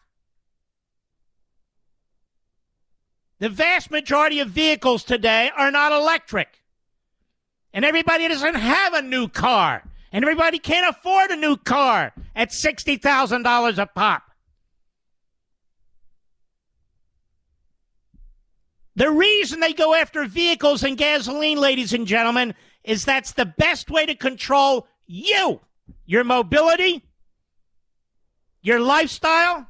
The 3.39 3.47
vast 3.47 3.89
majority 3.89 4.41
of 4.41 4.49
vehicles 4.49 5.05
today 5.05 5.51
are 5.55 5.71
not 5.71 5.93
electric. 5.93 6.61
And 7.73 7.85
everybody 7.85 8.27
doesn't 8.27 8.55
have 8.55 8.93
a 8.93 9.01
new 9.01 9.29
car. 9.29 9.89
And 10.11 10.25
everybody 10.25 10.59
can't 10.59 10.93
afford 10.93 11.31
a 11.31 11.37
new 11.37 11.55
car 11.55 12.11
at 12.35 12.49
$60,000 12.49 13.77
a 13.77 13.85
pop. 13.85 14.23
The 18.97 19.09
reason 19.09 19.61
they 19.61 19.71
go 19.71 19.95
after 19.95 20.25
vehicles 20.25 20.83
and 20.83 20.97
gasoline, 20.97 21.57
ladies 21.57 21.93
and 21.93 22.05
gentlemen, 22.05 22.53
is 22.83 23.05
that's 23.05 23.31
the 23.31 23.45
best 23.45 23.89
way 23.89 24.05
to 24.05 24.13
control 24.13 24.87
you, 25.05 25.61
your 26.05 26.23
mobility, 26.23 27.03
your 28.61 28.79
lifestyle. 28.79 29.67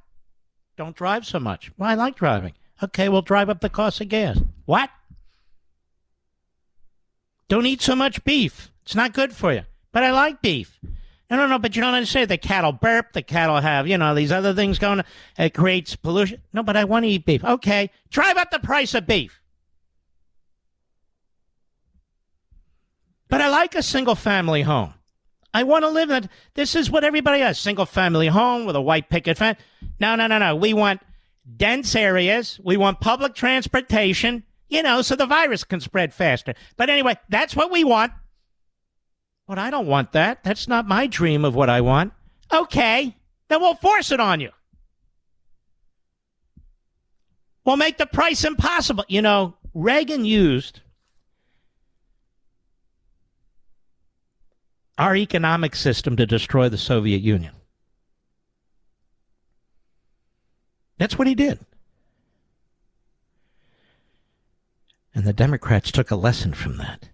Don't 0.78 0.96
drive 0.96 1.26
so 1.26 1.40
much. 1.40 1.72
Well, 1.78 1.90
I 1.90 1.94
like 1.96 2.16
driving. 2.16 2.54
Okay, 2.82 3.10
we'll 3.10 3.22
drive 3.22 3.50
up 3.50 3.62
the 3.62 3.70
cost 3.70 4.02
of 4.02 4.10
gas. 4.10 4.40
What? 4.66 4.90
Don't 7.48 7.66
eat 7.66 7.82
so 7.82 7.96
much 7.96 8.24
beef. 8.24 8.72
It's 8.84 8.96
not 8.96 9.14
good 9.14 9.34
for 9.34 9.54
you. 9.54 9.64
But 9.92 10.04
I 10.04 10.12
like 10.12 10.42
beef. 10.42 10.80
No, 11.30 11.38
no, 11.38 11.48
no, 11.48 11.60
but 11.60 11.76
you 11.76 11.82
don't 11.82 11.94
understand. 11.94 12.30
The 12.30 12.38
cattle 12.38 12.72
burp, 12.72 13.14
the 13.14 13.22
cattle 13.22 13.60
have, 13.60 13.88
you 13.88 13.98
know, 13.98 14.14
these 14.14 14.32
other 14.32 14.54
things 14.54 14.80
going. 14.80 15.04
It 15.38 15.54
creates 15.54 15.96
pollution. 15.96 16.42
No, 16.52 16.64
but 16.64 16.78
I 16.78 16.84
want 16.84 17.06
to 17.06 17.10
eat 17.10 17.26
beef. 17.26 17.44
Okay, 17.44 17.90
drive 18.10 18.38
up 18.38 18.52
the 18.52 18.60
price 18.60 18.94
of 18.94 19.08
beef. 19.08 19.40
But 23.30 23.42
I 23.42 23.50
like 23.50 23.74
a 23.74 23.82
single 23.82 24.16
family 24.16 24.62
home. 24.62 24.94
I 25.54 25.64
want 25.64 25.84
to 25.84 25.90
live 25.90 26.10
in. 26.10 26.30
This 26.56 26.76
is 26.76 26.90
what 26.90 27.04
everybody 27.04 27.40
has 27.42 27.60
single 27.60 27.86
family 27.86 28.28
home 28.28 28.66
with 28.66 28.76
a 28.76 28.82
white 28.82 29.10
picket 29.10 29.38
fence. 29.38 29.60
No, 30.00 30.16
no, 30.16 30.28
no, 30.28 30.40
no. 30.40 30.56
We 30.56 30.74
want 30.74 31.02
dense 31.58 31.96
areas. 31.96 32.60
We 32.64 32.78
want 32.78 33.02
public 33.02 33.36
transportation, 33.36 34.44
you 34.68 34.82
know, 34.82 35.02
so 35.02 35.16
the 35.16 35.26
virus 35.26 35.64
can 35.64 35.80
spread 35.80 36.14
faster. 36.14 36.56
But 36.78 36.90
anyway, 36.90 37.18
that's 37.30 37.56
what 37.56 37.72
we 37.72 37.84
want. 37.84 38.14
But 39.48 39.60
I 39.60 39.70
don't 39.70 39.88
want 39.88 40.14
that. 40.14 40.44
That's 40.44 40.68
not 40.68 40.88
my 40.88 41.06
dream 41.06 41.46
of 41.46 41.54
what 41.54 41.70
I 41.70 41.82
want. 41.82 42.14
Okay, 42.52 43.16
then 43.50 43.62
we'll 43.62 43.76
force 43.76 44.12
it 44.12 44.20
on 44.20 44.40
you. 44.40 44.50
We'll 47.66 47.78
make 47.78 47.98
the 47.98 48.06
price 48.06 48.44
impossible. 48.44 49.06
You 49.08 49.22
know, 49.22 49.56
Reagan 49.74 50.26
used 50.26 50.82
our 54.98 55.16
economic 55.16 55.76
system 55.76 56.16
to 56.18 56.26
destroy 56.26 56.70
the 56.70 56.78
Soviet 56.78 57.22
Union. 57.22 57.54
That's 60.98 61.18
what 61.18 61.28
he 61.28 61.36
did. 61.36 61.60
And 65.16 65.26
the 65.26 65.34
Democrats 65.34 65.92
took 65.92 66.12
a 66.12 66.16
lesson 66.16 66.54
from 66.54 66.78
that. 66.78 67.10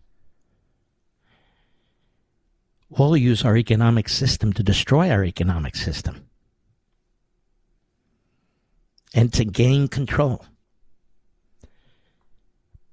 We'll 2.89 3.17
use 3.17 3.45
our 3.45 3.55
economic 3.55 4.09
system 4.09 4.51
to 4.53 4.63
destroy 4.63 5.11
our 5.11 5.23
economic 5.23 5.75
system 5.75 6.25
and 9.13 9.31
to 9.33 9.45
gain 9.45 9.87
control. 9.87 10.45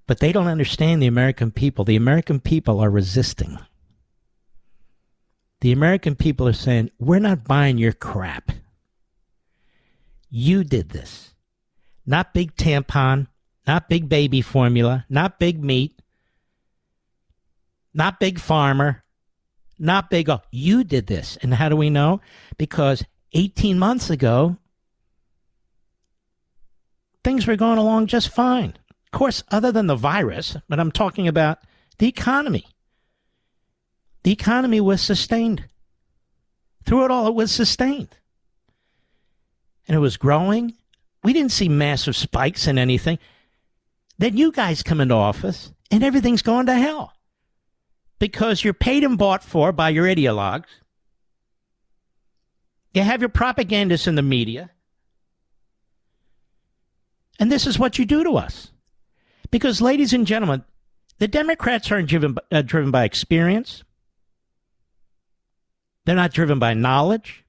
But 0.06 0.20
they 0.20 0.32
don't 0.32 0.46
understand 0.46 1.02
the 1.02 1.06
American 1.06 1.50
people. 1.50 1.84
The 1.84 1.96
American 1.96 2.40
people 2.40 2.80
are 2.80 2.90
resisting. 2.90 3.58
The 5.60 5.72
American 5.72 6.14
people 6.16 6.46
are 6.46 6.52
saying, 6.52 6.90
we're 6.98 7.18
not 7.18 7.44
buying 7.44 7.78
your 7.78 7.92
crap. 7.92 8.52
You 10.28 10.64
did 10.64 10.90
this. 10.90 11.34
Not 12.04 12.34
big 12.34 12.54
tampon, 12.56 13.26
not 13.66 13.88
big 13.88 14.08
baby 14.08 14.42
formula, 14.42 15.06
not 15.08 15.38
big 15.38 15.62
meat, 15.64 16.00
not 17.94 18.20
big 18.20 18.38
farmer, 18.38 19.02
not 19.78 20.10
big. 20.10 20.30
You 20.50 20.84
did 20.84 21.06
this. 21.06 21.36
And 21.42 21.54
how 21.54 21.68
do 21.68 21.76
we 21.76 21.90
know? 21.90 22.20
Because 22.58 23.04
18 23.32 23.78
months 23.78 24.10
ago, 24.10 24.56
things 27.24 27.46
were 27.46 27.56
going 27.56 27.78
along 27.78 28.06
just 28.06 28.28
fine. 28.28 28.74
Of 29.06 29.18
course, 29.18 29.42
other 29.50 29.72
than 29.72 29.86
the 29.86 29.96
virus, 29.96 30.56
but 30.68 30.78
I'm 30.78 30.92
talking 30.92 31.26
about 31.26 31.58
the 31.98 32.06
economy. 32.06 32.66
The 34.26 34.32
economy 34.32 34.80
was 34.80 35.00
sustained. 35.00 35.66
Through 36.84 37.04
it 37.04 37.10
all, 37.12 37.28
it 37.28 37.34
was 37.36 37.52
sustained. 37.52 38.08
And 39.86 39.94
it 39.94 40.00
was 40.00 40.16
growing. 40.16 40.74
We 41.22 41.32
didn't 41.32 41.52
see 41.52 41.68
massive 41.68 42.16
spikes 42.16 42.66
in 42.66 42.76
anything. 42.76 43.20
Then 44.18 44.36
you 44.36 44.50
guys 44.50 44.82
come 44.82 45.00
into 45.00 45.14
office 45.14 45.70
and 45.92 46.02
everything's 46.02 46.42
going 46.42 46.66
to 46.66 46.74
hell 46.74 47.12
because 48.18 48.64
you're 48.64 48.74
paid 48.74 49.04
and 49.04 49.16
bought 49.16 49.44
for 49.44 49.70
by 49.70 49.90
your 49.90 50.06
ideologues. 50.06 50.70
You 52.94 53.02
have 53.02 53.22
your 53.22 53.28
propagandists 53.28 54.08
in 54.08 54.16
the 54.16 54.22
media. 54.22 54.70
And 57.38 57.52
this 57.52 57.64
is 57.64 57.78
what 57.78 57.96
you 57.96 58.04
do 58.04 58.24
to 58.24 58.32
us. 58.32 58.72
Because, 59.52 59.80
ladies 59.80 60.12
and 60.12 60.26
gentlemen, 60.26 60.64
the 61.18 61.28
Democrats 61.28 61.92
aren't 61.92 62.08
driven, 62.08 62.36
uh, 62.50 62.62
driven 62.62 62.90
by 62.90 63.04
experience. 63.04 63.84
They're 66.06 66.14
not 66.14 66.32
driven 66.32 66.60
by 66.60 66.72
knowledge. 66.72 67.44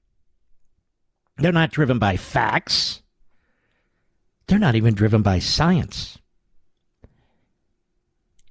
They're 1.36 1.52
not 1.52 1.70
driven 1.70 2.00
by 2.00 2.16
facts. 2.16 3.02
They're 4.48 4.58
not 4.58 4.74
even 4.74 4.94
driven 4.94 5.22
by 5.22 5.38
science. 5.38 6.18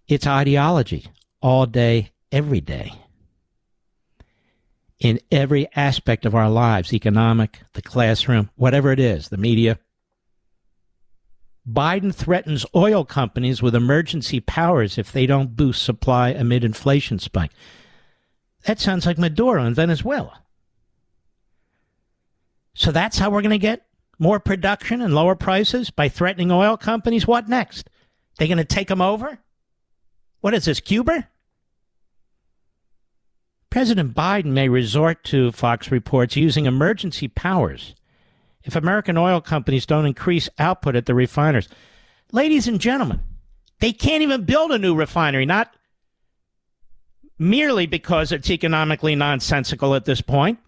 It's 0.07 0.25
ideology 0.25 1.07
all 1.41 1.65
day, 1.65 2.11
every 2.31 2.61
day. 2.61 2.93
In 4.99 5.19
every 5.29 5.67
aspect 5.75 6.25
of 6.25 6.33
our 6.33 6.49
lives 6.49 6.93
economic, 6.93 7.59
the 7.73 7.81
classroom, 7.81 8.49
whatever 8.55 8.93
it 8.93 8.99
is, 8.99 9.27
the 9.27 9.37
media. 9.37 9.77
Biden 11.69 12.15
threatens 12.15 12.65
oil 12.73 13.03
companies 13.03 13.61
with 13.61 13.75
emergency 13.75 14.39
powers 14.39 14.97
if 14.97 15.11
they 15.11 15.25
don't 15.25 15.57
boost 15.57 15.83
supply 15.83 16.29
amid 16.29 16.63
inflation 16.63 17.19
spike. 17.19 17.51
That 18.67 18.81
sounds 18.81 19.05
like 19.05 19.17
Maduro 19.17 19.65
in 19.65 19.73
Venezuela. 19.73 20.41
So 22.73 22.91
that's 22.91 23.17
how 23.17 23.29
we're 23.29 23.41
going 23.41 23.51
to 23.51 23.57
get 23.57 23.85
more 24.19 24.41
production 24.41 25.01
and 25.01 25.15
lower 25.15 25.35
prices 25.35 25.89
by 25.89 26.09
threatening 26.09 26.51
oil 26.51 26.75
companies. 26.75 27.25
What 27.25 27.47
next? 27.47 27.89
They're 28.37 28.49
going 28.49 28.57
to 28.57 28.65
take 28.65 28.89
them 28.89 29.01
over? 29.01 29.39
What 30.41 30.53
is 30.53 30.65
this, 30.65 30.81
Cuba? 30.81 31.29
President 33.69 34.13
Biden 34.13 34.47
may 34.47 34.67
resort 34.67 35.23
to, 35.25 35.53
Fox 35.53 35.89
reports, 35.89 36.35
using 36.35 36.65
emergency 36.65 37.29
powers 37.29 37.95
if 38.63 38.75
American 38.75 39.15
oil 39.15 39.39
companies 39.39 39.85
don't 39.85 40.05
increase 40.05 40.49
output 40.59 40.97
at 40.97 41.05
the 41.05 41.15
refiners. 41.15 41.69
Ladies 42.33 42.67
and 42.67 42.81
gentlemen, 42.81 43.21
they 43.79 43.93
can't 43.93 44.23
even 44.23 44.43
build 44.43 44.73
a 44.73 44.77
new 44.77 44.93
refinery, 44.93 45.45
not 45.45 45.73
merely 47.39 47.85
because 47.85 48.31
it's 48.31 48.49
economically 48.49 49.15
nonsensical 49.15 49.95
at 49.95 50.05
this 50.05 50.21
point, 50.21 50.59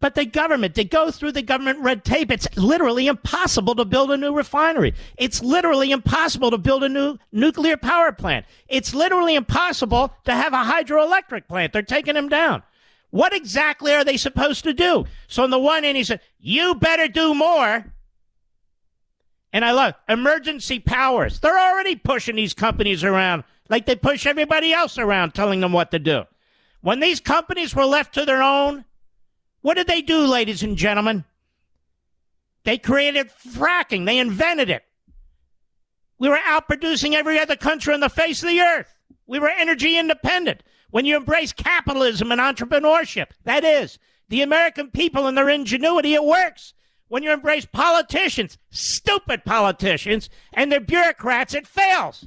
but 0.00 0.14
the 0.14 0.24
government, 0.24 0.74
to 0.76 0.84
go 0.84 1.10
through 1.10 1.32
the 1.32 1.42
government 1.42 1.80
red 1.80 2.04
tape. 2.04 2.30
It's 2.30 2.48
literally 2.56 3.06
impossible 3.06 3.74
to 3.74 3.84
build 3.84 4.10
a 4.10 4.16
new 4.16 4.32
refinery. 4.32 4.94
It's 5.18 5.42
literally 5.42 5.92
impossible 5.92 6.50
to 6.50 6.58
build 6.58 6.82
a 6.82 6.88
new 6.88 7.18
nuclear 7.32 7.76
power 7.76 8.10
plant. 8.10 8.46
It's 8.66 8.94
literally 8.94 9.34
impossible 9.34 10.14
to 10.24 10.32
have 10.32 10.54
a 10.54 10.64
hydroelectric 10.64 11.48
plant. 11.48 11.74
They're 11.74 11.82
taking 11.82 12.14
them 12.14 12.30
down. 12.30 12.62
What 13.10 13.34
exactly 13.34 13.92
are 13.92 14.04
they 14.04 14.16
supposed 14.16 14.64
to 14.64 14.72
do? 14.72 15.04
So 15.28 15.42
on 15.42 15.50
the 15.50 15.58
one 15.58 15.84
hand, 15.84 15.98
he 15.98 16.04
said, 16.04 16.20
you 16.38 16.76
better 16.76 17.06
do 17.06 17.34
more. 17.34 17.84
And 19.52 19.64
I 19.64 19.72
love 19.72 19.94
emergency 20.08 20.78
powers. 20.78 21.40
They're 21.40 21.58
already 21.58 21.96
pushing 21.96 22.36
these 22.36 22.54
companies 22.54 23.04
around 23.04 23.44
like 23.70 23.86
they 23.86 23.96
push 23.96 24.26
everybody 24.26 24.72
else 24.74 24.98
around, 24.98 25.32
telling 25.32 25.60
them 25.60 25.72
what 25.72 25.92
to 25.92 25.98
do. 25.98 26.24
When 26.82 27.00
these 27.00 27.20
companies 27.20 27.74
were 27.74 27.86
left 27.86 28.12
to 28.14 28.26
their 28.26 28.42
own, 28.42 28.84
what 29.62 29.76
did 29.76 29.86
they 29.86 30.02
do, 30.02 30.26
ladies 30.26 30.62
and 30.62 30.76
gentlemen? 30.76 31.24
They 32.64 32.76
created 32.76 33.30
fracking. 33.30 34.04
They 34.04 34.18
invented 34.18 34.68
it. 34.68 34.82
We 36.18 36.28
were 36.28 36.38
outproducing 36.46 37.14
every 37.14 37.38
other 37.38 37.56
country 37.56 37.94
on 37.94 38.00
the 38.00 38.10
face 38.10 38.42
of 38.42 38.48
the 38.48 38.60
earth. 38.60 38.94
We 39.26 39.38
were 39.38 39.48
energy 39.48 39.96
independent. 39.96 40.62
When 40.90 41.06
you 41.06 41.16
embrace 41.16 41.52
capitalism 41.52 42.32
and 42.32 42.40
entrepreneurship, 42.40 43.28
that 43.44 43.64
is, 43.64 43.98
the 44.28 44.42
American 44.42 44.90
people 44.90 45.26
and 45.26 45.38
their 45.38 45.48
ingenuity, 45.48 46.14
it 46.14 46.24
works. 46.24 46.74
When 47.08 47.22
you 47.22 47.32
embrace 47.32 47.66
politicians, 47.66 48.58
stupid 48.70 49.44
politicians, 49.44 50.28
and 50.52 50.70
their 50.70 50.80
bureaucrats, 50.80 51.54
it 51.54 51.66
fails. 51.66 52.26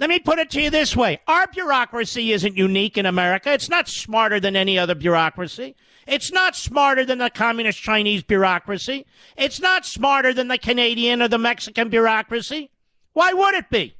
Let 0.00 0.10
me 0.10 0.20
put 0.20 0.38
it 0.38 0.50
to 0.50 0.60
you 0.60 0.70
this 0.70 0.94
way. 0.94 1.20
Our 1.26 1.48
bureaucracy 1.48 2.32
isn't 2.32 2.56
unique 2.56 2.96
in 2.96 3.04
America. 3.04 3.52
It's 3.52 3.68
not 3.68 3.88
smarter 3.88 4.38
than 4.38 4.54
any 4.54 4.78
other 4.78 4.94
bureaucracy. 4.94 5.74
It's 6.06 6.32
not 6.32 6.54
smarter 6.54 7.04
than 7.04 7.18
the 7.18 7.30
communist 7.30 7.80
Chinese 7.80 8.22
bureaucracy. 8.22 9.06
It's 9.36 9.60
not 9.60 9.84
smarter 9.84 10.32
than 10.32 10.46
the 10.46 10.56
Canadian 10.58 11.20
or 11.20 11.28
the 11.28 11.38
Mexican 11.38 11.88
bureaucracy. 11.88 12.70
Why 13.12 13.32
would 13.32 13.54
it 13.54 13.70
be? 13.70 13.96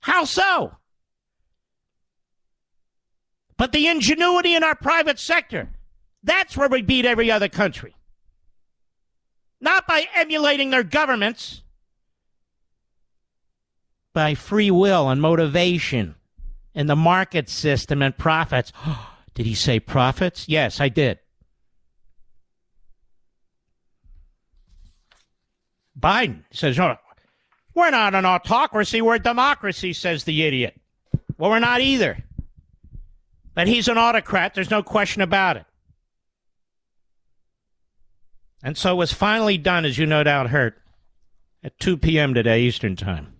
How 0.00 0.24
so? 0.24 0.76
But 3.56 3.72
the 3.72 3.88
ingenuity 3.88 4.54
in 4.54 4.62
our 4.62 4.76
private 4.76 5.18
sector, 5.18 5.70
that's 6.22 6.56
where 6.56 6.68
we 6.68 6.82
beat 6.82 7.06
every 7.06 7.30
other 7.30 7.48
country. 7.48 7.96
Not 9.60 9.86
by 9.88 10.06
emulating 10.14 10.70
their 10.70 10.82
governments 10.84 11.63
by 14.14 14.34
free 14.34 14.70
will 14.70 15.10
and 15.10 15.20
motivation 15.20 16.14
and 16.74 16.88
the 16.88 16.96
market 16.96 17.50
system 17.50 18.00
and 18.00 18.16
profits. 18.16 18.72
did 19.34 19.44
he 19.44 19.54
say 19.54 19.78
profits? 19.78 20.48
Yes, 20.48 20.80
I 20.80 20.88
did. 20.88 21.18
Biden 25.98 26.44
says, 26.50 26.78
oh, 26.78 26.96
we're 27.74 27.90
not 27.90 28.14
an 28.14 28.24
autocracy, 28.24 29.02
we're 29.02 29.16
a 29.16 29.22
democracy, 29.22 29.92
says 29.92 30.24
the 30.24 30.44
idiot. 30.44 30.80
Well, 31.38 31.50
we're 31.50 31.58
not 31.58 31.80
either. 31.80 32.18
But 33.54 33.68
he's 33.68 33.88
an 33.88 33.98
autocrat, 33.98 34.54
there's 34.54 34.70
no 34.70 34.82
question 34.82 35.22
about 35.22 35.56
it. 35.56 35.66
And 38.62 38.76
so 38.76 38.92
it 38.92 38.96
was 38.96 39.12
finally 39.12 39.58
done, 39.58 39.84
as 39.84 39.98
you 39.98 40.06
no 40.06 40.24
doubt 40.24 40.50
heard, 40.50 40.74
at 41.62 41.78
2 41.78 41.96
p.m. 41.98 42.34
today, 42.34 42.62
Eastern 42.62 42.96
Time 42.96 43.33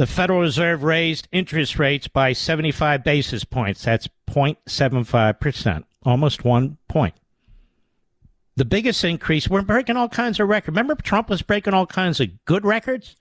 the 0.00 0.06
Federal 0.06 0.40
Reserve 0.40 0.82
raised 0.82 1.28
interest 1.30 1.78
rates 1.78 2.08
by 2.08 2.32
75 2.32 3.04
basis 3.04 3.44
points. 3.44 3.84
That's 3.84 4.08
0.75%, 4.30 5.84
almost 6.04 6.42
one 6.42 6.78
point. 6.88 7.14
The 8.56 8.64
biggest 8.64 9.04
increase, 9.04 9.46
we're 9.46 9.60
breaking 9.60 9.98
all 9.98 10.08
kinds 10.08 10.40
of 10.40 10.48
records. 10.48 10.74
Remember, 10.74 10.94
Trump 10.94 11.28
was 11.28 11.42
breaking 11.42 11.74
all 11.74 11.84
kinds 11.84 12.18
of 12.18 12.30
good 12.46 12.64
records? 12.64 13.14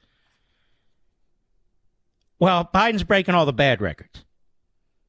Well, 2.39 2.69
Biden's 2.73 3.03
breaking 3.03 3.35
all 3.35 3.45
the 3.45 3.51
bad 3.51 3.81
records. 3.81 4.23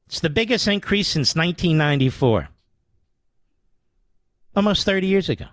It's 0.07 0.19
the 0.19 0.29
biggest 0.29 0.67
increase 0.67 1.07
since 1.07 1.37
1994, 1.37 2.49
almost 4.57 4.85
30 4.85 5.07
years 5.07 5.29
ago. 5.29 5.45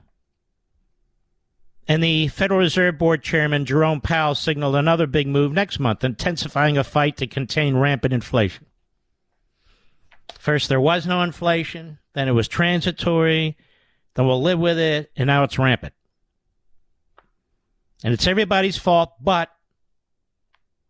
And 1.89 2.05
the 2.05 2.29
Federal 2.29 2.61
Reserve 2.61 2.99
Board 2.99 3.23
Chairman 3.23 3.65
Jerome 3.65 4.03
Powell 4.03 4.35
signaled 4.35 4.77
another 4.77 5.07
big 5.07 5.27
move 5.27 5.53
next 5.53 5.81
month, 5.81 6.05
intensifying 6.05 6.77
a 6.77 6.85
fight 6.85 7.17
to 7.17 7.27
contain 7.27 7.79
rampant 7.79 8.13
inflation. 8.13 8.67
First, 10.39 10.69
there 10.69 10.81
was 10.81 11.07
no 11.07 11.23
inflation, 11.23 11.99
then 12.13 12.29
it 12.29 12.33
was 12.33 12.47
transitory, 12.47 13.57
then 14.15 14.27
we'll 14.27 14.43
live 14.43 14.59
with 14.59 14.79
it, 14.79 15.11
and 15.17 15.29
now 15.29 15.45
it's 15.45 15.59
rampant. 15.59 15.95
And 18.05 18.13
it's 18.13 18.27
everybody's 18.27 18.77
fault, 18.77 19.15
but 19.21 19.49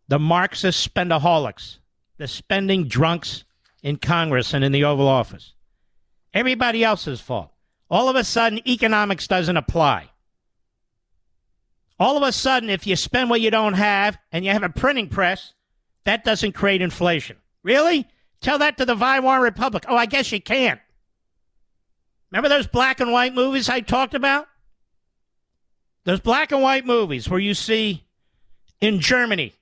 the 0.09 0.19
Marxist 0.19 0.93
spendaholics, 0.93 1.77
the 2.17 2.27
spending 2.27 2.89
drunks 2.89 3.45
in 3.81 3.95
Congress 3.95 4.53
and 4.53 4.65
in 4.65 4.73
the 4.73 4.83
Oval 4.83 5.07
Office. 5.07 5.53
Everybody 6.33 6.83
else's 6.83 7.21
fault. 7.21 7.51
All 7.89 8.09
of 8.09 8.17
a 8.17 8.23
sudden, 8.25 8.67
economics 8.67 9.27
doesn't 9.27 9.57
apply. 9.57 10.09
All 11.99 12.15
of 12.15 12.23
a 12.23 12.31
sudden, 12.31 12.69
if 12.69 12.87
you 12.87 12.95
spend 12.95 13.29
what 13.29 13.41
you 13.41 13.51
don't 13.51 13.73
have 13.73 14.17
and 14.31 14.45
you 14.45 14.51
have 14.51 14.63
a 14.63 14.69
printing 14.69 15.09
press, 15.09 15.53
that 16.05 16.23
doesn't 16.23 16.53
create 16.53 16.81
inflation. 16.81 17.37
Really? 17.61 18.07
Tell 18.39 18.59
that 18.59 18.77
to 18.77 18.85
the 18.85 18.95
Weimar 18.95 19.41
Republic. 19.41 19.83
Oh, 19.87 19.97
I 19.97 20.05
guess 20.05 20.31
you 20.31 20.41
can't. 20.41 20.79
Remember 22.31 22.47
those 22.47 22.67
black 22.67 23.01
and 23.01 23.11
white 23.11 23.33
movies 23.33 23.69
I 23.69 23.81
talked 23.81 24.13
about? 24.13 24.47
Those 26.05 26.21
black 26.21 26.51
and 26.51 26.61
white 26.61 26.85
movies 26.85 27.29
where 27.29 27.39
you 27.39 27.53
see 27.53 28.05
in 28.79 29.01
Germany 29.01 29.53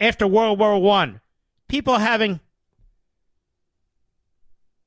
after 0.00 0.26
World 0.26 0.58
War 0.58 0.80
One, 0.80 1.20
people 1.68 1.98
having 1.98 2.40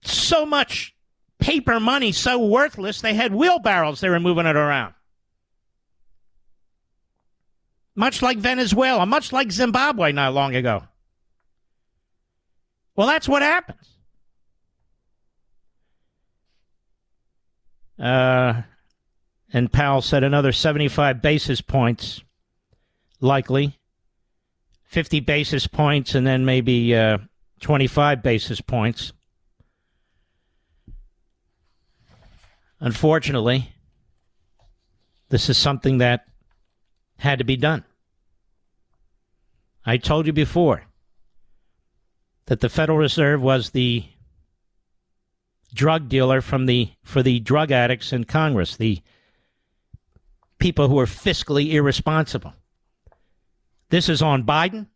so 0.02 0.46
much 0.46 0.94
paper 1.40 1.80
money 1.80 2.12
so 2.12 2.40
worthless 2.40 3.02
they 3.02 3.14
had 3.14 3.34
wheelbarrows 3.34 4.02
they 4.02 4.10
were 4.10 4.20
moving 4.20 4.46
it 4.46 4.56
around. 4.56 4.94
Much 7.98 8.22
like 8.22 8.38
Venezuela, 8.38 9.08
much 9.08 9.34
like 9.34 9.52
Zimbabwe 9.52 10.12
not 10.12 10.32
long 10.32 10.56
ago. 10.56 10.84
Well, 12.96 13.08
that's 13.08 13.28
what 13.28 13.42
happens. 13.42 13.96
Uh, 17.98 18.62
and 19.52 19.74
Powell 19.74 20.02
said 20.04 20.24
another 20.24 20.52
75 20.52 21.24
basis 21.24 21.60
points 21.60 22.22
likely, 23.20 23.80
50 24.84 25.20
basis 25.22 25.66
points, 25.66 26.14
and 26.14 26.26
then 26.26 26.46
maybe 26.46 26.96
uh, 26.96 27.18
25 27.62 28.22
basis 28.22 28.62
points. 28.62 29.12
Unfortunately, 32.80 33.72
this 35.30 35.50
is 35.50 35.58
something 35.58 35.98
that 35.98 36.28
had 37.18 37.40
to 37.40 37.44
be 37.44 37.58
done. 37.58 37.84
I 39.88 39.96
told 39.96 40.28
you 40.28 40.34
before 40.34 40.84
that 42.48 42.60
the 42.60 42.68
Federal 42.68 42.98
Reserve 42.98 43.42
was 43.42 43.70
the 43.70 44.04
drug 45.74 46.10
dealer 46.10 46.42
from 46.42 46.66
the 46.66 46.90
for 47.04 47.24
the 47.24 47.40
drug 47.40 47.72
addicts 47.72 48.12
in 48.12 48.26
Congress, 48.26 48.76
the 48.76 49.00
people 50.60 50.90
who 50.90 51.00
are 51.00 51.06
fiscally 51.06 51.72
irresponsible. 51.72 52.54
This 53.90 54.10
is 54.10 54.22
on 54.22 54.44
Biden. 54.44 54.88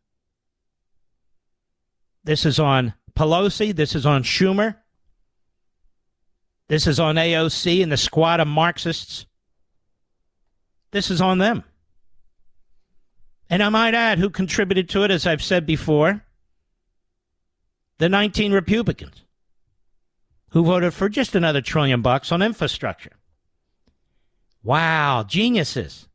This 2.26 2.46
is 2.46 2.60
on 2.60 2.94
Pelosi. 3.16 3.74
This 3.74 3.96
is 3.96 4.06
on 4.06 4.24
Schumer. 4.24 4.76
This 6.68 6.86
is 6.86 7.00
on 7.00 7.16
AOC 7.16 7.82
and 7.82 7.92
the 7.92 7.98
squad 7.98 8.42
of 8.42 8.48
Marxists. 8.50 9.26
This 10.92 11.10
is 11.10 11.22
on 11.22 11.38
them. 11.38 11.64
And 13.52 13.62
I 13.62 13.68
might 13.68 13.94
add 13.94 14.18
who 14.18 14.30
contributed 14.30 14.88
to 14.90 15.04
it, 15.04 15.12
as 15.12 15.28
I've 15.28 15.44
said 15.44 15.66
before 15.66 16.24
the 17.98 18.08
19 18.08 18.54
Republicans 18.54 19.26
who 20.52 20.64
voted 20.64 20.94
for 20.94 21.10
just 21.10 21.36
another 21.36 21.60
trillion 21.60 22.02
bucks 22.02 22.32
on 22.32 22.42
infrastructure. 22.42 23.12
Wow, 24.64 25.26
geniuses. 25.28 26.08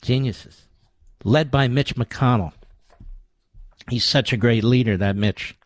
Geniuses. 0.00 0.68
Led 1.24 1.50
by 1.50 1.66
Mitch 1.66 1.96
McConnell. 1.96 2.52
He's 3.90 4.04
such 4.04 4.32
a 4.32 4.36
great 4.36 4.62
leader, 4.62 4.96
that 4.96 5.16
Mitch. 5.16 5.56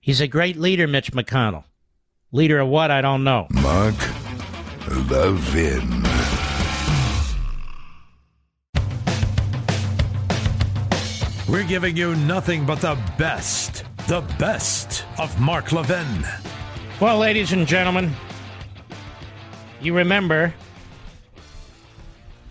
He's 0.00 0.20
a 0.20 0.28
great 0.28 0.56
leader, 0.56 0.86
Mitch 0.86 1.10
McConnell. 1.12 1.64
Leader 2.30 2.60
of 2.60 2.68
what? 2.68 2.92
I 2.92 3.00
don't 3.00 3.24
know. 3.24 3.48
Mark 3.50 3.96
Levin. 5.10 6.11
We're 11.48 11.64
giving 11.64 11.96
you 11.96 12.14
nothing 12.14 12.64
but 12.64 12.80
the 12.80 12.96
best, 13.18 13.84
the 14.06 14.20
best 14.38 15.04
of 15.18 15.38
Mark 15.40 15.72
Levin. 15.72 16.24
Well, 17.00 17.18
ladies 17.18 17.52
and 17.52 17.66
gentlemen, 17.66 18.12
you 19.80 19.94
remember, 19.94 20.54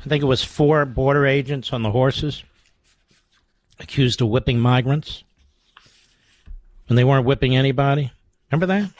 I 0.06 0.10
think 0.10 0.22
it 0.22 0.28
was 0.28 0.44
four 0.44 0.86
border 0.86 1.26
agents 1.26 1.72
on 1.74 1.84
the 1.84 1.92
horses 1.92 2.44
accused 3.80 4.22
of 4.22 4.28
whipping 4.28 4.60
migrants 4.60 5.24
and 6.90 6.98
they 6.98 7.04
weren't 7.04 7.26
whipping 7.26 7.56
anybody. 7.56 8.12
Remember 8.52 8.66
that? 8.68 8.92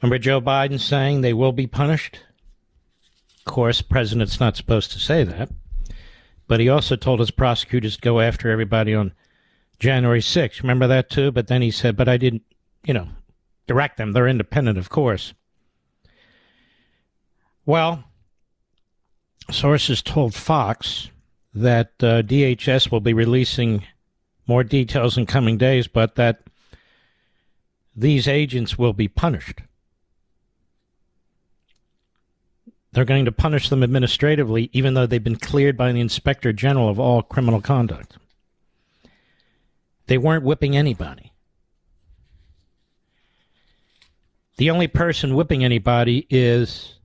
Remember 0.00 0.18
Joe 0.18 0.40
Biden 0.40 0.80
saying 0.80 1.20
they 1.20 1.34
will 1.34 1.52
be 1.52 1.66
punished? 1.66 2.20
Of 3.38 3.52
course, 3.52 3.82
president's 3.82 4.40
not 4.40 4.56
supposed 4.56 4.90
to 4.92 4.98
say 4.98 5.22
that. 5.22 5.50
But 6.46 6.60
he 6.60 6.68
also 6.68 6.96
told 6.96 7.20
his 7.20 7.30
prosecutors 7.30 7.96
to 7.96 8.00
go 8.00 8.20
after 8.20 8.50
everybody 8.50 8.94
on 8.94 9.12
January 9.78 10.20
6th. 10.20 10.62
Remember 10.62 10.86
that 10.86 11.10
too? 11.10 11.30
But 11.30 11.48
then 11.48 11.62
he 11.62 11.70
said, 11.70 11.96
but 11.96 12.08
I 12.08 12.16
didn't, 12.16 12.42
you 12.84 12.94
know, 12.94 13.08
direct 13.66 13.96
them. 13.96 14.12
They're 14.12 14.28
independent, 14.28 14.78
of 14.78 14.90
course. 14.90 15.34
Well, 17.64 18.04
sources 19.50 20.02
told 20.02 20.34
Fox 20.34 21.10
that 21.54 21.92
uh, 22.00 22.22
DHS 22.22 22.90
will 22.90 23.00
be 23.00 23.12
releasing 23.12 23.84
more 24.46 24.64
details 24.64 25.16
in 25.16 25.26
coming 25.26 25.58
days, 25.58 25.86
but 25.86 26.16
that 26.16 26.42
these 27.94 28.26
agents 28.26 28.78
will 28.78 28.92
be 28.92 29.08
punished. 29.08 29.60
They're 32.92 33.04
going 33.04 33.24
to 33.24 33.32
punish 33.32 33.68
them 33.68 33.82
administratively, 33.82 34.68
even 34.72 34.94
though 34.94 35.06
they've 35.06 35.22
been 35.22 35.36
cleared 35.36 35.76
by 35.76 35.92
the 35.92 36.00
inspector 36.00 36.52
general 36.52 36.88
of 36.88 37.00
all 37.00 37.22
criminal 37.22 37.60
conduct. 37.60 38.18
They 40.06 40.18
weren't 40.18 40.44
whipping 40.44 40.76
anybody. 40.76 41.32
The 44.58 44.70
only 44.70 44.88
person 44.88 45.34
whipping 45.34 45.64
anybody 45.64 46.26
is 46.28 46.98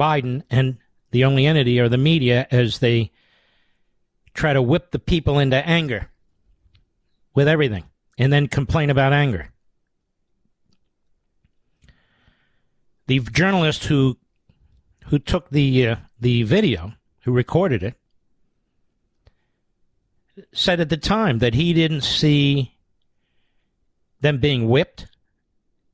Biden, 0.00 0.42
and 0.50 0.78
the 1.10 1.24
only 1.24 1.44
entity 1.44 1.78
are 1.78 1.90
the 1.90 1.98
media 1.98 2.46
as 2.50 2.78
they 2.78 3.12
try 4.32 4.54
to 4.54 4.62
whip 4.62 4.90
the 4.90 4.98
people 4.98 5.38
into 5.38 5.56
anger 5.56 6.10
with 7.34 7.46
everything 7.46 7.84
and 8.16 8.32
then 8.32 8.48
complain 8.48 8.88
about 8.88 9.12
anger. 9.12 9.50
The 13.06 13.20
journalist 13.20 13.84
who 13.84 14.16
who 15.12 15.18
took 15.18 15.50
the 15.50 15.88
uh, 15.88 15.96
the 16.18 16.42
video, 16.42 16.94
who 17.24 17.32
recorded 17.32 17.82
it, 17.82 17.94
said 20.54 20.80
at 20.80 20.88
the 20.88 20.96
time 20.96 21.38
that 21.40 21.52
he 21.52 21.74
didn't 21.74 22.00
see 22.00 22.74
them 24.22 24.38
being 24.38 24.70
whipped, 24.70 25.08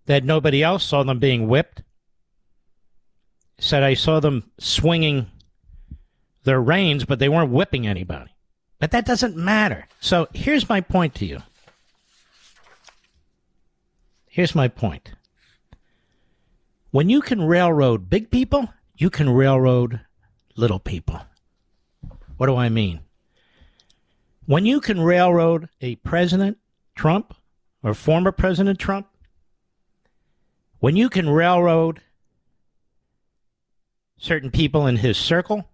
that 0.07 0.23
nobody 0.23 0.63
else 0.63 0.85
saw 0.85 1.03
them 1.03 1.19
being 1.19 1.49
whipped. 1.49 1.83
Said 3.59 3.83
I 3.83 3.95
saw 3.95 4.21
them 4.21 4.53
swinging 4.61 5.27
their 6.45 6.61
reins, 6.61 7.05
but 7.05 7.19
they 7.19 7.29
weren't 7.29 7.51
whipping 7.51 7.89
anybody. 7.89 8.31
But 8.79 8.93
that 8.93 9.05
doesn't 9.05 9.37
matter. 9.37 9.89
So 9.99 10.29
here's 10.33 10.69
my 10.69 10.81
point 10.81 11.17
to 11.17 11.27
you. 11.27 11.43
Here's 14.29 14.55
my 14.55 14.69
point. 14.69 15.11
When 16.93 17.09
you 17.09 17.21
can 17.21 17.43
railroad 17.43 18.09
big 18.09 18.31
people, 18.31 18.69
you 18.99 19.11
can 19.11 19.31
railroad 19.31 20.01
little 20.57 20.81
people. 20.81 21.21
What 22.37 22.49
do 22.49 22.57
I 22.57 22.69
mean? 22.69 23.01
When 24.45 24.67
you 24.67 24.81
can 24.81 25.01
railroad 25.01 25.69
a 25.81 25.95
President 25.97 26.59
Trump 26.97 27.35
or 27.83 27.95
former 27.95 28.33
President 28.33 28.79
Trump, 28.79 29.07
when 30.81 30.97
you 30.97 31.09
can 31.09 31.31
railroad 31.31 32.01
certain 34.19 34.51
people 34.51 34.87
in 34.89 34.97
his 34.97 35.17
circle, 35.17 35.69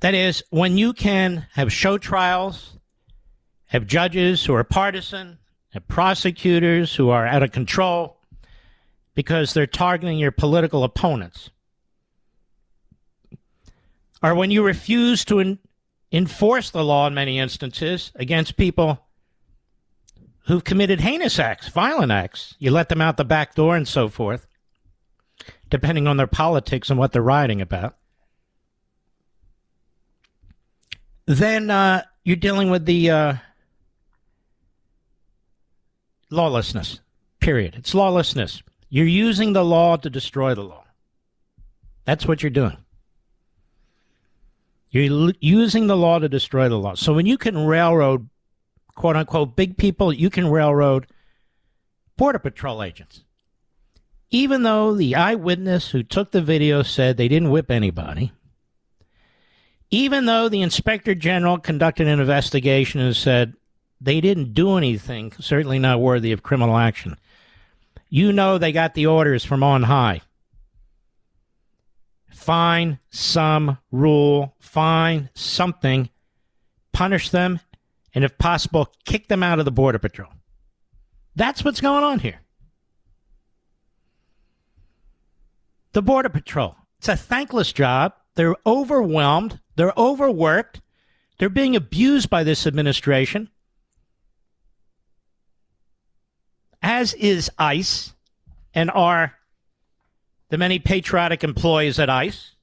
that 0.00 0.14
is, 0.14 0.42
when 0.48 0.78
you 0.78 0.94
can 0.94 1.46
have 1.52 1.70
show 1.70 1.98
trials, 1.98 2.78
have 3.66 3.86
judges 3.86 4.46
who 4.46 4.54
are 4.54 4.64
partisan, 4.64 5.38
have 5.70 5.86
prosecutors 5.88 6.94
who 6.94 7.10
are 7.10 7.26
out 7.26 7.42
of 7.42 7.52
control, 7.52 8.19
because 9.20 9.52
they're 9.52 9.66
targeting 9.66 10.16
your 10.16 10.30
political 10.30 10.82
opponents. 10.82 11.50
Or 14.22 14.34
when 14.34 14.50
you 14.50 14.64
refuse 14.64 15.26
to 15.26 15.40
in, 15.40 15.58
enforce 16.10 16.70
the 16.70 16.82
law 16.82 17.06
in 17.06 17.12
many 17.12 17.38
instances 17.38 18.12
against 18.14 18.56
people 18.56 19.06
who've 20.46 20.64
committed 20.64 21.02
heinous 21.02 21.38
acts, 21.38 21.68
violent 21.68 22.10
acts, 22.10 22.54
you 22.58 22.70
let 22.70 22.88
them 22.88 23.02
out 23.02 23.18
the 23.18 23.24
back 23.26 23.54
door 23.54 23.76
and 23.76 23.86
so 23.86 24.08
forth, 24.08 24.46
depending 25.68 26.06
on 26.06 26.16
their 26.16 26.26
politics 26.26 26.88
and 26.88 26.98
what 26.98 27.12
they're 27.12 27.20
writing 27.20 27.60
about. 27.60 27.98
Then 31.26 31.68
uh, 31.68 32.04
you're 32.24 32.36
dealing 32.36 32.70
with 32.70 32.86
the 32.86 33.10
uh, 33.10 33.34
lawlessness, 36.30 37.00
period. 37.38 37.74
It's 37.76 37.94
lawlessness. 37.94 38.62
You're 38.90 39.06
using 39.06 39.52
the 39.52 39.64
law 39.64 39.96
to 39.96 40.10
destroy 40.10 40.54
the 40.54 40.64
law. 40.64 40.84
That's 42.04 42.26
what 42.26 42.42
you're 42.42 42.50
doing. 42.50 42.76
You're 44.90 45.32
using 45.40 45.86
the 45.86 45.96
law 45.96 46.18
to 46.18 46.28
destroy 46.28 46.68
the 46.68 46.78
law. 46.78 46.94
So 46.94 47.14
when 47.14 47.24
you 47.24 47.38
can 47.38 47.66
railroad, 47.66 48.28
quote 48.96 49.14
unquote, 49.14 49.54
big 49.54 49.76
people, 49.76 50.12
you 50.12 50.28
can 50.28 50.50
railroad 50.50 51.06
Border 52.16 52.40
Patrol 52.40 52.82
agents. 52.82 53.22
Even 54.30 54.64
though 54.64 54.94
the 54.94 55.14
eyewitness 55.14 55.90
who 55.90 56.02
took 56.02 56.32
the 56.32 56.42
video 56.42 56.82
said 56.82 57.16
they 57.16 57.28
didn't 57.28 57.50
whip 57.50 57.70
anybody, 57.70 58.32
even 59.90 60.26
though 60.26 60.48
the 60.48 60.62
inspector 60.62 61.14
general 61.14 61.58
conducted 61.58 62.08
an 62.08 62.20
investigation 62.20 63.00
and 63.00 63.14
said 63.14 63.54
they 64.00 64.20
didn't 64.20 64.54
do 64.54 64.76
anything, 64.76 65.32
certainly 65.38 65.78
not 65.78 66.00
worthy 66.00 66.32
of 66.32 66.42
criminal 66.42 66.76
action. 66.76 67.16
You 68.10 68.32
know 68.32 68.58
they 68.58 68.72
got 68.72 68.94
the 68.94 69.06
orders 69.06 69.44
from 69.44 69.62
on 69.62 69.84
high. 69.84 70.20
Find 72.32 72.98
some 73.10 73.78
rule, 73.92 74.56
find 74.58 75.30
something, 75.34 76.10
punish 76.92 77.30
them, 77.30 77.60
and 78.12 78.24
if 78.24 78.36
possible, 78.36 78.92
kick 79.04 79.28
them 79.28 79.44
out 79.44 79.60
of 79.60 79.64
the 79.64 79.70
Border 79.70 80.00
Patrol. 80.00 80.30
That's 81.36 81.64
what's 81.64 81.80
going 81.80 82.02
on 82.02 82.18
here. 82.18 82.40
The 85.92 86.02
Border 86.02 86.28
Patrol. 86.28 86.76
It's 86.98 87.08
a 87.08 87.16
thankless 87.16 87.72
job. 87.72 88.14
They're 88.34 88.56
overwhelmed. 88.66 89.60
They're 89.76 89.96
overworked. 89.96 90.80
They're 91.38 91.48
being 91.48 91.76
abused 91.76 92.28
by 92.28 92.42
this 92.42 92.66
administration. 92.66 93.50
As 96.90 97.14
is 97.14 97.48
ICE 97.56 98.14
and 98.74 98.90
are 98.90 99.36
the 100.48 100.58
many 100.58 100.80
patriotic 100.80 101.44
employees 101.44 102.00
at 102.00 102.10
ICE. 102.10 102.56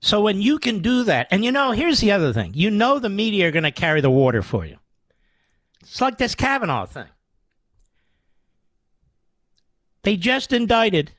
So 0.00 0.22
when 0.22 0.40
you 0.40 0.58
can 0.58 0.78
do 0.78 1.04
that, 1.04 1.28
and 1.30 1.44
you 1.44 1.52
know, 1.52 1.72
here's 1.72 2.00
the 2.00 2.12
other 2.12 2.32
thing 2.32 2.52
you 2.54 2.70
know 2.70 2.98
the 2.98 3.10
media 3.10 3.48
are 3.48 3.50
going 3.50 3.64
to 3.64 3.70
carry 3.70 4.00
the 4.00 4.08
water 4.08 4.40
for 4.40 4.64
you. 4.64 4.78
It's 5.82 6.00
like 6.00 6.16
this 6.16 6.34
Kavanaugh 6.34 6.86
thing. 6.86 7.10
They 10.02 10.16
just 10.16 10.50
indicted 10.50 11.10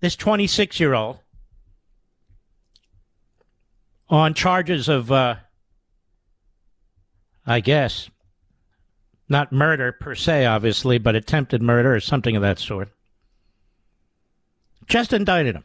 this 0.00 0.16
26 0.16 0.80
year 0.80 0.94
old 0.94 1.20
on 4.08 4.34
charges 4.34 4.88
of, 4.88 5.12
uh, 5.12 5.36
I 7.46 7.60
guess, 7.60 8.10
not 9.28 9.52
murder 9.52 9.92
per 9.92 10.14
se, 10.14 10.46
obviously, 10.46 10.98
but 10.98 11.14
attempted 11.14 11.62
murder 11.62 11.94
or 11.94 12.00
something 12.00 12.36
of 12.36 12.42
that 12.42 12.58
sort. 12.58 12.90
Just 14.86 15.12
indicted 15.12 15.56
him. 15.56 15.64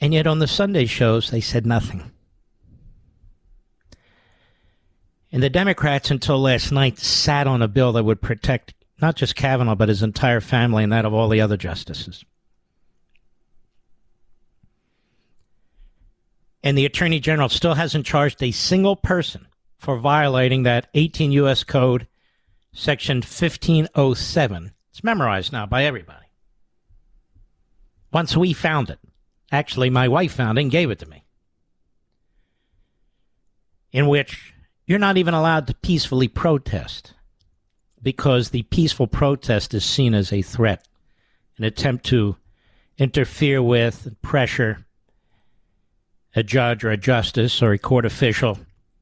And 0.00 0.14
yet 0.14 0.26
on 0.26 0.38
the 0.38 0.46
Sunday 0.46 0.86
shows, 0.86 1.30
they 1.30 1.40
said 1.40 1.66
nothing. 1.66 2.10
And 5.30 5.42
the 5.42 5.50
Democrats, 5.50 6.10
until 6.10 6.40
last 6.40 6.72
night, 6.72 6.98
sat 6.98 7.46
on 7.46 7.62
a 7.62 7.68
bill 7.68 7.92
that 7.92 8.04
would 8.04 8.20
protect 8.20 8.74
not 9.00 9.16
just 9.16 9.36
Kavanaugh, 9.36 9.74
but 9.74 9.88
his 9.88 10.02
entire 10.02 10.40
family 10.40 10.84
and 10.84 10.92
that 10.92 11.04
of 11.04 11.14
all 11.14 11.28
the 11.28 11.40
other 11.40 11.56
justices. 11.56 12.24
And 16.62 16.78
the 16.78 16.86
Attorney 16.86 17.18
General 17.18 17.48
still 17.48 17.74
hasn't 17.74 18.06
charged 18.06 18.42
a 18.42 18.52
single 18.52 18.94
person 18.94 19.46
for 19.82 19.98
violating 19.98 20.62
that 20.62 20.86
18 20.94 21.32
U.S. 21.32 21.64
Code, 21.64 22.06
Section 22.72 23.16
1507. 23.16 24.72
It's 24.90 25.02
memorized 25.02 25.52
now 25.52 25.66
by 25.66 25.84
everybody. 25.84 26.26
Once 28.12 28.36
we 28.36 28.52
found 28.52 28.90
it. 28.90 29.00
Actually, 29.50 29.90
my 29.90 30.06
wife 30.06 30.34
found 30.34 30.56
it 30.56 30.62
and 30.62 30.70
gave 30.70 30.92
it 30.92 31.00
to 31.00 31.06
me. 31.06 31.24
In 33.90 34.06
which 34.06 34.54
you're 34.86 35.00
not 35.00 35.16
even 35.16 35.34
allowed 35.34 35.66
to 35.66 35.74
peacefully 35.74 36.28
protest 36.28 37.14
because 38.00 38.50
the 38.50 38.62
peaceful 38.62 39.08
protest 39.08 39.74
is 39.74 39.84
seen 39.84 40.14
as 40.14 40.32
a 40.32 40.42
threat, 40.42 40.86
an 41.58 41.64
attempt 41.64 42.06
to 42.06 42.36
interfere 42.98 43.60
with 43.60 44.06
and 44.06 44.22
pressure 44.22 44.86
a 46.36 46.44
judge 46.44 46.84
or 46.84 46.90
a 46.90 46.96
justice 46.96 47.60
or 47.60 47.72
a 47.72 47.78
court 47.78 48.06
official 48.06 48.58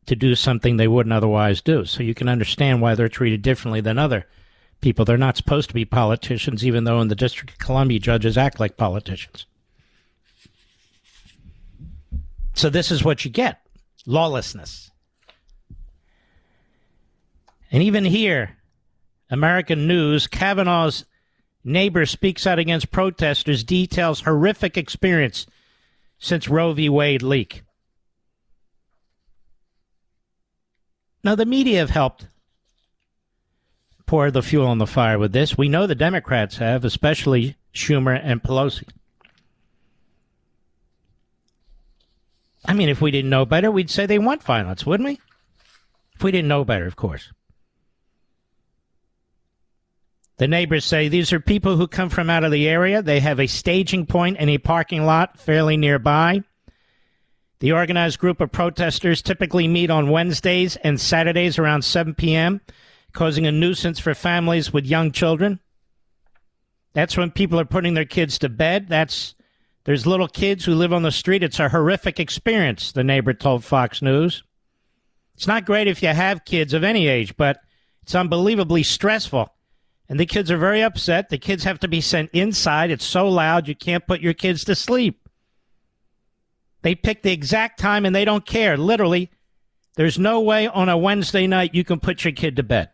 to 0.07 0.17
do 0.17 0.35
something 0.35 0.77
they 0.77 0.89
wouldn't 0.89 1.13
otherwise 1.13 1.61
do. 1.61 1.85
So 1.85 2.03
you 2.03 2.15
can 2.15 2.29
understand 2.29 2.81
why 2.81 2.95
they're 2.95 3.09
treated 3.09 3.43
differently 3.43 3.81
than 3.81 3.99
other 3.99 4.27
people. 4.81 5.05
They're 5.05 5.19
not 5.19 5.37
supposed 5.37 5.69
to 5.69 5.75
be 5.75 5.85
politicians, 5.85 6.65
even 6.65 6.85
though 6.85 7.01
in 7.01 7.09
the 7.09 7.15
District 7.15 7.53
of 7.53 7.59
Columbia, 7.59 7.99
judges 7.99 8.39
act 8.39 8.59
like 8.59 8.77
politicians. 8.77 9.47
So 12.55 12.69
this 12.69 12.91
is 12.91 13.05
what 13.05 13.25
you 13.25 13.31
get 13.31 13.61
lawlessness. 14.07 14.91
And 17.71 17.83
even 17.83 18.05
here, 18.05 18.57
American 19.31 19.87
News, 19.87 20.27
Kavanaugh's 20.27 21.05
neighbor 21.63 22.05
speaks 22.05 22.47
out 22.47 22.59
against 22.59 22.91
protesters, 22.91 23.63
details 23.63 24.23
horrific 24.23 24.77
experience 24.77 25.47
since 26.19 26.49
Roe 26.49 26.73
v. 26.73 26.89
Wade 26.89 27.23
leak. 27.23 27.63
Now, 31.23 31.35
the 31.35 31.47
media 31.47 31.79
have 31.79 31.91
helped 31.91 32.27
pour 34.07 34.31
the 34.31 34.43
fuel 34.43 34.67
on 34.67 34.79
the 34.79 34.87
fire 34.87 35.19
with 35.19 35.33
this. 35.33 35.57
We 35.57 35.69
know 35.69 35.87
the 35.87 35.95
Democrats 35.95 36.57
have, 36.57 36.85
especially 36.85 37.57
Schumer 37.75 38.19
and 38.23 38.43
Pelosi. 38.43 38.89
I 42.65 42.75
mean, 42.75 42.89
if 42.89 43.01
we 43.01 43.11
didn't 43.11 43.31
know 43.31 43.47
better, 43.47 43.71
we'd 43.71 43.91
say 43.91 44.07
they 44.07 44.19
want 44.19 44.43
violence, 44.43 44.85
wouldn't 44.85 45.09
we? 45.09 45.21
If 46.15 46.23
we 46.23 46.33
didn't 46.33 46.49
know 46.49 46.65
better, 46.65 46.87
of 46.87 46.97
course. 46.97 47.33
The 50.39 50.49
neighbors 50.49 50.85
say 50.85 51.09
these 51.09 51.33
are 51.33 51.41
people 51.41 51.77
who 51.77 51.87
come 51.87 52.09
from 52.09 52.31
out 52.31 52.45
of 52.45 52.51
the 52.51 52.69
area. 52.69 53.03
They 53.03 53.21
have 53.21 53.41
a 53.41 53.47
staging 53.47 54.07
point 54.07 54.39
in 54.39 54.49
a 54.49 54.59
parking 54.59 55.05
lot 55.05 55.39
fairly 55.39 55.77
nearby. 55.77 56.43
The 57.61 57.73
organized 57.73 58.19
group 58.19 58.41
of 58.41 58.53
protesters 58.53 59.23
typically 59.23 59.69
meet 59.69 59.91
on 59.91 60.11
Wednesdays 60.11 60.77
and 60.77 61.01
Saturdays 61.01 61.59
around 61.59 61.83
7 61.83 62.15
p.m., 62.15 62.61
causing 63.13 63.47
a 63.47 63.53
nuisance 63.53 63.99
for 63.99 64.15
families 64.15 64.73
with 64.73 64.87
young 64.87 65.13
children. 65.13 65.61
That's 66.93 67.17
when 67.17 67.31
people 67.31 67.61
are 67.61 67.65
putting 67.65 67.95
their 67.95 68.05
kids 68.05 68.39
to 68.39 68.49
bed. 68.49 68.89
That's 68.89 69.35
there's 69.85 70.07
little 70.07 70.29
kids 70.29 70.65
who 70.65 70.75
live 70.75 70.93
on 70.93 71.03
the 71.03 71.13
street. 71.13 71.43
It's 71.43 71.61
a 71.61 71.69
horrific 71.69 72.19
experience, 72.19 72.93
the 72.93 73.05
neighbor 73.05 73.35
told 73.35 73.65
Fox 73.65 74.03
News. 74.03 74.43
It's 75.35 75.47
not 75.47 75.65
great 75.65 75.87
if 75.87 76.03
you 76.03 76.09
have 76.09 76.45
kids 76.45 76.75
of 76.75 76.85
any 76.85 77.09
age, 77.09 77.37
but 77.37 77.61
it's 78.03 78.15
unbelievably 78.15 78.83
stressful 78.83 79.55
and 80.11 80.19
the 80.19 80.27
kids 80.27 80.51
are 80.51 80.59
very 80.59 80.83
upset. 80.83 81.29
The 81.29 81.39
kids 81.39 81.63
have 81.63 81.79
to 81.81 81.89
be 81.89 82.01
sent 82.01 82.31
inside. 82.33 82.91
It's 82.91 83.05
so 83.05 83.29
loud 83.29 83.69
you 83.69 83.77
can't 83.77 84.07
put 84.09 84.21
your 84.21 84.35
kids 84.35 84.65
to 84.65 84.75
sleep. 84.75 85.29
They 86.83 86.95
pick 86.95 87.23
the 87.23 87.33
exact 87.33 87.79
time 87.79 88.07
and 88.07 88.15
they 88.15 88.25
don't 88.25 88.47
care. 88.47 88.77
Literally, 88.77 89.31
there's 89.97 90.19
no 90.19 90.41
way 90.41 90.67
on 90.67 90.89
a 90.89 90.97
Wednesday 90.97 91.47
night 91.47 91.75
you 91.75 91.85
can 91.85 92.01
put 92.01 92.25
your 92.25 92.33
kid 92.33 92.57
to 92.57 92.63
bed. 92.63 92.91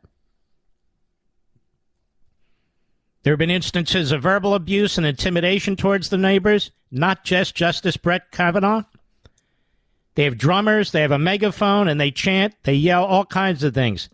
There 3.22 3.32
have 3.32 3.38
been 3.38 3.50
instances 3.50 4.12
of 4.12 4.22
verbal 4.22 4.54
abuse 4.54 4.98
and 4.98 5.06
intimidation 5.06 5.74
towards 5.74 6.08
the 6.08 6.16
neighbors, 6.16 6.70
not 6.90 7.24
just 7.24 7.56
Justice 7.56 7.96
Brett 7.96 8.30
Kavanaugh. 8.30 8.84
They 10.14 10.24
have 10.24 10.38
drummers, 10.38 10.92
they 10.92 11.02
have 11.02 11.10
a 11.10 11.18
megaphone, 11.18 11.88
and 11.88 12.00
they 12.00 12.10
chant, 12.10 12.54
they 12.62 12.74
yell 12.74 13.04
all 13.04 13.24
kinds 13.26 13.62
of 13.62 13.74
things. 13.74 14.08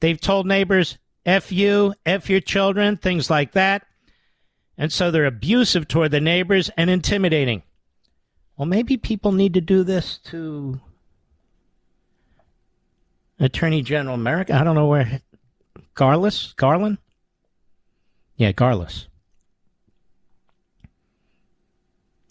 They've 0.00 0.20
told 0.20 0.46
neighbors, 0.46 0.98
F 1.26 1.50
you, 1.50 1.94
F 2.06 2.30
your 2.30 2.40
children, 2.40 2.96
things 2.96 3.30
like 3.30 3.52
that. 3.52 3.86
And 4.76 4.92
so 4.92 5.10
they're 5.10 5.26
abusive 5.26 5.88
toward 5.88 6.12
the 6.12 6.20
neighbors 6.20 6.70
and 6.76 6.88
intimidating. 6.88 7.62
Well, 8.58 8.66
maybe 8.66 8.96
people 8.96 9.30
need 9.30 9.54
to 9.54 9.60
do 9.60 9.84
this 9.84 10.18
to 10.24 10.80
Attorney 13.38 13.82
General 13.82 14.16
Merrick. 14.16 14.50
I 14.50 14.64
don't 14.64 14.74
know 14.74 14.88
where. 14.88 15.22
Garlis? 15.94 16.56
Garland? 16.56 16.98
Yeah, 18.36 18.50
Garlis. 18.50 19.06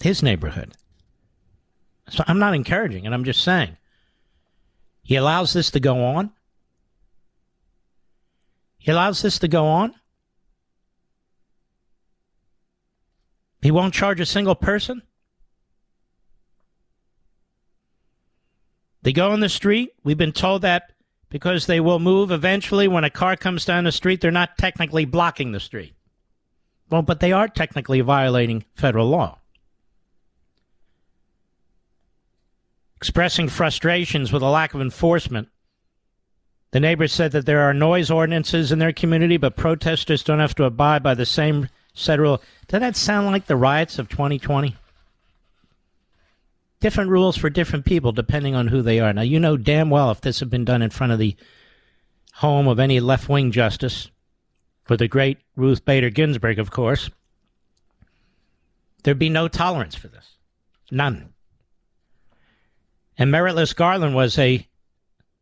His 0.02 0.22
neighborhood. 0.22 0.74
So 2.10 2.26
I'm 2.28 2.40
not 2.40 2.54
encouraging 2.54 3.06
it. 3.06 3.14
I'm 3.14 3.24
just 3.24 3.42
saying. 3.42 3.78
He 5.04 5.16
allows 5.16 5.54
this 5.54 5.72
to 5.72 5.80
go 5.80 6.04
on. 6.04 6.32
He 8.78 8.92
allows 8.92 9.22
this 9.22 9.40
to 9.40 9.48
go 9.48 9.66
on. 9.66 9.96
He 13.62 13.72
won't 13.72 13.94
charge 13.94 14.20
a 14.20 14.26
single 14.26 14.56
person. 14.56 15.04
They 19.02 19.14
go 19.14 19.32
on 19.32 19.40
the 19.40 19.50
street. 19.50 19.94
We've 20.04 20.18
been 20.18 20.32
told 20.32 20.62
that 20.64 20.92
because 21.30 21.66
they 21.66 21.80
will 21.80 22.00
move 22.00 22.32
eventually 22.32 22.88
when 22.88 23.04
a 23.04 23.10
car 23.10 23.36
comes 23.36 23.66
down 23.66 23.84
the 23.84 23.92
street, 23.92 24.22
they're 24.22 24.32
not 24.32 24.58
technically 24.58 25.06
blocking 25.06 25.52
the 25.52 25.60
street. 25.60 25.94
Well, 26.90 27.02
but 27.02 27.20
they 27.20 27.32
are 27.32 27.48
technically 27.48 28.02
violating 28.02 28.66
federal 28.74 29.08
law. 29.08 29.40
Expressing 32.96 33.50
frustrations 33.50 34.32
with 34.32 34.42
a 34.42 34.50
lack 34.50 34.74
of 34.74 34.82
enforcement 34.82 35.50
the 36.72 36.80
neighbors 36.82 37.14
said 37.14 37.32
that 37.32 37.46
there 37.46 37.62
are 37.62 37.74
noise 37.74 38.12
ordinances 38.12 38.72
in 38.72 38.80
their 38.80 38.92
community, 38.92 39.38
but 39.38 39.56
protesters 39.56 40.24
don't 40.24 40.40
have 40.40 40.56
to 40.56 40.66
abide 40.66 41.02
by 41.02 41.14
the 41.14 41.26
same 41.26 41.70
rule. 42.08 42.42
Does 42.68 42.82
that 42.82 42.96
sound 42.96 43.28
like 43.28 43.46
the 43.46 43.56
riots 43.56 43.98
of 44.00 44.10
2020? 44.10 44.76
Different 46.80 47.10
rules 47.10 47.38
for 47.38 47.50
different 47.50 47.86
people 47.86 48.12
depending 48.12 48.54
on 48.56 48.68
who 48.68 48.82
they 48.82 49.00
are. 49.00 49.12
Now, 49.12 49.24
you 49.24 49.40
know 49.40 49.58
damn 49.58 49.90
well 49.90 50.12
if 50.12 50.22
this 50.22 50.40
had 50.40 50.50
been 50.50 50.66
done 50.66 50.82
in 50.82 50.92
front 50.92 51.14
of 51.14 51.20
the 51.20 51.36
home 52.34 52.68
of 52.68 52.80
any 52.80 53.00
left 53.00 53.28
wing 53.28 53.52
justice, 53.52 54.12
for 54.88 54.96
the 54.96 55.08
great 55.08 55.40
Ruth 55.56 55.84
Bader 55.84 56.10
Ginsburg, 56.10 56.60
of 56.60 56.72
course, 56.72 57.10
there'd 59.04 59.20
be 59.20 59.30
no 59.30 59.48
tolerance 59.48 59.96
for 59.96 60.08
this. 60.08 60.38
None. 60.90 61.34
And 63.18 63.32
Meritless 63.32 63.76
Garland 63.76 64.16
was 64.16 64.40
a 64.40 64.66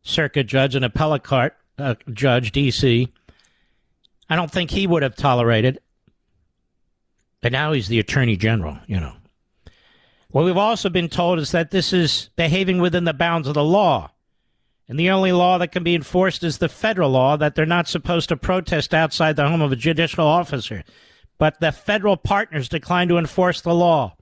circuit 0.02 0.44
judge, 0.44 0.74
an 0.74 0.82
appellate 0.82 1.22
court 1.22 1.54
uh, 1.78 1.94
judge, 2.12 2.50
D.C. 2.52 3.12
I 4.28 4.36
don't 4.36 4.50
think 4.50 4.70
he 4.70 4.86
would 4.86 5.02
have 5.02 5.14
tolerated. 5.14 5.80
But 7.40 7.52
now 7.52 7.72
he's 7.72 7.88
the 7.88 8.00
attorney 8.00 8.36
general, 8.36 8.78
you 8.86 8.98
know. 8.98 9.12
What 10.36 10.44
we've 10.44 10.58
also 10.58 10.90
been 10.90 11.08
told 11.08 11.38
is 11.38 11.52
that 11.52 11.70
this 11.70 11.94
is 11.94 12.28
behaving 12.36 12.78
within 12.78 13.04
the 13.04 13.14
bounds 13.14 13.48
of 13.48 13.54
the 13.54 13.64
law. 13.64 14.10
And 14.86 15.00
the 15.00 15.08
only 15.08 15.32
law 15.32 15.56
that 15.56 15.72
can 15.72 15.82
be 15.82 15.94
enforced 15.94 16.44
is 16.44 16.58
the 16.58 16.68
federal 16.68 17.08
law 17.08 17.38
that 17.38 17.54
they're 17.54 17.64
not 17.64 17.88
supposed 17.88 18.28
to 18.28 18.36
protest 18.36 18.92
outside 18.92 19.36
the 19.36 19.48
home 19.48 19.62
of 19.62 19.72
a 19.72 19.76
judicial 19.76 20.26
officer. 20.26 20.84
But 21.38 21.60
the 21.60 21.72
federal 21.72 22.18
partners 22.18 22.68
declined 22.68 23.08
to 23.08 23.16
enforce 23.16 23.62
the 23.62 23.72
law. 23.72 24.14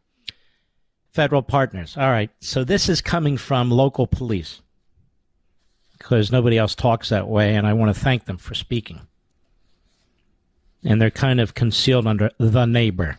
Federal 1.11 1.43
partners. 1.43 1.97
All 1.97 2.11
right. 2.11 2.31
So 2.39 2.63
this 2.63 2.89
is 2.89 3.01
coming 3.01 3.37
from 3.37 3.73
local 3.73 4.07
police 4.07 4.63
because 5.99 6.31
nobody 6.31 6.57
else 6.57 6.77
talks 6.77 7.09
that 7.09 7.27
way, 7.27 7.57
and 7.57 7.67
I 7.67 7.73
want 7.73 7.93
to 7.93 8.01
thank 8.01 8.27
them 8.27 8.37
for 8.37 8.55
speaking. 8.55 9.01
And 10.85 11.03
they're 11.03 11.11
kind 11.11 11.41
of 11.41 11.55
concealed 11.55 12.07
under 12.07 12.31
the 12.39 12.67
neighbor. 12.67 13.19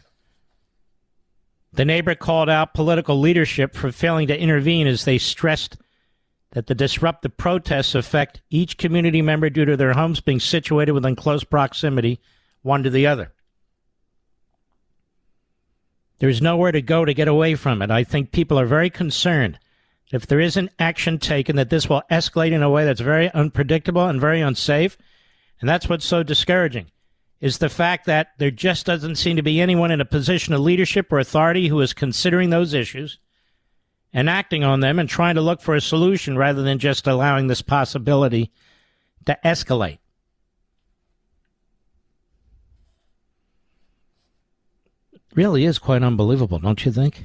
The 1.76 1.86
neighbor 1.86 2.16
called 2.16 2.50
out 2.50 2.74
political 2.74 3.20
leadership 3.20 3.76
for 3.76 3.92
failing 3.92 4.28
to 4.28 4.40
intervene 4.40 4.88
as 4.88 5.04
they 5.04 5.18
stressed 5.18 5.78
that 6.52 6.68
the 6.68 6.76
disruptive 6.76 7.36
protests 7.36 7.96
affect 7.96 8.42
each 8.50 8.78
community 8.78 9.22
member 9.22 9.50
due 9.50 9.66
to 9.66 9.76
their 9.76 9.92
homes 9.92 10.22
being 10.22 10.40
situated 10.40 10.94
within 10.94 11.18
close 11.18 11.44
proximity 11.44 12.22
one 12.62 12.84
to 12.84 12.90
the 12.90 13.06
other. 13.06 13.34
There's 16.20 16.42
nowhere 16.42 16.72
to 16.72 16.82
go 16.82 17.04
to 17.04 17.14
get 17.14 17.28
away 17.28 17.56
from 17.56 17.82
it. 17.82 17.92
I 17.92 18.06
think 18.06 18.32
people 18.32 18.58
are 18.58 18.66
very 18.66 18.90
concerned 18.90 19.60
if 20.14 20.26
there 20.26 20.40
isn't 20.40 20.72
action 20.80 21.20
taken 21.20 21.58
that 21.58 21.70
this 21.70 21.90
will 21.90 22.04
escalate 22.10 22.54
in 22.54 22.64
a 22.64 22.70
way 22.70 22.86
that's 22.86 23.02
very 23.02 23.30
unpredictable 23.32 24.08
and 24.08 24.22
very 24.22 24.40
unsafe. 24.40 24.98
And 25.60 25.70
that's 25.70 25.90
what's 25.90 26.06
so 26.06 26.24
discouraging 26.24 26.90
is 27.42 27.58
the 27.58 27.70
fact 27.70 28.06
that 28.06 28.30
there 28.38 28.52
just 28.52 28.86
doesn't 28.86 29.16
seem 29.16 29.36
to 29.36 29.44
be 29.44 29.60
anyone 29.60 29.92
in 29.92 30.02
a 30.02 30.06
position 30.06 30.54
of 30.54 30.62
leadership 30.62 31.12
or 31.12 31.20
authority 31.20 31.68
who 31.68 31.80
is 31.82 31.94
considering 31.94 32.50
those 32.50 32.74
issues 32.74 33.20
and 34.14 34.30
acting 34.30 34.64
on 34.64 34.80
them 34.80 34.98
and 34.98 35.10
trying 35.10 35.36
to 35.36 35.42
look 35.42 35.62
for 35.62 35.76
a 35.76 35.82
solution 35.82 36.38
rather 36.38 36.64
than 36.64 36.80
just 36.80 37.08
allowing 37.08 37.48
this 37.48 37.62
possibility 37.62 38.52
to 39.26 39.38
escalate. 39.44 40.00
really 45.36 45.66
is 45.66 45.78
quite 45.78 46.02
unbelievable, 46.02 46.60
don't 46.60 46.86
you 46.86 46.92
think? 46.92 47.24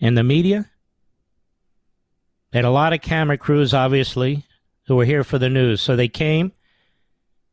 And 0.00 0.18
the 0.18 0.24
media 0.24 0.68
had 2.52 2.64
a 2.64 2.70
lot 2.70 2.92
of 2.92 3.00
camera 3.00 3.38
crews, 3.38 3.72
obviously, 3.72 4.44
who 4.86 4.96
were 4.96 5.04
here 5.04 5.24
for 5.24 5.38
the 5.38 5.48
news. 5.48 5.80
So 5.80 5.96
they 5.96 6.08
came, 6.08 6.52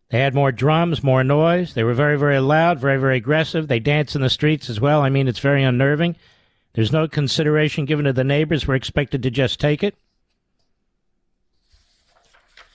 they 0.09 0.19
had 0.19 0.33
more 0.33 0.51
drums, 0.51 1.03
more 1.03 1.23
noise. 1.23 1.75
They 1.75 1.83
were 1.83 1.93
very, 1.93 2.17
very 2.17 2.39
loud, 2.39 2.79
very, 2.79 2.97
very 2.97 3.17
aggressive. 3.17 3.67
They 3.67 3.79
danced 3.79 4.15
in 4.15 4.21
the 4.21 4.29
streets 4.29 4.69
as 4.69 4.81
well. 4.81 5.01
I 5.01 5.09
mean, 5.09 5.27
it's 5.27 5.39
very 5.39 5.63
unnerving. 5.63 6.15
There's 6.73 6.91
no 6.91 7.07
consideration 7.07 7.85
given 7.85 8.05
to 8.05 8.13
the 8.13 8.23
neighbors. 8.23 8.67
We're 8.67 8.75
expected 8.75 9.23
to 9.23 9.31
just 9.31 9.59
take 9.59 9.83
it. 9.83 9.95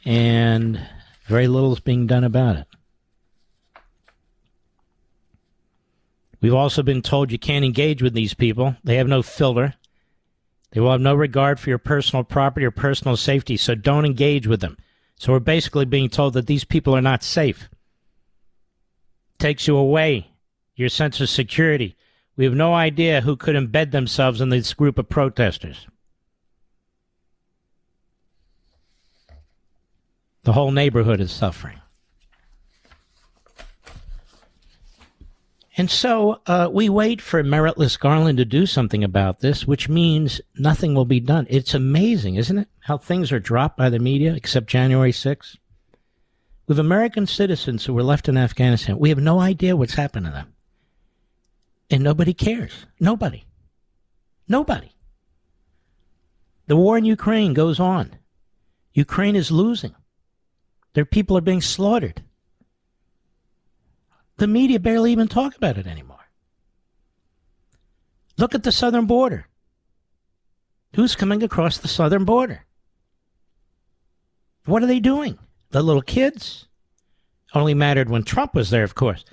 And 0.05 0.80
very 1.26 1.48
little 1.48 1.72
is 1.72 1.80
being 1.80 2.07
done 2.07 2.24
about 2.24 2.57
it. 2.57 2.66
We've 6.40 6.55
also 6.55 6.82
been 6.82 7.00
told 7.00 7.32
you 7.32 7.38
can't 7.38 7.64
engage 7.64 8.02
with 8.02 8.12
these 8.12 8.34
people. 8.34 8.76
They 8.84 8.96
have 8.96 9.09
no 9.09 9.22
filter. 9.22 9.74
They 10.75 10.81
will 10.81 10.91
have 10.91 11.01
no 11.01 11.14
regard 11.14 11.61
for 11.61 11.70
your 11.70 11.79
personal 11.79 12.25
property 12.25 12.66
or 12.66 12.72
personal 12.72 13.16
safety, 13.16 13.57
so 13.57 13.77
don't 13.77 14.05
engage 14.05 14.49
with 14.49 14.61
them. 14.61 14.77
So 15.14 15.33
we're 15.33 15.39
basically 15.39 15.85
being 15.85 16.09
told 16.09 16.35
that 16.35 16.49
these 16.49 16.64
people 16.64 16.97
are 16.97 17.01
not 17.01 17.22
safe. 17.22 17.68
Takes 19.39 19.68
you 19.68 19.77
away 19.77 20.33
your 20.75 20.89
sense 20.89 21.20
of 21.20 21.29
security. 21.29 21.97
We 22.37 22.45
have 22.45 22.55
no 22.55 22.75
idea 22.75 23.20
who 23.20 23.37
could 23.37 23.55
embed 23.55 23.93
themselves 23.93 24.41
in 24.41 24.49
this 24.49 24.75
group 24.75 24.99
of 24.99 25.09
protesters. 25.09 25.87
The 30.43 30.55
whole 30.55 30.72
neighborhood 30.72 31.20
is 31.20 31.31
suffering. 31.31 31.81
And 35.77 35.91
so 35.91 36.41
uh, 36.47 36.68
we 36.72 36.89
wait 36.89 37.20
for 37.20 37.43
Meritless 37.43 37.99
Garland 37.99 38.39
to 38.39 38.45
do 38.45 38.64
something 38.64 39.03
about 39.03 39.41
this, 39.41 39.66
which 39.66 39.89
means 39.89 40.41
nothing 40.57 40.95
will 40.95 41.05
be 41.05 41.18
done. 41.18 41.47
It's 41.51 41.75
amazing, 41.75 42.37
isn't 42.37 42.59
it? 42.59 42.68
How 42.81 42.97
things 42.97 43.33
are 43.33 43.41
dropped 43.41 43.77
by 43.77 43.91
the 43.91 43.99
media, 43.99 44.35
except 44.35 44.68
January 44.68 45.11
6th. 45.11 45.57
With 46.68 46.79
American 46.79 47.27
citizens 47.27 47.85
who 47.85 47.93
were 47.93 48.05
left 48.05 48.29
in 48.29 48.37
Afghanistan, 48.37 48.99
we 48.99 49.09
have 49.09 49.18
no 49.18 49.41
idea 49.41 49.77
what's 49.77 49.95
happened 49.95 50.27
to 50.27 50.33
them. 50.33 50.55
And 51.91 52.05
nobody 52.05 52.33
cares. 52.33 52.87
Nobody. 53.01 53.45
Nobody. 54.49 54.93
The 56.66 56.77
war 56.77 56.97
in 56.97 57.05
Ukraine 57.05 57.53
goes 57.53 57.81
on. 57.81 58.16
Ukraine 58.93 59.37
is 59.37 59.51
losing. 59.51 59.95
Their 60.95 61.05
people 61.05 61.37
are 61.37 61.43
being 61.43 61.61
slaughtered. 61.61 62.22
The 64.37 64.47
media 64.47 64.80
barely 64.80 65.12
even 65.12 65.28
talk 65.28 65.57
about 65.57 65.78
it 65.78 65.87
anymore. 65.87 66.18
Look 68.37 68.55
at 68.55 68.64
the 68.64 68.72
southern 68.72 69.07
border. 69.07 69.47
Who's 70.97 71.16
coming 71.16 71.43
across 71.43 71.78
the 71.78 71.89
southern 71.89 72.24
border? 72.24 72.64
What 74.66 74.82
are 74.82 74.87
they 74.87 75.01
doing? 75.01 75.39
The 75.70 75.82
little 75.82 76.03
kids? 76.03 76.66
Only 77.53 77.74
mattered 77.74 78.11
when 78.11 78.24
Trump 78.24 78.55
was 78.55 78.70
there, 78.70 78.85
of 78.85 78.95
course. 78.95 79.24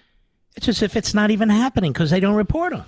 It's 0.56 0.68
as 0.68 0.82
if 0.82 0.96
it's 0.96 1.14
not 1.14 1.32
even 1.32 1.50
happening 1.50 1.94
because 1.94 2.12
they 2.12 2.20
don't 2.20 2.36
report 2.36 2.74
on 2.74 2.82
it. 2.82 2.86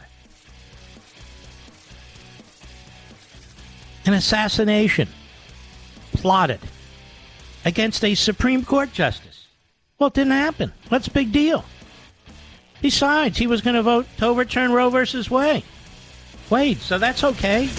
An 4.05 4.13
assassination 4.13 5.07
plotted 6.11 6.59
against 7.63 8.03
a 8.03 8.15
Supreme 8.15 8.65
Court 8.65 8.91
justice. 8.91 9.47
Well, 9.97 10.07
it 10.07 10.13
didn't 10.13 10.33
happen. 10.33 10.73
What's 10.89 11.07
big 11.07 11.31
deal? 11.31 11.63
Besides, 12.83 13.37
he 13.37 13.47
was 13.47 13.61
going 13.61 13.77
to 13.77 13.81
vote 13.81 14.05
to 14.17 14.25
overturn 14.25 14.73
Roe 14.73 14.89
versus 14.89 15.31
Wade. 15.31 15.63
Wade, 16.49 16.79
so 16.79 16.97
that's 16.97 17.23
okay. 17.23 17.69